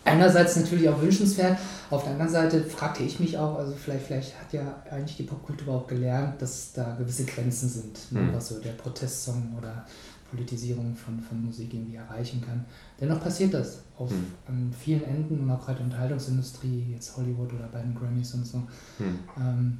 einerseits 0.04 0.56
natürlich 0.56 0.88
auch 0.88 1.00
wünschenswert, 1.00 1.58
auf 1.90 2.04
der 2.04 2.12
anderen 2.12 2.30
Seite 2.30 2.62
fragte 2.64 3.02
ich 3.02 3.20
mich 3.20 3.36
auch, 3.38 3.58
also 3.58 3.72
vielleicht, 3.72 4.06
vielleicht 4.06 4.40
hat 4.40 4.52
ja 4.52 4.82
eigentlich 4.90 5.16
die 5.16 5.22
Popkultur 5.24 5.74
auch 5.74 5.86
gelernt, 5.86 6.40
dass 6.40 6.72
da 6.72 6.94
gewisse 6.94 7.24
Grenzen 7.24 7.68
sind, 7.68 7.98
mhm. 8.10 8.32
was 8.32 8.48
so 8.48 8.58
der 8.60 8.72
Protestsong 8.72 9.54
oder 9.58 9.86
Politisierung 10.30 10.96
von, 10.96 11.20
von 11.20 11.44
Musik 11.44 11.74
irgendwie 11.74 11.96
erreichen 11.96 12.42
kann. 12.44 12.64
Dennoch 12.98 13.20
passiert 13.20 13.52
das 13.52 13.80
auf, 13.98 14.10
mhm. 14.10 14.26
an 14.48 14.74
vielen 14.78 15.04
Enden 15.04 15.40
und 15.40 15.50
auch 15.50 15.64
gerade 15.64 15.82
Unterhaltungsindustrie, 15.82 16.86
jetzt 16.90 17.16
Hollywood 17.16 17.52
oder 17.52 17.68
bei 17.70 17.82
den 17.82 17.94
Grammys 17.94 18.32
und 18.32 18.46
so. 18.46 18.58
Mhm. 18.98 19.18
Ähm, 19.38 19.78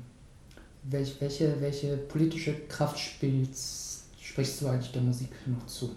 welch, 0.84 1.20
welche, 1.20 1.60
welche 1.60 1.96
politische 1.96 2.54
Kraft 2.68 2.98
spielst, 2.98 4.04
sprichst 4.20 4.60
du 4.60 4.68
eigentlich 4.68 4.92
der 4.92 5.02
Musik 5.02 5.30
noch 5.46 5.66
zu? 5.66 5.90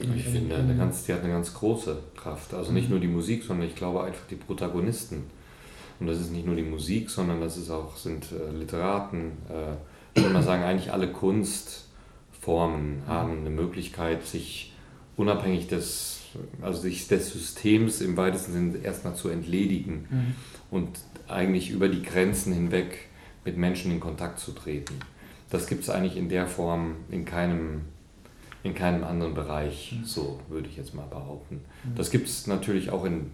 Ich 0.00 0.24
finde, 0.24 0.56
eine 0.56 0.76
ganz, 0.76 1.04
die 1.04 1.12
hat 1.12 1.22
eine 1.24 1.32
ganz 1.32 1.52
große 1.54 1.98
Kraft. 2.16 2.54
Also 2.54 2.72
nicht 2.72 2.84
mhm. 2.84 2.90
nur 2.90 3.00
die 3.00 3.08
Musik, 3.08 3.42
sondern 3.42 3.66
ich 3.66 3.74
glaube 3.74 4.04
einfach 4.04 4.26
die 4.30 4.36
Protagonisten. 4.36 5.24
Und 6.00 6.06
das 6.06 6.20
ist 6.20 6.32
nicht 6.32 6.46
nur 6.46 6.54
die 6.54 6.62
Musik, 6.62 7.10
sondern 7.10 7.40
das 7.40 7.56
ist 7.56 7.70
auch, 7.70 7.96
sind 7.96 8.26
äh, 8.30 8.56
Literaten. 8.56 9.32
Äh, 9.48 9.74
ich 10.14 10.22
würde 10.22 10.34
mal 10.34 10.42
sagen, 10.42 10.62
eigentlich 10.62 10.92
alle 10.92 11.10
Kunstformen 11.10 13.02
haben 13.06 13.40
eine 13.40 13.50
Möglichkeit, 13.50 14.24
sich 14.24 14.72
unabhängig 15.16 15.66
des, 15.66 16.20
also 16.62 16.80
sich 16.80 17.08
des 17.08 17.32
Systems 17.32 18.00
im 18.00 18.16
weitesten 18.16 18.52
Sinne 18.52 18.78
erstmal 18.78 19.16
zu 19.16 19.28
entledigen 19.28 20.06
mhm. 20.08 20.34
und 20.70 20.88
eigentlich 21.26 21.70
über 21.70 21.88
die 21.88 22.02
Grenzen 22.02 22.52
hinweg 22.52 23.08
mit 23.44 23.56
Menschen 23.56 23.90
in 23.90 23.98
Kontakt 23.98 24.38
zu 24.38 24.52
treten. 24.52 24.94
Das 25.50 25.66
gibt 25.66 25.82
es 25.82 25.90
eigentlich 25.90 26.16
in 26.16 26.28
der 26.28 26.46
Form 26.46 26.96
in 27.10 27.24
keinem 27.24 27.82
in 28.68 28.74
keinem 28.74 29.04
anderen 29.04 29.34
Bereich, 29.34 29.96
mhm. 29.98 30.04
so 30.04 30.40
würde 30.48 30.68
ich 30.68 30.76
jetzt 30.76 30.94
mal 30.94 31.06
behaupten. 31.06 31.60
Mhm. 31.84 31.96
Das 31.96 32.10
gibt 32.10 32.28
es 32.28 32.46
natürlich 32.46 32.90
auch 32.90 33.04
in, 33.04 33.30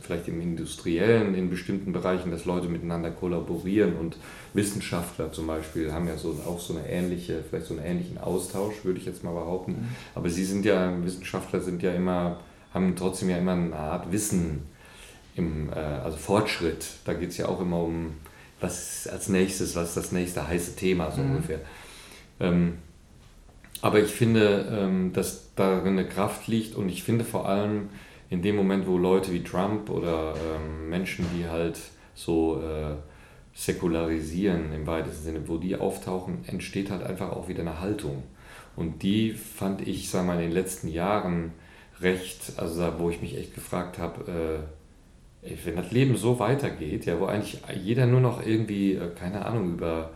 vielleicht 0.00 0.28
im 0.28 0.40
Industriellen, 0.40 1.34
in 1.34 1.50
bestimmten 1.50 1.92
Bereichen, 1.92 2.30
dass 2.30 2.44
Leute 2.44 2.68
miteinander 2.68 3.10
kollaborieren 3.10 3.96
und 3.96 4.16
Wissenschaftler 4.54 5.32
zum 5.32 5.46
Beispiel 5.46 5.92
haben 5.92 6.08
ja 6.08 6.16
so, 6.16 6.36
auch 6.46 6.60
so 6.60 6.76
eine 6.76 6.88
ähnliche, 6.88 7.42
vielleicht 7.48 7.66
so 7.66 7.74
einen 7.74 7.84
ähnlichen 7.84 8.18
Austausch, 8.18 8.84
würde 8.84 8.98
ich 8.98 9.06
jetzt 9.06 9.22
mal 9.24 9.32
behaupten. 9.32 9.72
Mhm. 9.72 9.88
Aber 10.14 10.28
sie 10.28 10.44
sind 10.44 10.64
ja, 10.64 10.92
Wissenschaftler 11.04 11.60
sind 11.60 11.82
ja 11.82 11.92
immer, 11.92 12.40
haben 12.74 12.94
trotzdem 12.96 13.30
ja 13.30 13.38
immer 13.38 13.52
eine 13.52 13.76
Art 13.76 14.10
Wissen, 14.10 14.62
im, 15.38 15.70
äh, 15.72 15.76
also 15.76 16.16
Fortschritt. 16.16 16.86
Da 17.04 17.14
geht 17.14 17.30
es 17.30 17.38
ja 17.38 17.46
auch 17.46 17.60
immer 17.60 17.82
um, 17.82 18.14
was 18.60 19.06
als 19.06 19.28
nächstes, 19.28 19.76
was 19.76 19.90
ist 19.90 19.96
das 19.96 20.12
nächste 20.12 20.46
heiße 20.46 20.76
Thema, 20.76 21.10
so 21.10 21.22
ungefähr. 21.22 21.60
Ähm, 22.40 22.78
aber 23.82 24.00
ich 24.00 24.10
finde, 24.10 24.66
ähm, 24.70 25.12
dass 25.12 25.54
darin 25.54 25.98
eine 25.98 26.06
Kraft 26.06 26.48
liegt 26.48 26.74
und 26.74 26.88
ich 26.88 27.02
finde 27.02 27.24
vor 27.24 27.48
allem 27.48 27.90
in 28.30 28.42
dem 28.42 28.56
Moment, 28.56 28.86
wo 28.86 28.98
Leute 28.98 29.32
wie 29.32 29.42
Trump 29.42 29.90
oder 29.90 30.34
ähm, 30.34 30.88
Menschen, 30.90 31.26
die 31.36 31.46
halt 31.46 31.78
so 32.14 32.60
äh, 32.60 32.94
säkularisieren 33.54 34.72
im 34.72 34.86
weitesten 34.86 35.24
Sinne, 35.24 35.48
wo 35.48 35.56
die 35.56 35.76
auftauchen, 35.76 36.44
entsteht 36.46 36.90
halt 36.90 37.02
einfach 37.02 37.30
auch 37.30 37.48
wieder 37.48 37.60
eine 37.60 37.80
Haltung. 37.80 38.22
Und 38.76 39.02
die 39.02 39.32
fand 39.32 39.86
ich, 39.86 40.10
sag 40.10 40.26
mal, 40.26 40.34
in 40.34 40.50
den 40.50 40.52
letzten 40.52 40.88
Jahren 40.88 41.52
recht, 42.00 42.52
also 42.56 42.92
wo 42.98 43.10
ich 43.10 43.20
mich 43.20 43.36
echt 43.36 43.54
gefragt 43.54 43.98
habe, 43.98 44.68
äh, 45.42 45.56
wenn 45.64 45.76
das 45.76 45.90
Leben 45.90 46.16
so 46.16 46.38
weitergeht, 46.38 47.06
ja, 47.06 47.18
wo 47.18 47.26
eigentlich 47.26 47.58
jeder 47.82 48.06
nur 48.06 48.20
noch 48.20 48.44
irgendwie, 48.44 48.94
äh, 48.94 49.10
keine 49.14 49.44
Ahnung, 49.44 49.74
über 49.74 50.10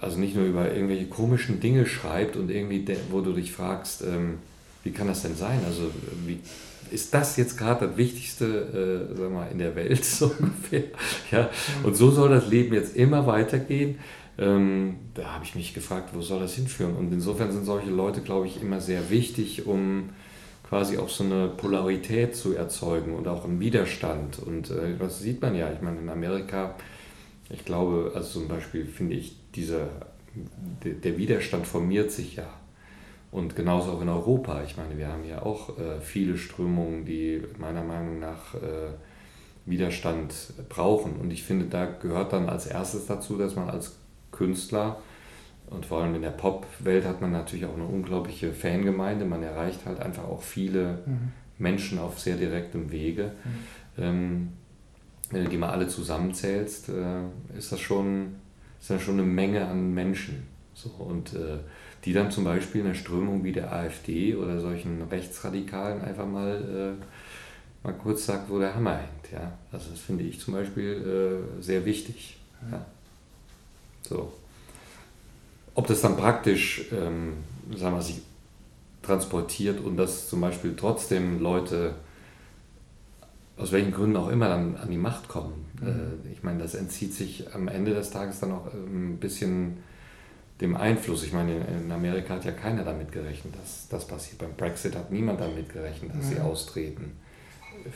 also 0.00 0.18
nicht 0.18 0.34
nur 0.34 0.46
über 0.46 0.72
irgendwelche 0.72 1.06
komischen 1.06 1.60
Dinge 1.60 1.86
schreibt 1.86 2.36
und 2.36 2.50
irgendwie, 2.50 2.84
wo 3.10 3.20
du 3.20 3.32
dich 3.32 3.52
fragst, 3.52 4.02
ähm, 4.02 4.38
wie 4.84 4.90
kann 4.90 5.06
das 5.06 5.22
denn 5.22 5.36
sein? 5.36 5.60
Also 5.66 5.90
wie, 6.26 6.38
ist 6.90 7.14
das 7.14 7.36
jetzt 7.36 7.56
gerade 7.58 7.86
das 7.86 7.96
Wichtigste 7.96 9.08
äh, 9.12 9.16
sag 9.16 9.30
mal, 9.30 9.48
in 9.50 9.58
der 9.58 9.76
Welt 9.76 10.04
so 10.04 10.32
ungefähr? 10.38 10.84
Ja? 11.30 11.50
Und 11.82 11.96
so 11.96 12.10
soll 12.10 12.30
das 12.30 12.48
Leben 12.48 12.74
jetzt 12.74 12.96
immer 12.96 13.26
weitergehen. 13.26 13.98
ähm, 14.38 14.96
da 15.14 15.34
habe 15.34 15.44
ich 15.44 15.54
mich 15.54 15.74
gefragt, 15.74 16.10
wo 16.14 16.22
soll 16.22 16.40
das 16.40 16.54
hinführen? 16.54 16.96
Und 16.96 17.12
insofern 17.12 17.52
sind 17.52 17.64
solche 17.64 17.90
Leute, 17.90 18.22
glaube 18.22 18.46
ich, 18.46 18.62
immer 18.62 18.80
sehr 18.80 19.10
wichtig, 19.10 19.66
um 19.66 20.10
quasi 20.68 20.98
auch 20.98 21.08
so 21.08 21.24
eine 21.24 21.48
Polarität 21.48 22.36
zu 22.36 22.54
erzeugen 22.54 23.14
und 23.14 23.28
auch 23.28 23.44
einen 23.44 23.60
Widerstand. 23.60 24.38
Und 24.38 24.70
äh, 24.70 24.96
das 24.98 25.20
sieht 25.20 25.42
man 25.42 25.54
ja, 25.54 25.70
ich 25.72 25.82
meine, 25.82 25.98
in 25.98 26.08
Amerika, 26.08 26.76
ich 27.50 27.64
glaube, 27.64 28.12
also 28.14 28.40
zum 28.40 28.48
Beispiel 28.48 28.86
finde 28.86 29.16
ich, 29.16 29.39
dieser, 29.54 29.88
der, 30.84 30.94
der 30.94 31.18
Widerstand 31.18 31.66
formiert 31.66 32.10
sich 32.10 32.36
ja. 32.36 32.48
Und 33.30 33.54
genauso 33.54 33.92
auch 33.92 34.02
in 34.02 34.08
Europa. 34.08 34.62
Ich 34.64 34.76
meine, 34.76 34.98
wir 34.98 35.08
haben 35.08 35.24
ja 35.24 35.42
auch 35.42 35.78
äh, 35.78 36.00
viele 36.00 36.36
Strömungen, 36.36 37.04
die 37.04 37.42
meiner 37.58 37.84
Meinung 37.84 38.18
nach 38.18 38.54
äh, 38.54 38.88
Widerstand 39.66 40.34
brauchen. 40.68 41.12
Und 41.12 41.30
ich 41.30 41.44
finde, 41.44 41.66
da 41.66 41.86
gehört 41.86 42.32
dann 42.32 42.48
als 42.48 42.66
erstes 42.66 43.06
dazu, 43.06 43.38
dass 43.38 43.54
man 43.54 43.70
als 43.70 43.96
Künstler 44.32 45.00
und 45.70 45.86
vor 45.86 46.02
allem 46.02 46.16
in 46.16 46.22
der 46.22 46.30
Pop-Welt 46.30 47.04
hat 47.04 47.20
man 47.20 47.30
natürlich 47.30 47.64
auch 47.64 47.74
eine 47.74 47.84
unglaubliche 47.84 48.52
Fangemeinde. 48.52 49.24
Man 49.24 49.42
erreicht 49.42 49.86
halt 49.86 50.00
einfach 50.00 50.24
auch 50.24 50.42
viele 50.42 50.98
mhm. 51.06 51.32
Menschen 51.58 51.98
auf 52.00 52.18
sehr 52.18 52.36
direktem 52.36 52.90
Wege. 52.90 53.32
Mhm. 53.44 54.02
Ähm, 54.02 54.48
wenn 55.30 55.44
du 55.44 55.50
die 55.50 55.56
mal 55.56 55.70
alle 55.70 55.86
zusammenzählst, 55.86 56.88
äh, 56.88 57.22
ist 57.56 57.70
das 57.70 57.78
schon, 57.78 58.34
ist 58.80 58.90
das 58.90 59.02
schon 59.02 59.14
eine 59.14 59.24
Menge 59.24 59.66
an 59.66 59.92
Menschen. 59.92 60.46
So, 60.74 60.88
und 60.90 61.34
äh, 61.34 61.58
die 62.04 62.12
dann 62.12 62.30
zum 62.30 62.44
Beispiel 62.44 62.82
eine 62.82 62.94
Strömung 62.94 63.44
wie 63.44 63.52
der 63.52 63.72
AfD 63.72 64.34
oder 64.34 64.60
solchen 64.60 65.02
Rechtsradikalen 65.02 66.00
einfach 66.02 66.26
mal, 66.26 66.96
äh, 66.98 67.86
mal 67.86 67.92
kurz 67.94 68.26
sagt, 68.26 68.48
wo 68.48 68.58
der 68.58 68.74
Hammer 68.74 68.96
hängt. 68.96 69.32
Ja? 69.32 69.52
Also 69.70 69.90
das 69.90 70.00
finde 70.00 70.24
ich 70.24 70.40
zum 70.40 70.54
Beispiel 70.54 71.44
äh, 71.58 71.62
sehr 71.62 71.84
wichtig. 71.84 72.38
Ja? 72.70 72.86
So. 74.02 74.32
Ob 75.74 75.86
das 75.86 76.00
dann 76.00 76.16
praktisch, 76.16 76.86
ähm, 76.92 77.34
sagen 77.76 77.94
wir, 77.94 78.02
sich 78.02 78.22
transportiert 79.02 79.80
und 79.80 79.96
dass 79.96 80.28
zum 80.28 80.40
Beispiel 80.40 80.74
trotzdem 80.76 81.40
Leute 81.40 81.94
aus 83.56 83.72
welchen 83.72 83.92
Gründen 83.92 84.16
auch 84.16 84.28
immer 84.28 84.48
dann 84.48 84.76
an 84.76 84.90
die 84.90 84.96
Macht 84.96 85.28
kommen. 85.28 85.69
Mhm. 85.80 85.88
Äh, 85.88 86.32
ich 86.32 86.42
meine, 86.42 86.62
das 86.62 86.74
entzieht 86.74 87.14
sich 87.14 87.54
am 87.54 87.68
Ende 87.68 87.94
des 87.94 88.10
Tages 88.10 88.40
dann 88.40 88.52
auch 88.52 88.72
ein 88.72 89.18
bisschen 89.18 89.78
dem 90.60 90.76
Einfluss. 90.76 91.24
Ich 91.24 91.32
meine, 91.32 91.54
in 91.66 91.90
Amerika 91.90 92.34
hat 92.34 92.44
ja 92.44 92.52
keiner 92.52 92.84
damit 92.84 93.12
gerechnet, 93.12 93.54
dass 93.60 93.88
das 93.88 94.06
passiert. 94.06 94.38
Beim 94.38 94.54
Brexit 94.56 94.94
hat 94.94 95.10
niemand 95.10 95.40
damit 95.40 95.72
gerechnet, 95.72 96.14
dass 96.14 96.30
ja. 96.30 96.36
sie 96.36 96.40
austreten. 96.40 97.12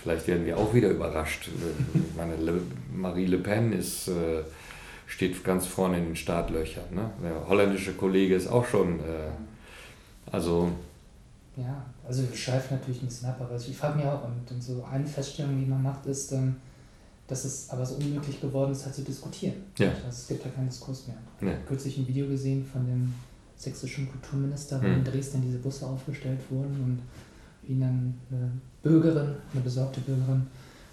Vielleicht 0.03 0.27
werden 0.29 0.47
wir 0.47 0.57
auch 0.57 0.73
wieder 0.73 0.89
überrascht. 0.89 1.51
Ich 1.95 2.17
meine, 2.17 2.37
Le 2.37 2.61
Marie 2.93 3.27
Le 3.27 3.39
Pen 3.39 3.73
ist, 3.73 4.09
äh, 4.09 4.43
steht 5.07 5.45
ganz 5.45 5.67
vorne 5.67 5.99
in 5.99 6.05
den 6.07 6.17
Startlöchern. 6.17 6.95
Ne? 6.95 7.11
Der 7.23 7.47
holländische 7.47 7.93
Kollege 7.93 8.35
ist 8.35 8.47
auch 8.47 8.65
schon. 8.65 9.01
Äh, 9.01 10.33
also. 10.33 10.73
Ja, 11.57 11.85
also 12.07 12.29
wir 12.29 12.37
schweifen 12.37 12.79
natürlich 12.79 13.03
ein 13.03 13.07
bisschen 13.07 13.29
ab, 13.29 13.37
aber 13.41 13.57
ich 13.57 13.77
frage 13.77 13.99
mich 13.99 14.07
auch, 14.07 14.25
und, 14.25 14.51
und 14.51 14.63
so 14.63 14.85
eine 14.91 15.07
Feststellung, 15.07 15.61
die 15.61 15.67
man 15.67 15.83
macht, 15.83 16.07
ist, 16.07 16.33
ähm, 16.33 16.57
dass 17.27 17.45
es 17.45 17.71
aber 17.71 17.87
so 17.87 17.95
unmöglich 17.97 18.41
geworden 18.41 18.73
ist, 18.73 18.85
halt 18.85 18.95
zu 18.95 19.03
diskutieren. 19.03 19.55
Ja. 19.79 19.89
Also 19.89 20.09
es 20.09 20.29
gibt 20.29 20.45
ja 20.45 20.51
keinen 20.51 20.69
Diskurs 20.69 21.07
mehr. 21.07 21.17
Ich 21.41 21.47
habe 21.47 21.67
kürzlich 21.67 21.99
ein 21.99 22.07
Video 22.07 22.27
gesehen 22.29 22.65
von 22.65 22.87
dem 22.87 23.15
sächsischen 23.57 24.11
Kulturminister, 24.11 24.83
wo 24.83 24.87
mhm. 24.87 24.95
in 24.95 25.05
Dresden 25.05 25.43
diese 25.43 25.59
Busse 25.59 25.87
aufgestellt 25.87 26.41
wurden 26.51 26.75
und 26.85 27.71
ihn 27.71 27.81
dann 27.81 28.15
eine 28.31 28.51
Bürgerin, 28.83 29.37
eine 29.53 29.63
besorgte 29.63 30.01
Bürgerin, 30.01 30.47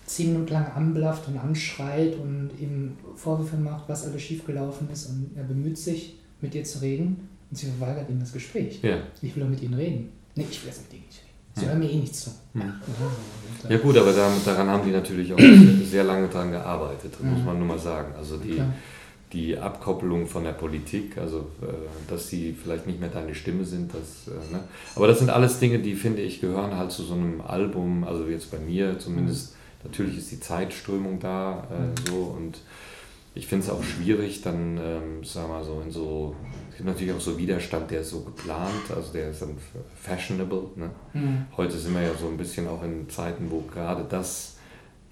zehn 0.06 0.34
Minuten 0.34 0.54
lang 0.54 0.72
anblafft 0.72 1.28
und 1.28 1.38
anschreit 1.38 2.16
und 2.16 2.52
ihm 2.60 2.96
Vorwürfe 3.16 3.58
macht, 3.58 3.88
was 3.90 4.06
alles 4.06 4.22
schiefgelaufen 4.22 4.90
ist 4.92 5.08
und 5.08 5.32
er 5.36 5.44
bemüht 5.44 5.78
sich, 5.78 6.18
mit 6.42 6.56
ihr 6.56 6.64
zu 6.64 6.80
reden 6.80 7.30
und 7.50 7.58
sie 7.58 7.68
verweigert 7.68 8.10
ihm 8.10 8.20
das 8.20 8.34
Gespräch. 8.34 8.82
Ja. 8.82 8.98
Ich 9.22 9.36
will 9.36 9.44
doch 9.44 9.50
mit 9.50 9.62
ihnen 9.62 9.76
reden. 9.76 10.10
Nee, 10.36 10.48
ich 10.50 10.62
will 10.62 10.70
jetzt 10.70 10.82
mit 10.84 10.92
dir 10.92 11.06
nicht 11.06 11.20
reden. 11.20 11.31
Sie 11.56 11.66
hören 11.66 11.80
mir 11.80 11.90
eh 11.90 11.98
nichts 11.98 12.22
zu. 12.22 12.32
Hm. 12.54 12.74
Ja 13.70 13.78
gut, 13.78 13.98
aber 13.98 14.12
daran 14.14 14.68
haben 14.68 14.86
die 14.86 14.92
natürlich 14.92 15.34
auch 15.34 15.40
sehr 15.84 16.04
lange 16.04 16.28
dran 16.28 16.52
gearbeitet, 16.52 17.14
muss 17.24 17.44
man 17.44 17.58
nur 17.58 17.68
mal 17.68 17.80
sagen. 17.80 18.14
Also 18.18 18.38
die, 18.38 18.62
die 19.34 19.58
Abkoppelung 19.58 20.28
von 20.28 20.44
der 20.44 20.54
Politik, 20.54 21.18
also 21.18 21.48
äh, 21.62 22.10
dass 22.10 22.30
sie 22.30 22.56
vielleicht 22.62 22.88
nicht 22.88 23.00
mehr 23.00 23.10
deine 23.10 23.36
Stimme 23.36 23.66
sind, 23.66 23.94
das, 23.94 24.28
äh, 24.34 24.54
ne? 24.54 24.64
aber 24.96 25.08
das 25.08 25.20
sind 25.20 25.30
alles 25.30 25.60
Dinge, 25.60 25.80
die 25.80 25.94
finde 25.94 26.22
ich 26.22 26.42
gehören 26.42 26.76
halt 26.76 26.92
zu 26.92 27.04
so 27.04 27.14
einem 27.14 27.42
Album, 27.42 28.04
also 28.04 28.26
jetzt 28.26 28.52
bei 28.52 28.60
mir 28.60 29.00
zumindest, 29.00 29.52
mhm. 29.52 29.90
natürlich 29.90 30.18
ist 30.18 30.32
die 30.32 30.40
Zeitströmung 30.40 31.20
da 31.20 31.68
äh, 31.70 32.10
so 32.10 32.36
und 32.38 32.60
ich 33.34 33.48
finde 33.48 33.66
es 33.66 33.72
auch 33.72 33.84
schwierig, 33.84 34.42
dann, 34.42 34.78
ähm, 34.78 35.24
sagen 35.24 35.48
wir 35.48 35.60
mal 35.60 35.64
so, 35.64 35.82
in 35.86 35.92
so, 35.92 36.36
gibt 36.82 36.96
natürlich 36.96 37.14
auch 37.14 37.22
so 37.22 37.38
Widerstand, 37.38 37.92
der 37.92 38.02
ist 38.02 38.10
so 38.10 38.22
geplant, 38.22 38.90
also 38.96 39.14
der 39.14 39.30
ist 39.30 39.42
dann 39.44 39.56
fashionable. 40.02 40.64
Ne? 40.76 40.90
Mhm. 41.14 41.46
Heute 41.56 41.78
sind 41.78 41.94
wir 41.94 42.02
ja 42.02 42.14
so 42.20 42.28
ein 42.28 42.38
bisschen 42.38 42.68
auch 42.68 42.84
in 42.84 43.08
Zeiten, 43.08 43.52
wo 43.52 43.62
gerade 43.62 44.04
das, 44.10 44.56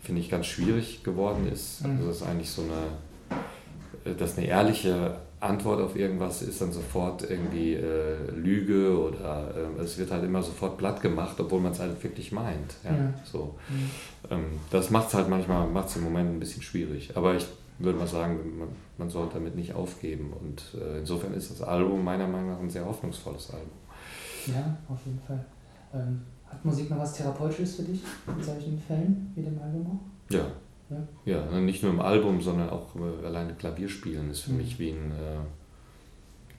finde 0.02 0.22
ich, 0.22 0.32
ganz 0.32 0.48
schwierig 0.48 1.04
geworden 1.04 1.48
ist. 1.52 1.86
Mhm. 1.86 1.92
Also 1.92 2.08
das 2.08 2.16
ist 2.18 2.24
eigentlich 2.24 2.50
so 2.50 2.64
eine, 2.64 4.12
äh, 4.12 4.16
dass 4.16 4.36
eine 4.38 4.48
ehrliche 4.48 5.18
Antwort 5.40 5.80
auf 5.80 5.96
irgendwas 5.96 6.42
ist 6.42 6.60
dann 6.60 6.74
sofort 6.74 7.30
irgendwie 7.30 7.76
äh, 7.76 8.32
Lüge 8.36 9.00
oder 9.00 9.54
äh, 9.78 9.82
es 9.82 9.98
wird 10.00 10.10
halt 10.10 10.24
immer 10.24 10.42
sofort 10.42 10.78
platt 10.78 11.02
gemacht, 11.02 11.40
obwohl 11.40 11.62
man 11.62 11.72
es 11.72 11.80
halt 11.80 12.04
wirklich 12.04 12.32
meint. 12.32 12.74
Ja? 12.84 12.90
ja. 12.90 13.14
So. 13.24 13.56
Mhm. 13.70 13.92
Ähm, 14.32 14.46
das 14.72 14.90
macht 14.90 15.10
es 15.10 15.14
halt 15.14 15.30
manchmal, 15.30 15.68
macht 15.68 15.90
es 15.90 15.98
im 15.98 16.04
Moment 16.04 16.32
ein 16.32 16.40
bisschen 16.40 16.64
schwierig. 16.64 17.12
Aber 17.16 17.36
ich 17.36 17.46
würde 17.80 17.98
mal 17.98 18.08
sagen, 18.08 18.60
man, 18.60 18.70
man 18.98 19.10
sollte 19.10 19.36
damit 19.36 19.56
nicht 19.56 19.74
aufgeben. 19.74 20.34
Und 20.34 20.80
äh, 20.80 21.00
insofern 21.00 21.34
ist 21.34 21.52
das 21.52 21.62
Album 21.62 22.04
meiner 22.04 22.28
Meinung 22.28 22.52
nach 22.52 22.60
ein 22.60 22.70
sehr 22.70 22.86
hoffnungsvolles 22.86 23.52
Album. 23.52 23.72
Ja, 24.48 24.78
auf 24.88 25.00
jeden 25.06 25.20
Fall. 25.20 25.44
Ähm, 25.94 26.22
hat 26.50 26.64
Musik 26.66 26.90
noch 26.90 27.00
was 27.00 27.14
Therapeutisches 27.14 27.76
für 27.76 27.84
dich 27.84 28.02
in 28.28 28.44
solchen 28.44 28.80
Fällen 28.80 29.32
wie 29.36 29.42
dem 29.42 29.60
Album 29.62 29.88
auch? 29.88 30.34
Ja. 30.34 30.46
Ja, 30.90 30.98
ja 31.26 31.46
ne, 31.46 31.62
nicht 31.62 31.84
nur 31.84 31.92
im 31.92 32.02
Album, 32.02 32.42
sondern 32.42 32.70
auch 32.70 32.96
äh, 32.96 33.26
alleine 33.26 33.54
Klavierspielen 33.54 34.30
ist 34.32 34.42
für 34.42 34.52
mhm. 34.52 34.58
mich 34.58 34.80
wie, 34.80 34.92
ein, 34.92 35.12
äh, 35.12 35.40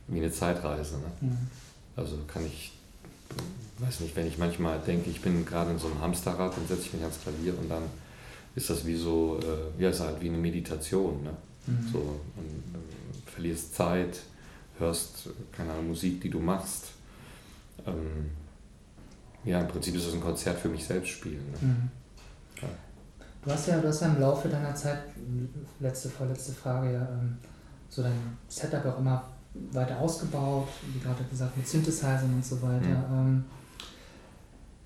wie 0.08 0.18
eine 0.18 0.30
Zeitreise. 0.30 0.98
Ne? 0.98 1.06
Mhm. 1.20 1.38
Also 1.96 2.16
kann 2.26 2.46
ich, 2.46 2.72
weiß 3.78 4.00
nicht, 4.00 4.14
wenn 4.16 4.26
ich 4.26 4.38
manchmal 4.38 4.78
denke, 4.78 5.10
ich 5.10 5.20
bin 5.20 5.44
gerade 5.44 5.72
in 5.72 5.78
so 5.78 5.88
einem 5.88 6.00
Hamsterrad, 6.00 6.56
dann 6.56 6.66
setze 6.66 6.82
ich 6.82 6.92
mich 6.94 7.02
ans 7.02 7.20
Klavier 7.20 7.58
und 7.58 7.68
dann 7.68 7.82
ist 8.54 8.70
das 8.70 8.84
wie 8.86 8.96
so, 8.96 9.38
äh, 9.42 9.82
ja, 9.82 9.90
ist 9.90 10.00
halt 10.00 10.20
wie 10.20 10.28
eine 10.28 10.38
Meditation. 10.38 11.22
Ne? 11.22 11.30
Mhm. 11.66 11.88
So, 11.92 11.98
und, 11.98 12.74
äh, 12.74 13.30
verlierst 13.30 13.74
Zeit, 13.74 14.20
hörst, 14.78 15.28
keine 15.52 15.72
Ahnung, 15.72 15.88
Musik, 15.88 16.20
die 16.20 16.30
du 16.30 16.40
machst. 16.40 16.88
Ähm, 17.86 18.30
ja, 19.44 19.60
im 19.60 19.68
Prinzip 19.68 19.94
ist 19.94 20.06
das 20.06 20.14
ein 20.14 20.20
Konzert 20.20 20.58
für 20.58 20.68
mich 20.68 20.84
selbst 20.84 21.10
spielen. 21.10 21.44
Ne? 21.52 21.68
Mhm. 21.68 21.90
Ja. 22.62 22.68
Du 23.42 23.50
hast 23.50 23.68
ja, 23.68 23.80
du 23.80 23.88
hast 23.88 24.02
ja 24.02 24.08
im 24.08 24.20
Laufe 24.20 24.48
deiner 24.48 24.74
Zeit, 24.74 24.98
letzte, 25.78 26.10
vorletzte 26.10 26.52
Frage, 26.52 26.92
ja, 26.92 27.00
ähm, 27.00 27.38
so 27.88 28.02
dein 28.02 28.36
Setup 28.48 28.84
auch 28.84 28.98
immer 28.98 29.24
weiter 29.72 29.98
ausgebaut, 29.98 30.68
wie 30.92 31.00
gerade 31.00 31.24
gesagt, 31.24 31.56
mit 31.56 31.66
Synthesizern 31.66 32.34
und 32.34 32.44
so 32.44 32.60
weiter. 32.60 33.08
Mhm. 33.08 33.44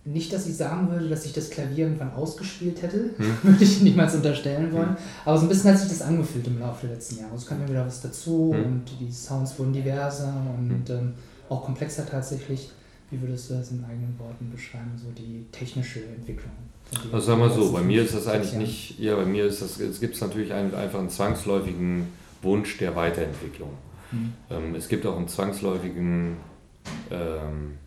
Nicht, 0.07 0.33
dass 0.35 0.47
ich 0.47 0.57
sagen 0.57 0.91
würde, 0.91 1.09
dass 1.09 1.25
ich 1.25 1.33
das 1.33 1.49
Klavier 1.49 1.87
irgendwann 1.87 2.13
ausgespielt 2.13 2.83
hätte, 2.83 3.11
hm. 3.17 3.37
würde 3.43 3.65
ich 3.65 3.81
niemals 3.81 4.15
unterstellen 4.15 4.71
wollen. 4.73 4.91
Hm. 4.91 4.97
Aber 5.25 5.39
so 5.39 5.47
ein 5.47 5.49
bisschen 5.49 5.71
hat 5.71 5.79
sich 5.79 5.89
das 5.89 6.03
angefühlt 6.03 6.47
im 6.47 6.61
Laufe 6.61 6.87
der 6.87 6.97
letzten 6.97 7.21
Jahre. 7.21 7.35
Es 7.35 7.47
kam 7.47 7.61
ja 7.63 7.69
wieder 7.69 7.87
was 7.87 8.03
dazu 8.03 8.53
hm. 8.55 8.65
und 8.65 8.85
die 9.01 9.11
Sounds 9.11 9.59
wurden 9.59 9.73
diverser 9.73 10.35
und 10.59 10.89
hm. 10.89 10.97
ähm, 10.97 11.15
auch 11.49 11.65
komplexer 11.65 12.07
tatsächlich. 12.07 12.71
Wie 13.11 13.21
würdest 13.21 13.49
du 13.49 13.55
das 13.55 13.71
in 13.71 13.85
eigenen 13.85 14.19
Worten 14.19 14.51
beschreiben, 14.51 14.93
so 14.97 15.11
die 15.17 15.47
technische 15.53 16.01
Entwicklung? 16.01 16.53
Also 17.13 17.27
sag 17.27 17.39
mal 17.39 17.51
so, 17.51 17.73
bei 17.73 17.83
mir 17.83 18.03
ist 18.03 18.15
das 18.15 18.27
eigentlich 18.27 18.55
nicht, 18.55 18.99
ja, 18.99 19.17
bei 19.17 19.25
mir 19.25 19.47
ist 19.47 19.63
das, 19.63 19.81
es 19.81 20.01
gibt 20.01 20.21
natürlich 20.21 20.53
einen, 20.53 20.75
einfach 20.75 20.99
einen 20.99 21.11
zwangsläufigen 21.11 22.09
Wunsch 22.43 22.77
der 22.79 22.95
Weiterentwicklung. 22.95 23.71
Hm. 24.11 24.33
Ähm, 24.51 24.75
es 24.75 24.89
gibt 24.89 25.07
auch 25.07 25.17
einen 25.17 25.29
zwangsläufigen 25.29 26.37
ähm, 27.11 27.79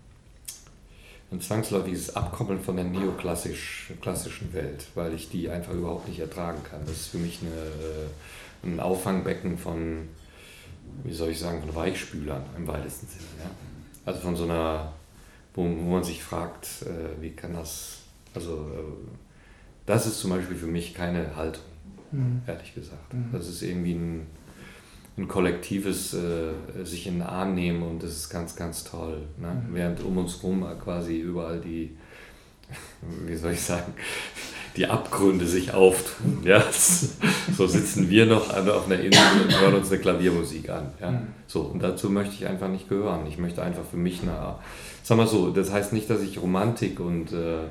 ein 1.31 1.41
zwangsläufiges 1.41 2.15
Abkoppeln 2.15 2.61
von 2.61 2.77
der 2.77 2.85
neoklassischen 2.85 4.53
Welt, 4.53 4.85
weil 4.95 5.13
ich 5.13 5.29
die 5.29 5.49
einfach 5.49 5.73
überhaupt 5.73 6.07
nicht 6.07 6.19
ertragen 6.19 6.59
kann. 6.63 6.81
Das 6.85 6.95
ist 6.95 7.07
für 7.07 7.17
mich 7.17 7.41
eine, 7.41 7.51
äh, 7.51 8.67
ein 8.67 8.79
Auffangbecken 8.79 9.57
von, 9.57 10.07
wie 11.03 11.13
soll 11.13 11.29
ich 11.29 11.39
sagen, 11.39 11.61
von 11.61 11.75
Weichspülern 11.75 12.43
im 12.55 12.65
weitesten 12.67 13.07
Sinne. 13.07 13.25
Ja? 13.43 13.51
Also 14.05 14.21
von 14.21 14.35
so 14.37 14.45
einer, 14.45 14.93
wo, 15.53 15.63
wo 15.63 15.91
man 15.91 16.03
sich 16.03 16.23
fragt, 16.23 16.83
äh, 16.83 17.21
wie 17.21 17.31
kann 17.31 17.53
das, 17.53 17.97
also 18.33 18.53
äh, 18.53 19.09
das 19.85 20.07
ist 20.07 20.19
zum 20.19 20.29
Beispiel 20.29 20.55
für 20.55 20.67
mich 20.67 20.93
keine 20.93 21.35
Haltung, 21.35 21.63
mhm. 22.11 22.41
ehrlich 22.47 22.73
gesagt. 22.73 23.13
Mhm. 23.13 23.29
Das 23.33 23.49
ist 23.49 23.61
irgendwie 23.61 23.95
ein 23.95 24.27
ein 25.17 25.27
kollektives 25.27 26.13
äh, 26.13 26.83
sich 26.83 27.07
in 27.07 27.15
den 27.15 27.23
Arm 27.23 27.55
nehmen 27.55 27.81
und 27.81 28.03
das 28.03 28.11
ist 28.11 28.29
ganz, 28.29 28.55
ganz 28.55 28.83
toll. 28.83 29.23
Ne? 29.37 29.47
Mhm. 29.47 29.73
Während 29.73 30.03
um 30.03 30.17
uns 30.17 30.41
herum 30.41 30.65
quasi 30.83 31.17
überall 31.17 31.59
die, 31.59 31.97
wie 33.25 33.35
soll 33.35 33.53
ich 33.53 33.61
sagen, 33.61 33.93
die 34.75 34.85
Abgründe 34.85 35.47
sich 35.47 35.73
auftun. 35.73 36.41
Ja? 36.43 36.63
So 37.55 37.65
sitzen 37.65 38.09
wir 38.09 38.25
noch 38.27 38.49
auf 38.49 38.85
einer 38.85 38.99
Insel 38.99 39.41
und 39.43 39.59
hören 39.59 39.75
uns 39.75 39.89
eine 39.89 39.99
Klaviermusik 39.99 40.69
an. 40.69 40.91
Ja? 41.01 41.11
Mhm. 41.11 41.27
So, 41.47 41.61
und 41.61 41.81
dazu 41.81 42.09
möchte 42.09 42.35
ich 42.35 42.45
einfach 42.45 42.67
nicht 42.67 42.87
gehören. 42.87 43.25
Ich 43.27 43.39
möchte 43.39 43.63
einfach 43.63 43.85
für 43.89 43.97
mich 43.97 44.21
eine. 44.21 44.55
Sag 45.01 45.17
mal 45.17 45.25
so, 45.25 45.49
das 45.49 45.71
heißt 45.71 45.93
nicht, 45.93 46.09
dass 46.09 46.21
ich 46.21 46.39
Romantik 46.39 46.99
und 46.99 47.31
äh, 47.31 47.63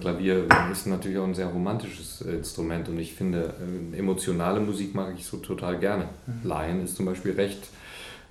Klavier 0.00 0.46
ist 0.72 0.86
natürlich 0.86 1.18
auch 1.18 1.24
ein 1.24 1.34
sehr 1.34 1.46
romantisches 1.46 2.20
Instrument 2.22 2.88
und 2.88 2.98
ich 2.98 3.14
finde, 3.14 3.54
äh, 3.92 3.96
emotionale 3.96 4.60
Musik 4.60 4.94
mag 4.94 5.14
ich 5.16 5.24
so 5.24 5.36
total 5.38 5.78
gerne. 5.78 6.08
Mhm. 6.26 6.48
Laien 6.48 6.84
ist 6.84 6.96
zum 6.96 7.06
Beispiel 7.06 7.32
recht 7.32 7.68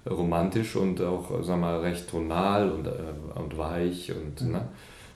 romantisch 0.10 0.76
und 0.76 1.02
auch, 1.02 1.44
sag 1.44 1.60
mal, 1.60 1.80
recht 1.80 2.10
tonal 2.10 2.72
und, 2.72 2.88
äh, 2.88 2.92
und 3.36 3.58
weich 3.58 4.12
und 4.12 4.46
mhm. 4.46 4.52
ne? 4.54 4.68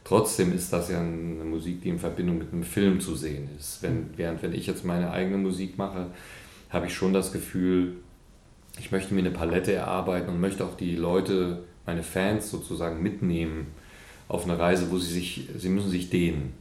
Trotzdem 0.03 0.51
ist 0.51 0.73
das 0.73 0.89
ja 0.89 0.99
eine 0.99 1.43
Musik, 1.43 1.83
die 1.83 1.89
in 1.89 1.99
Verbindung 1.99 2.39
mit 2.39 2.51
einem 2.51 2.63
Film 2.63 2.99
zu 2.99 3.13
sehen 3.15 3.49
ist. 3.59 3.83
Wenn, 3.83 4.09
während 4.17 4.41
wenn 4.41 4.53
ich 4.53 4.65
jetzt 4.65 4.83
meine 4.83 5.11
eigene 5.11 5.37
Musik 5.37 5.77
mache, 5.77 6.07
habe 6.71 6.87
ich 6.87 6.95
schon 6.95 7.13
das 7.13 7.31
Gefühl, 7.31 7.97
ich 8.79 8.91
möchte 8.91 9.13
mir 9.13 9.19
eine 9.19 9.29
Palette 9.29 9.73
erarbeiten 9.73 10.29
und 10.29 10.39
möchte 10.39 10.65
auch 10.65 10.75
die 10.75 10.95
Leute, 10.95 11.63
meine 11.85 12.01
Fans 12.01 12.49
sozusagen 12.49 13.03
mitnehmen 13.03 13.67
auf 14.31 14.45
eine 14.45 14.57
Reise, 14.57 14.89
wo 14.89 14.97
sie 14.97 15.11
sich, 15.13 15.49
sie 15.57 15.69
müssen 15.69 15.89
sich 15.89 16.09
dehnen. 16.09 16.53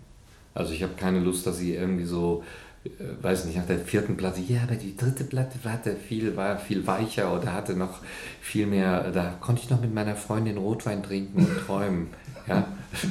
Also 0.54 0.72
ich 0.72 0.82
habe 0.82 0.94
keine 0.96 1.20
Lust, 1.20 1.46
dass 1.46 1.58
sie 1.58 1.74
irgendwie 1.74 2.04
so 2.04 2.42
äh, 2.84 2.88
weiß 3.22 3.44
nicht, 3.44 3.56
nach 3.56 3.66
der 3.66 3.78
vierten 3.78 4.16
Platte, 4.16 4.40
ja, 4.40 4.62
aber 4.62 4.74
die 4.74 4.96
dritte 4.96 5.24
Platte 5.24 5.58
hatte 5.64 5.94
viel, 5.94 6.36
war 6.36 6.58
viel 6.58 6.86
weicher 6.86 7.32
oder 7.36 7.52
hatte 7.52 7.74
noch 7.74 7.98
viel 8.40 8.66
mehr, 8.66 9.10
da 9.12 9.34
konnte 9.40 9.62
ich 9.62 9.70
noch 9.70 9.80
mit 9.80 9.94
meiner 9.94 10.16
Freundin 10.16 10.56
Rotwein 10.56 11.02
trinken 11.02 11.44
und 11.44 11.66
träumen. 11.66 12.08
Ja. 12.48 12.66
Ich 12.93 13.05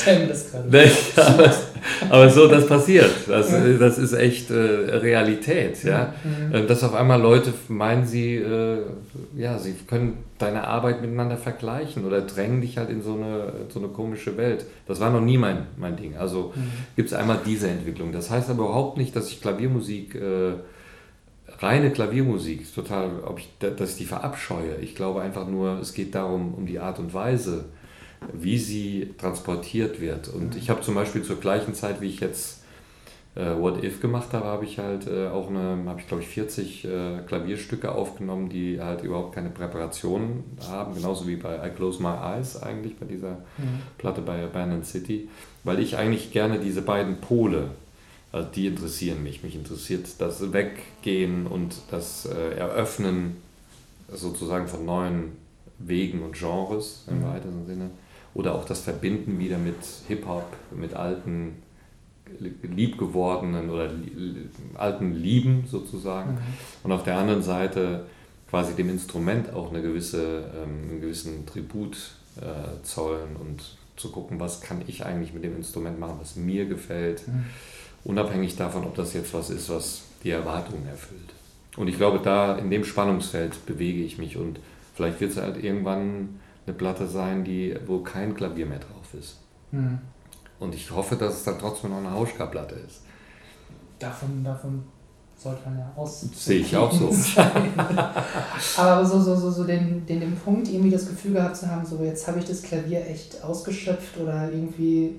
stelle 0.00 0.20
mir 0.20 0.28
das 0.28 0.50
gerade 0.50 0.68
ne, 0.68 0.90
aber, 1.16 1.54
aber, 2.10 2.30
so, 2.30 2.48
das 2.48 2.66
passiert. 2.66 3.10
Das, 3.28 3.50
das 3.78 3.98
ist 3.98 4.14
echt 4.14 4.50
äh, 4.50 4.54
Realität. 4.54 5.84
Ja? 5.84 6.14
Mhm. 6.24 6.54
Äh, 6.54 6.66
dass 6.66 6.82
auf 6.82 6.94
einmal 6.94 7.20
Leute 7.20 7.52
meinen, 7.68 8.04
sie, 8.04 8.36
äh, 8.36 8.78
ja, 9.36 9.58
sie 9.58 9.74
können 9.86 10.24
deine 10.38 10.66
Arbeit 10.66 11.00
miteinander 11.00 11.36
vergleichen 11.36 12.04
oder 12.04 12.22
drängen 12.22 12.60
dich 12.60 12.78
halt 12.78 12.90
in 12.90 13.02
so 13.02 13.14
eine, 13.14 13.52
so 13.68 13.78
eine 13.78 13.88
komische 13.88 14.36
Welt. 14.36 14.66
Das 14.86 15.00
war 15.00 15.10
noch 15.10 15.20
nie 15.20 15.38
mein, 15.38 15.66
mein 15.76 15.96
Ding. 15.96 16.16
Also 16.16 16.52
mhm. 16.54 16.70
gibt 16.96 17.08
es 17.08 17.14
einmal 17.14 17.38
diese 17.46 17.68
Entwicklung. 17.68 18.12
Das 18.12 18.30
heißt 18.30 18.50
aber 18.50 18.64
überhaupt 18.64 18.98
nicht, 18.98 19.14
dass 19.14 19.30
ich 19.30 19.40
Klaviermusik 19.40 20.16
äh, 20.16 20.54
reine 21.60 21.90
Klaviermusik, 21.90 22.72
total, 22.74 23.22
ob 23.24 23.38
ich, 23.38 23.48
dass 23.58 23.92
ich 23.92 23.96
die 23.98 24.04
verabscheue. 24.04 24.76
Ich 24.80 24.94
glaube 24.94 25.22
einfach 25.22 25.46
nur, 25.46 25.78
es 25.80 25.94
geht 25.94 26.14
darum, 26.14 26.54
um 26.54 26.66
die 26.66 26.78
Art 26.78 26.98
und 26.98 27.14
Weise, 27.14 27.66
wie 28.32 28.58
sie 28.58 29.14
transportiert 29.18 30.00
wird. 30.00 30.28
Und 30.28 30.54
mhm. 30.54 30.58
ich 30.58 30.70
habe 30.70 30.80
zum 30.80 30.94
Beispiel 30.94 31.22
zur 31.22 31.36
gleichen 31.36 31.74
Zeit, 31.74 32.00
wie 32.00 32.08
ich 32.08 32.20
jetzt 32.20 32.62
äh, 33.36 33.58
What 33.58 33.84
If 33.84 34.00
gemacht 34.00 34.32
habe, 34.32 34.46
habe 34.46 34.64
ich 34.64 34.78
halt 34.78 35.06
äh, 35.06 35.28
auch 35.28 35.48
eine, 35.48 35.84
habe 35.86 36.00
ich 36.00 36.08
glaube 36.08 36.22
ich 36.22 36.28
40 36.28 36.84
äh, 36.84 36.88
Klavierstücke 37.26 37.92
aufgenommen, 37.92 38.48
die 38.48 38.80
halt 38.80 39.02
überhaupt 39.02 39.34
keine 39.34 39.50
Präparation 39.50 40.44
haben, 40.68 40.94
genauso 40.94 41.28
wie 41.28 41.36
bei 41.36 41.56
I 41.66 41.70
Close 41.70 42.02
My 42.02 42.14
Eyes 42.22 42.60
eigentlich, 42.62 42.96
bei 42.96 43.06
dieser 43.06 43.32
mhm. 43.58 43.82
Platte 43.98 44.22
bei 44.22 44.42
Abandoned 44.42 44.86
City, 44.86 45.28
weil 45.64 45.80
ich 45.80 45.96
eigentlich 45.96 46.32
gerne 46.32 46.58
diese 46.58 46.82
beiden 46.82 47.18
Pole 47.18 47.70
also 48.36 48.50
die 48.50 48.66
interessieren 48.66 49.22
mich. 49.22 49.42
Mich 49.42 49.54
interessiert 49.54 50.06
das 50.18 50.52
Weggehen 50.52 51.46
und 51.46 51.74
das 51.90 52.26
äh, 52.26 52.56
Eröffnen 52.56 53.36
sozusagen 54.12 54.68
von 54.68 54.84
neuen 54.84 55.32
Wegen 55.78 56.22
und 56.22 56.36
Genres 56.36 57.04
im 57.08 57.20
mhm. 57.20 57.24
weitesten 57.24 57.66
Sinne. 57.66 57.90
Oder 58.34 58.54
auch 58.54 58.66
das 58.66 58.80
Verbinden 58.80 59.38
wieder 59.38 59.56
mit 59.56 59.76
Hip-Hop, 60.08 60.44
mit 60.76 60.92
alten, 60.92 61.62
liebgewordenen 62.62 63.70
oder 63.70 63.90
alten 64.74 65.14
Lieben 65.14 65.64
sozusagen. 65.66 66.32
Mhm. 66.32 66.38
Und 66.82 66.92
auf 66.92 67.04
der 67.04 67.16
anderen 67.16 67.42
Seite 67.42 68.04
quasi 68.50 68.74
dem 68.74 68.90
Instrument 68.90 69.52
auch 69.54 69.70
eine 69.70 69.80
gewisse, 69.80 70.50
ähm, 70.54 70.90
einen 70.90 71.00
gewissen 71.00 71.46
Tribut 71.46 71.96
äh, 72.40 72.82
zollen 72.84 73.36
und 73.36 73.76
zu 73.96 74.10
gucken, 74.10 74.38
was 74.38 74.60
kann 74.60 74.82
ich 74.86 75.06
eigentlich 75.06 75.32
mit 75.32 75.42
dem 75.42 75.56
Instrument 75.56 75.98
machen, 75.98 76.16
was 76.20 76.36
mir 76.36 76.66
gefällt. 76.66 77.26
Mhm 77.26 77.46
unabhängig 78.06 78.56
davon, 78.56 78.84
ob 78.84 78.94
das 78.94 79.12
jetzt 79.12 79.34
was 79.34 79.50
ist, 79.50 79.68
was 79.68 80.02
die 80.22 80.30
Erwartungen 80.30 80.86
erfüllt. 80.86 81.34
Und 81.76 81.88
ich 81.88 81.96
glaube, 81.96 82.20
da 82.22 82.56
in 82.56 82.70
dem 82.70 82.84
Spannungsfeld 82.84 83.66
bewege 83.66 84.02
ich 84.02 84.16
mich 84.18 84.36
und 84.36 84.60
vielleicht 84.94 85.20
wird 85.20 85.32
es 85.32 85.36
halt 85.36 85.62
irgendwann 85.62 86.40
eine 86.66 86.74
Platte 86.74 87.06
sein, 87.06 87.44
die, 87.44 87.76
wo 87.86 88.00
kein 88.00 88.34
Klavier 88.34 88.66
mehr 88.66 88.78
drauf 88.78 89.12
ist. 89.18 89.38
Mhm. 89.72 89.98
Und 90.58 90.74
ich 90.74 90.90
hoffe, 90.90 91.16
dass 91.16 91.34
es 91.34 91.44
dann 91.44 91.58
trotzdem 91.58 91.90
noch 91.90 91.98
eine 91.98 92.12
Hauschka-Platte 92.12 92.76
ist. 92.76 93.02
Davon, 93.98 94.42
davon 94.42 94.84
sollte 95.36 95.68
man 95.68 95.78
ja 95.78 95.92
aus. 95.96 96.22
Sehe 96.34 96.60
ich 96.60 96.74
auch 96.74 96.90
so. 96.90 97.14
Aber 98.78 99.04
so, 99.04 99.20
so, 99.20 99.36
so, 99.36 99.50
so 99.50 99.64
den, 99.64 100.06
den, 100.06 100.20
den 100.20 100.36
Punkt, 100.36 100.68
irgendwie 100.68 100.90
das 100.90 101.06
Gefühl 101.06 101.34
gehabt 101.34 101.56
zu 101.56 101.70
haben, 101.70 101.84
so 101.84 102.02
jetzt 102.02 102.26
habe 102.26 102.38
ich 102.38 102.46
das 102.46 102.62
Klavier 102.62 103.06
echt 103.06 103.42
ausgeschöpft 103.44 104.16
oder 104.18 104.50
irgendwie 104.50 105.16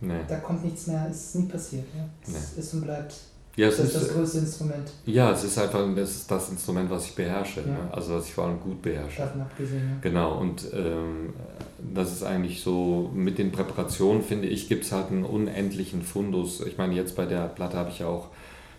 Nee. 0.00 0.20
Da 0.26 0.36
kommt 0.36 0.64
nichts 0.64 0.86
mehr, 0.86 1.06
es 1.10 1.16
ist 1.16 1.34
nie 1.36 1.48
passiert. 1.48 1.84
Ja? 1.96 2.08
Es 2.22 2.32
nee. 2.32 2.60
ist 2.60 2.74
und 2.74 2.82
bleibt 2.82 3.14
ja, 3.56 3.66
das, 3.66 3.78
ist 3.80 3.96
das 3.96 4.08
größte 4.08 4.38
Instrument. 4.38 4.90
Ja, 5.06 5.32
es 5.32 5.44
ist 5.44 5.58
einfach 5.58 5.84
das, 5.94 6.10
ist 6.10 6.30
das 6.30 6.50
Instrument, 6.50 6.88
was 6.88 7.06
ich 7.06 7.14
beherrsche. 7.14 7.60
Ja. 7.60 7.66
Ne? 7.66 7.78
Also 7.90 8.14
was 8.14 8.26
ich 8.26 8.32
vor 8.32 8.44
allem 8.44 8.60
gut 8.60 8.80
beherrsche. 8.80 9.22
Davon 9.22 9.42
abgesehen, 9.42 9.82
ja. 9.82 9.96
Genau, 10.00 10.38
und 10.38 10.66
ähm, 10.72 11.34
das 11.92 12.12
ist 12.12 12.22
eigentlich 12.22 12.62
so, 12.62 13.10
mit 13.12 13.38
den 13.38 13.50
Präparationen, 13.50 14.22
finde 14.22 14.46
ich, 14.46 14.68
gibt 14.68 14.84
es 14.84 14.92
halt 14.92 15.08
einen 15.08 15.24
unendlichen 15.24 16.02
Fundus. 16.02 16.60
Ich 16.60 16.78
meine, 16.78 16.94
jetzt 16.94 17.16
bei 17.16 17.26
der 17.26 17.48
Platte 17.48 17.76
habe 17.76 17.90
ich 17.90 17.98
ja 17.98 18.06
auch 18.06 18.28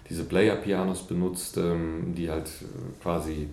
diese 0.10 0.24
Player-Pianos 0.24 1.04
benutzt, 1.04 1.58
ähm, 1.58 2.14
die 2.16 2.30
halt 2.30 2.50
quasi 3.04 3.50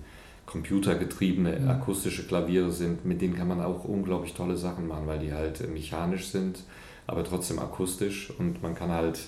computergetriebene 0.49 1.61
ja. 1.61 1.71
akustische 1.71 2.27
Klaviere 2.27 2.73
sind. 2.73 3.05
Mit 3.05 3.21
denen 3.21 3.37
kann 3.37 3.49
man 3.49 3.61
auch 3.61 3.85
unglaublich 3.85 4.35
tolle 4.35 4.57
Sachen 4.57 4.89
machen, 4.89 5.07
weil 5.07 5.19
die 5.19 5.33
halt 5.33 5.71
mechanisch 5.73 6.29
sind 6.29 6.65
aber 7.09 7.25
trotzdem 7.25 7.59
akustisch 7.59 8.31
und 8.39 8.63
man 8.63 8.75
kann 8.75 8.93
halt, 8.93 9.19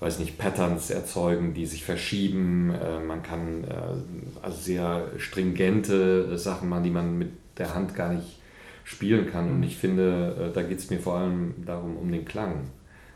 weiß 0.00 0.18
nicht, 0.18 0.38
Patterns 0.38 0.90
erzeugen, 0.90 1.54
die 1.54 1.66
sich 1.66 1.84
verschieben. 1.84 2.70
Äh, 2.70 3.00
man 3.00 3.22
kann 3.22 3.64
äh, 3.64 4.42
also 4.42 4.58
sehr 4.58 5.06
stringente 5.18 6.36
Sachen 6.38 6.68
machen, 6.70 6.84
die 6.84 6.90
man 6.90 7.18
mit 7.18 7.32
der 7.58 7.74
Hand 7.74 7.94
gar 7.94 8.12
nicht 8.12 8.40
spielen 8.82 9.30
kann. 9.30 9.50
Und 9.50 9.58
mhm. 9.58 9.64
ich 9.64 9.76
finde, 9.76 10.48
äh, 10.50 10.54
da 10.54 10.62
geht 10.62 10.78
es 10.78 10.90
mir 10.90 10.98
vor 10.98 11.18
allem 11.18 11.54
darum, 11.66 11.98
um 11.98 12.10
den 12.10 12.24
Klang 12.24 12.70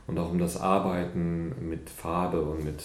und 0.07 0.18
auch 0.18 0.31
um 0.31 0.39
das 0.39 0.61
Arbeiten 0.61 1.55
mit 1.66 1.89
Farbe 1.89 2.43
und 2.43 2.62
mit, 2.62 2.83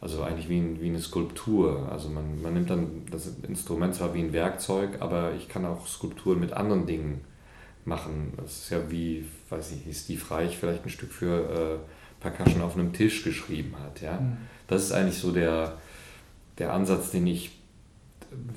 also 0.00 0.22
eigentlich 0.22 0.48
wie, 0.48 0.58
ein, 0.58 0.80
wie 0.80 0.88
eine 0.88 1.00
Skulptur. 1.00 1.88
Also 1.90 2.08
man, 2.08 2.40
man 2.40 2.54
nimmt 2.54 2.70
dann 2.70 3.02
das 3.10 3.32
Instrument 3.48 3.94
zwar 3.94 4.14
wie 4.14 4.20
ein 4.20 4.32
Werkzeug, 4.32 5.00
aber 5.00 5.32
ich 5.34 5.48
kann 5.48 5.64
auch 5.64 5.86
Skulpturen 5.86 6.38
mit 6.38 6.52
anderen 6.52 6.86
Dingen 6.86 7.20
machen. 7.84 8.34
Das 8.36 8.62
ist 8.62 8.70
ja 8.70 8.90
wie, 8.90 9.26
weiß 9.50 9.72
ich, 9.72 9.96
Steve 9.96 10.22
Reich 10.30 10.56
vielleicht 10.56 10.84
ein 10.84 10.90
Stück 10.90 11.10
für 11.10 11.80
äh, 11.80 12.20
Percussion 12.20 12.62
auf 12.62 12.76
einem 12.76 12.92
Tisch 12.92 13.24
geschrieben 13.24 13.74
hat. 13.82 14.00
Ja? 14.00 14.20
Mhm. 14.20 14.36
Das 14.68 14.84
ist 14.84 14.92
eigentlich 14.92 15.18
so 15.18 15.32
der, 15.32 15.78
der 16.58 16.72
Ansatz, 16.72 17.10
den 17.10 17.26
ich, 17.26 17.58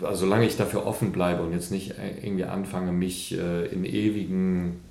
also 0.01 0.25
solange 0.25 0.45
ich 0.45 0.57
dafür 0.57 0.85
offen 0.85 1.11
bleibe 1.11 1.41
und 1.41 1.53
jetzt 1.53 1.71
nicht 1.71 1.95
irgendwie 2.21 2.43
anfange, 2.43 2.91
mich 2.91 3.35
äh, 3.37 3.65
in 3.67 3.85
ewigen, 3.85 4.81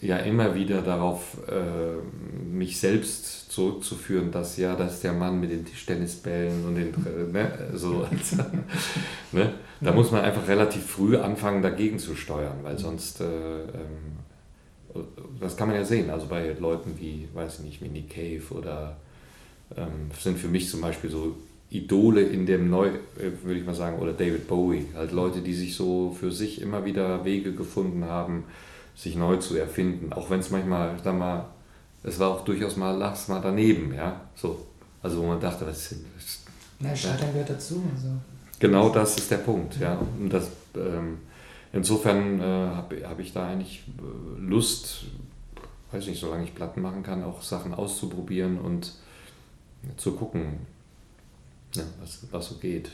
ja 0.00 0.16
immer 0.16 0.54
wieder 0.54 0.82
darauf, 0.82 1.36
äh, 1.48 2.46
mich 2.46 2.78
selbst 2.78 3.52
zurückzuführen, 3.52 4.30
dass 4.30 4.56
ja, 4.56 4.74
das 4.74 4.94
ist 4.94 5.04
der 5.04 5.12
Mann 5.12 5.40
mit 5.40 5.50
den 5.50 5.64
Tischtennisbällen 5.64 6.64
und 6.64 6.74
den, 6.76 7.32
ne, 7.32 7.70
so, 7.74 8.06
ne? 9.32 9.52
Da 9.82 9.92
muss 9.92 10.10
man 10.10 10.22
einfach 10.22 10.46
relativ 10.46 10.84
früh 10.84 11.16
anfangen, 11.16 11.62
dagegen 11.62 11.98
zu 11.98 12.14
steuern, 12.14 12.58
weil 12.62 12.78
sonst, 12.78 13.20
äh, 13.20 13.24
ähm, 13.24 15.02
das 15.40 15.56
kann 15.56 15.68
man 15.68 15.76
ja 15.76 15.84
sehen, 15.84 16.10
also 16.10 16.26
bei 16.26 16.54
Leuten 16.58 16.96
wie, 16.98 17.28
weiß 17.32 17.60
ich 17.60 17.64
nicht, 17.64 17.82
wie 17.82 17.88
Nick 17.88 18.10
Cave 18.10 18.58
oder 18.58 18.96
ähm, 19.76 20.10
sind 20.18 20.38
für 20.38 20.48
mich 20.48 20.68
zum 20.68 20.80
Beispiel 20.80 21.10
so 21.10 21.36
Idole 21.70 22.22
in 22.22 22.44
dem 22.44 22.68
Neu, 22.68 22.88
äh, 22.88 23.30
würde 23.42 23.60
ich 23.60 23.66
mal 23.66 23.74
sagen, 23.74 23.98
oder 24.00 24.12
David 24.12 24.48
Bowie, 24.48 24.86
halt 24.94 25.12
Leute, 25.12 25.40
die 25.40 25.54
sich 25.54 25.76
so 25.76 26.14
für 26.18 26.32
sich 26.32 26.60
immer 26.60 26.84
wieder 26.84 27.24
Wege 27.24 27.54
gefunden 27.54 28.04
haben, 28.04 28.44
sich 29.00 29.16
neu 29.16 29.36
zu 29.36 29.56
erfinden, 29.56 30.12
auch 30.12 30.28
wenn 30.28 30.40
es 30.40 30.50
manchmal, 30.50 30.94
ich 30.94 31.02
sag 31.02 31.16
mal, 31.18 31.46
es 32.02 32.18
war 32.18 32.28
auch 32.30 32.44
durchaus 32.44 32.76
mal, 32.76 32.94
lachs 32.96 33.28
mal 33.28 33.40
daneben, 33.40 33.94
ja, 33.94 34.20
so. 34.34 34.66
Also 35.02 35.22
wo 35.22 35.28
man 35.28 35.40
dachte, 35.40 35.66
was 35.66 35.92
ist 35.92 36.44
Na, 36.78 36.94
Scheitern 36.94 37.32
gehört 37.32 37.48
dazu. 37.48 37.82
Also. 37.94 38.08
Genau 38.58 38.90
das 38.90 39.16
ist 39.16 39.30
der 39.30 39.38
Punkt, 39.38 39.80
ja. 39.80 39.98
Und 40.18 40.28
das, 40.30 40.50
ähm, 40.76 41.18
insofern 41.72 42.38
äh, 42.40 42.42
habe 42.42 43.08
hab 43.08 43.18
ich 43.18 43.32
da 43.32 43.48
eigentlich 43.48 43.84
äh, 43.98 44.40
Lust, 44.40 45.04
weiß 45.92 46.06
nicht, 46.06 46.20
solange 46.20 46.44
ich 46.44 46.54
Platten 46.54 46.82
machen 46.82 47.02
kann, 47.02 47.24
auch 47.24 47.40
Sachen 47.40 47.72
auszuprobieren 47.72 48.58
und 48.58 48.92
zu 49.96 50.12
gucken, 50.12 50.66
ja, 51.74 51.84
was, 52.02 52.26
was 52.30 52.48
so 52.48 52.56
geht. 52.56 52.90